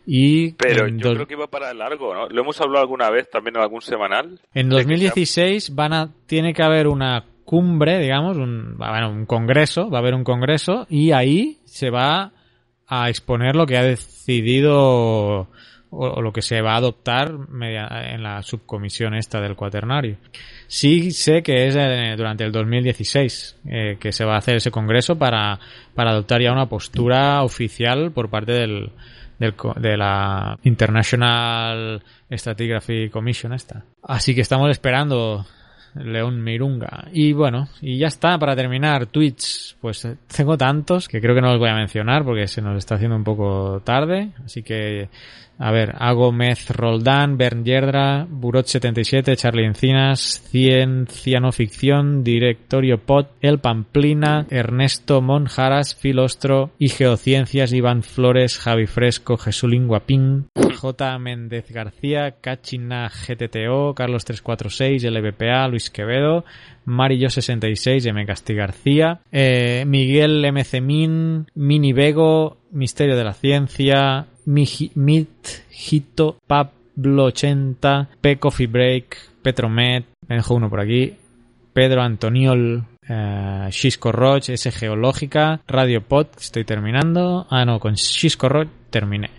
[0.07, 2.27] Y Pero yo creo que iba para largo, ¿no?
[2.27, 4.40] Lo hemos hablado alguna vez también en algún semanal.
[4.56, 9.99] En 2016 van a, tiene que haber una cumbre, digamos, un, haber un congreso, va
[9.99, 12.31] a haber un congreso y ahí se va
[12.88, 15.48] a exponer lo que ha decidido
[15.91, 20.18] o, lo que se va a adoptar en la subcomisión esta del cuaternario.
[20.68, 24.72] Sí sé que es eh, durante el 2016 eh, que se va a hacer ese
[24.72, 25.60] congreso para,
[25.95, 28.91] para adoptar ya una postura oficial por parte del,
[29.40, 32.02] del de la International
[32.32, 33.84] Stratigraphy Commission esta.
[34.03, 35.45] Así que estamos esperando
[35.95, 37.07] León Mirunga.
[37.11, 41.41] Y bueno, y ya está, para terminar, tweets, pues eh, tengo tantos que creo que
[41.41, 44.32] no los voy a mencionar porque se nos está haciendo un poco tarde.
[44.44, 45.10] Así que,
[45.61, 53.60] a ver, Hago Mez Roldán, Bern Yerdra, Burot77, Charlie Encinas, Cienciano Ficción, Directorio Pot, El
[53.60, 60.48] Pamplina, Ernesto Monjaras, Filostro y Geociencias, Iván Flores, Javi Fresco, Jesulín Guapín,
[60.80, 61.19] J.
[61.19, 66.45] Méndez García, Cachina GTTO, Carlos 346, LBPA, Luis Quevedo,
[66.86, 68.26] Marillo66, M.
[68.26, 75.30] Casti García, eh, Miguel MC Min, Mini Vego, Misterio de la Ciencia, Miji- Mit,
[75.71, 78.38] Hito, Pablo 80, P.
[78.38, 81.13] Coffee Break, Petromet, me dejo uno por aquí,
[81.73, 87.45] Pedro Antoniol, eh, Xisco Roch, S Geológica, Radio Pod, estoy terminando.
[87.49, 89.30] Ah, no, con Xisco Roch terminé.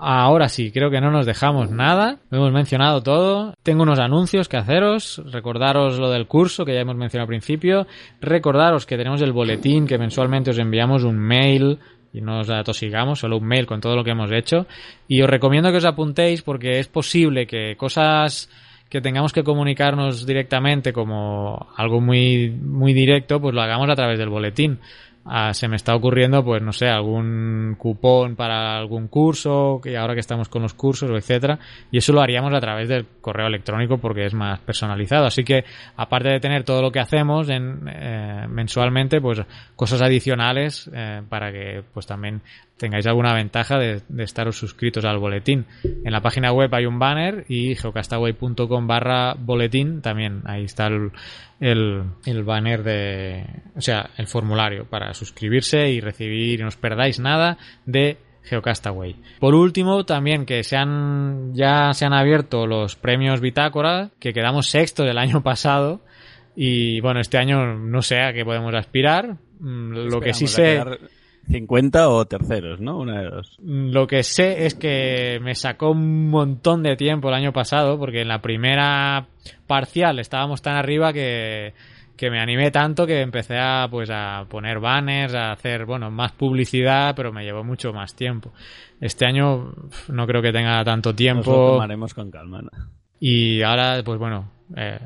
[0.00, 2.18] Ahora sí, creo que no nos dejamos nada.
[2.30, 3.52] Lo hemos mencionado todo.
[3.64, 5.20] Tengo unos anuncios que haceros.
[5.32, 7.86] Recordaros lo del curso que ya hemos mencionado al principio.
[8.20, 11.80] Recordaros que tenemos el boletín que mensualmente os enviamos un mail
[12.12, 14.66] y no os atosigamos, solo un mail con todo lo que hemos hecho.
[15.06, 18.48] Y os recomiendo que os apuntéis porque es posible que cosas
[18.88, 24.18] que tengamos que comunicarnos directamente como algo muy, muy directo, pues lo hagamos a través
[24.18, 24.78] del boletín.
[25.30, 30.14] Ah, se me está ocurriendo, pues no sé, algún cupón para algún curso, que ahora
[30.14, 31.58] que estamos con los cursos, etcétera,
[31.90, 35.26] y eso lo haríamos a través del correo electrónico porque es más personalizado.
[35.26, 35.64] Así que,
[35.96, 39.42] aparte de tener todo lo que hacemos en, eh, mensualmente, pues
[39.76, 42.40] cosas adicionales eh, para que pues también
[42.78, 45.66] tengáis alguna ventaja de, de, estaros suscritos al boletín.
[45.82, 51.10] En la página web hay un banner y geocastaway.com barra boletín también ahí está el,
[51.60, 53.44] el, el, banner de,
[53.76, 59.16] o sea, el formulario para suscribirse y recibir, y no os perdáis nada de Geocastaway.
[59.38, 64.68] Por último, también que se han, ya se han abierto los premios Bitácora, que quedamos
[64.68, 66.00] sexto del año pasado.
[66.56, 69.36] Y bueno, este año no sé a qué podemos aspirar.
[69.60, 70.82] Lo que sí sé.
[71.50, 72.98] 50 o terceros, ¿no?
[72.98, 73.56] Una de dos.
[73.62, 78.22] Lo que sé es que me sacó un montón de tiempo el año pasado, porque
[78.22, 79.28] en la primera
[79.66, 81.72] parcial estábamos tan arriba que,
[82.18, 86.32] que me animé tanto que empecé a pues a poner banners, a hacer bueno más
[86.32, 88.52] publicidad, pero me llevó mucho más tiempo.
[89.00, 89.72] Este año
[90.08, 91.50] no creo que tenga tanto tiempo.
[91.50, 92.60] Nos lo tomaremos con calma.
[92.60, 92.70] ¿no?
[93.20, 94.98] Y ahora pues bueno, eh,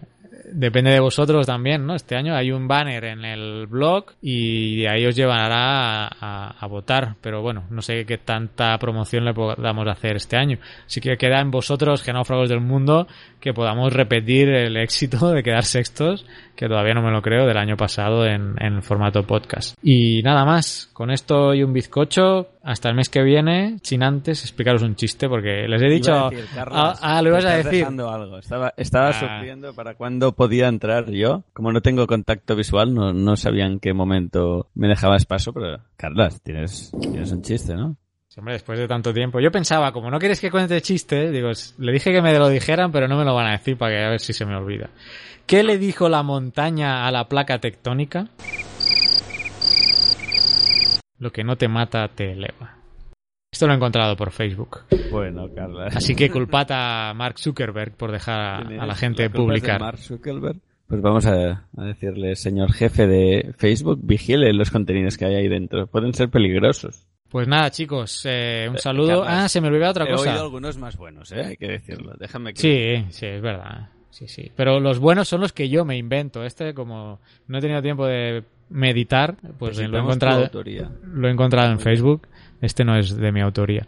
[0.44, 1.94] depende de vosotros también, ¿no?
[1.94, 7.16] Este año hay un banner en el blog y ahí os llevará a, a, votar,
[7.20, 10.58] pero bueno, no sé qué tanta promoción le podamos hacer este año.
[10.86, 13.06] Así que queda en vosotros, genófragos del mundo,
[13.40, 16.26] que podamos repetir el éxito de quedar sextos,
[16.56, 19.76] que todavía no me lo creo, del año pasado en, en formato podcast.
[19.82, 24.42] Y nada más, con esto y un bizcocho, hasta el mes que viene, sin antes
[24.42, 26.12] explicaros un chiste, porque les he dicho...
[26.12, 27.84] A decir, Carlos, ah, lo ibas a decir.
[27.84, 28.38] Algo.
[28.38, 29.12] Estaba, estaba ah.
[29.12, 31.44] sufriendo para cuándo podía entrar yo.
[31.52, 35.78] Como no tengo contacto visual, no, no sabía en qué momento me dejabas paso, pero
[35.96, 37.96] Carlos, tienes, tienes un chiste, ¿no?
[38.32, 39.40] Sí, hombre, después de tanto tiempo.
[39.40, 42.90] Yo pensaba, como no quieres que cuente chiste, digo, le dije que me lo dijeran,
[42.90, 44.88] pero no me lo van a decir para que a ver si se me olvida.
[45.46, 48.28] ¿Qué le dijo la montaña a la placa tectónica?
[51.18, 52.76] Lo que no te mata te eleva.
[53.52, 54.80] Esto lo he encontrado por Facebook.
[55.10, 55.86] Bueno, Carla.
[55.94, 59.80] Así que culpad a Mark Zuckerberg por dejar a la gente la publicar.
[59.80, 60.58] Mark Zuckerberg?
[60.86, 65.48] Pues vamos a, a, decirle, señor jefe de Facebook, vigile los contenidos que hay ahí
[65.48, 65.86] dentro.
[65.86, 67.06] Pueden ser peligrosos.
[67.30, 69.24] Pues nada, chicos, eh, un saludo.
[69.26, 70.28] Ah, se me olvidó otra cosa.
[70.28, 71.42] He oído algunos más buenos, ¿eh?
[71.42, 72.12] hay que decirlo.
[72.18, 72.60] Déjame que...
[72.60, 73.88] Sí, sí, es verdad.
[74.12, 74.52] Sí, sí.
[74.54, 76.44] Pero los buenos son los que yo me invento.
[76.44, 77.18] Este, como
[77.48, 80.50] no he tenido tiempo de meditar, pues lo he encontrado.
[81.02, 82.28] Lo he encontrado en Facebook.
[82.60, 83.86] Este no es de mi autoría.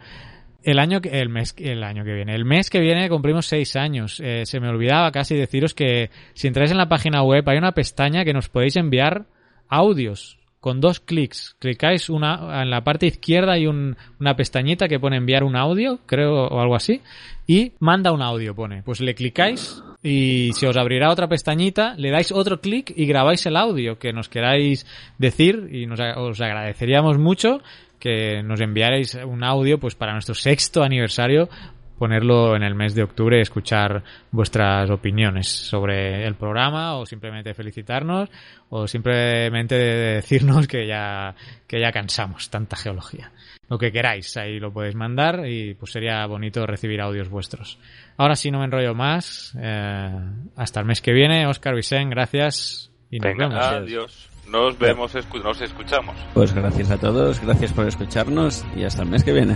[0.63, 2.33] El año que, el mes, el año que viene.
[2.33, 4.19] El mes que viene cumplimos seis años.
[4.19, 7.73] Eh, se me olvidaba casi deciros que si entráis en la página web hay una
[7.73, 9.27] pestaña que nos podéis enviar
[9.69, 11.55] audios con dos clics.
[11.59, 15.99] Clicáis una, en la parte izquierda hay un, una pestañita que pone enviar un audio,
[16.07, 17.01] creo, o algo así,
[17.45, 18.81] y manda un audio, pone.
[18.81, 23.43] Pues le clicáis y se os abrirá otra pestañita, le dais otro clic y grabáis
[23.47, 24.85] el audio que nos queráis
[25.17, 27.59] decir y nos, os agradeceríamos mucho
[27.99, 31.49] que nos enviarais un audio pues para nuestro sexto aniversario
[31.97, 38.29] ponerlo en el mes de octubre escuchar vuestras opiniones sobre el programa o simplemente felicitarnos
[38.69, 41.33] o simplemente decirnos que ya
[41.65, 43.31] que ya cansamos tanta geología.
[43.69, 47.79] Lo que queráis, ahí lo podéis mandar y pues sería bonito recibir audios vuestros.
[48.17, 49.55] Ahora sí no me enrollo más.
[49.59, 50.19] Eh,
[50.55, 53.65] hasta el mes que viene, Oscar Vicen, gracias y nos Venga, vemos.
[53.65, 54.29] Adiós.
[54.47, 56.15] Nos vemos, escu nos escuchamos.
[56.35, 59.55] Pues gracias a todos, gracias por escucharnos y hasta el mes que viene.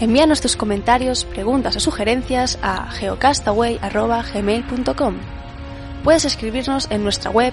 [0.00, 5.16] Envíanos tus comentarios, preguntas o sugerencias a geocastaway.gmail.com.
[6.02, 7.52] Puedes escribirnos en nuestra web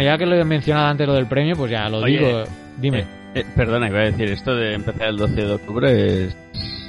[0.00, 2.44] Bueno, ya que lo he mencionado antes lo del premio, pues ya lo Oye, digo.
[2.78, 3.00] Dime.
[3.00, 3.04] Eh,
[3.34, 6.36] eh, perdona, iba a decir, ¿esto de empezar el 12 de octubre es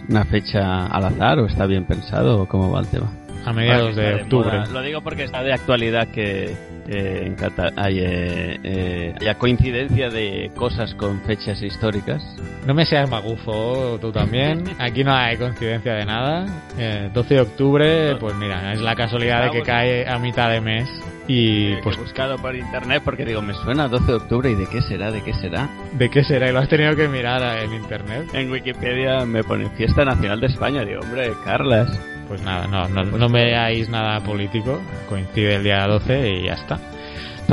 [0.08, 3.12] una fecha al azar o está bien pensado o cómo va el tema?
[3.46, 4.60] a mediados de de octubre.
[4.60, 4.72] moda.
[4.72, 6.56] Lo digo porque está de actualidad que
[6.88, 7.36] eh, en
[7.78, 12.24] hay, eh, eh, haya coincidencia de cosas con fechas históricas.
[12.66, 14.64] No me seas magufo, tú también.
[14.80, 16.46] Aquí no hay coincidencia de nada.
[16.78, 20.62] Eh, 12 de octubre, pues mira, es la casualidad de que cae a mitad de
[20.62, 20.90] mes.
[21.28, 24.56] Y Pues pues, he buscado por internet porque digo, me suena 12 de octubre y
[24.56, 25.70] de qué será, de qué será.
[25.94, 26.50] ¿de qué será?
[26.50, 28.30] Y lo has tenido que mirar en internet.
[28.34, 30.84] En Wikipedia me pone Fiesta Nacional de España.
[30.84, 32.00] Digo, hombre, Carlas.
[32.28, 34.82] Pues nada, no, no, no veáis nada político.
[35.10, 36.80] Coincide el día 12 y ya está.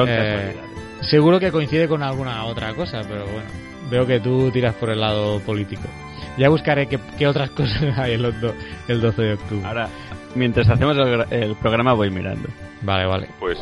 [0.06, 0.54] Eh,
[1.00, 3.48] seguro que coincide con alguna otra cosa, pero bueno,
[3.90, 5.82] veo que tú tiras por el lado político.
[6.36, 8.24] Ya buscaré qué, qué otras cosas hay el,
[8.88, 9.66] el 12 de octubre.
[9.66, 9.88] Ahora,
[10.34, 12.48] mientras hacemos el, el programa voy mirando.
[12.82, 13.28] Vale, vale.
[13.38, 13.58] Pues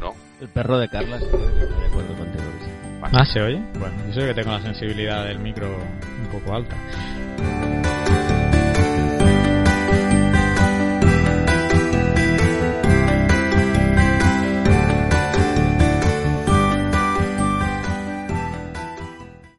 [0.00, 0.14] no.
[0.40, 2.44] El perro de Carlas, estoy de acuerdo contigo.
[2.44, 2.74] Luis.
[3.12, 3.62] ¿Ah, se oye?
[3.78, 6.74] Bueno, yo sé que tengo la sensibilidad del micro un poco alta.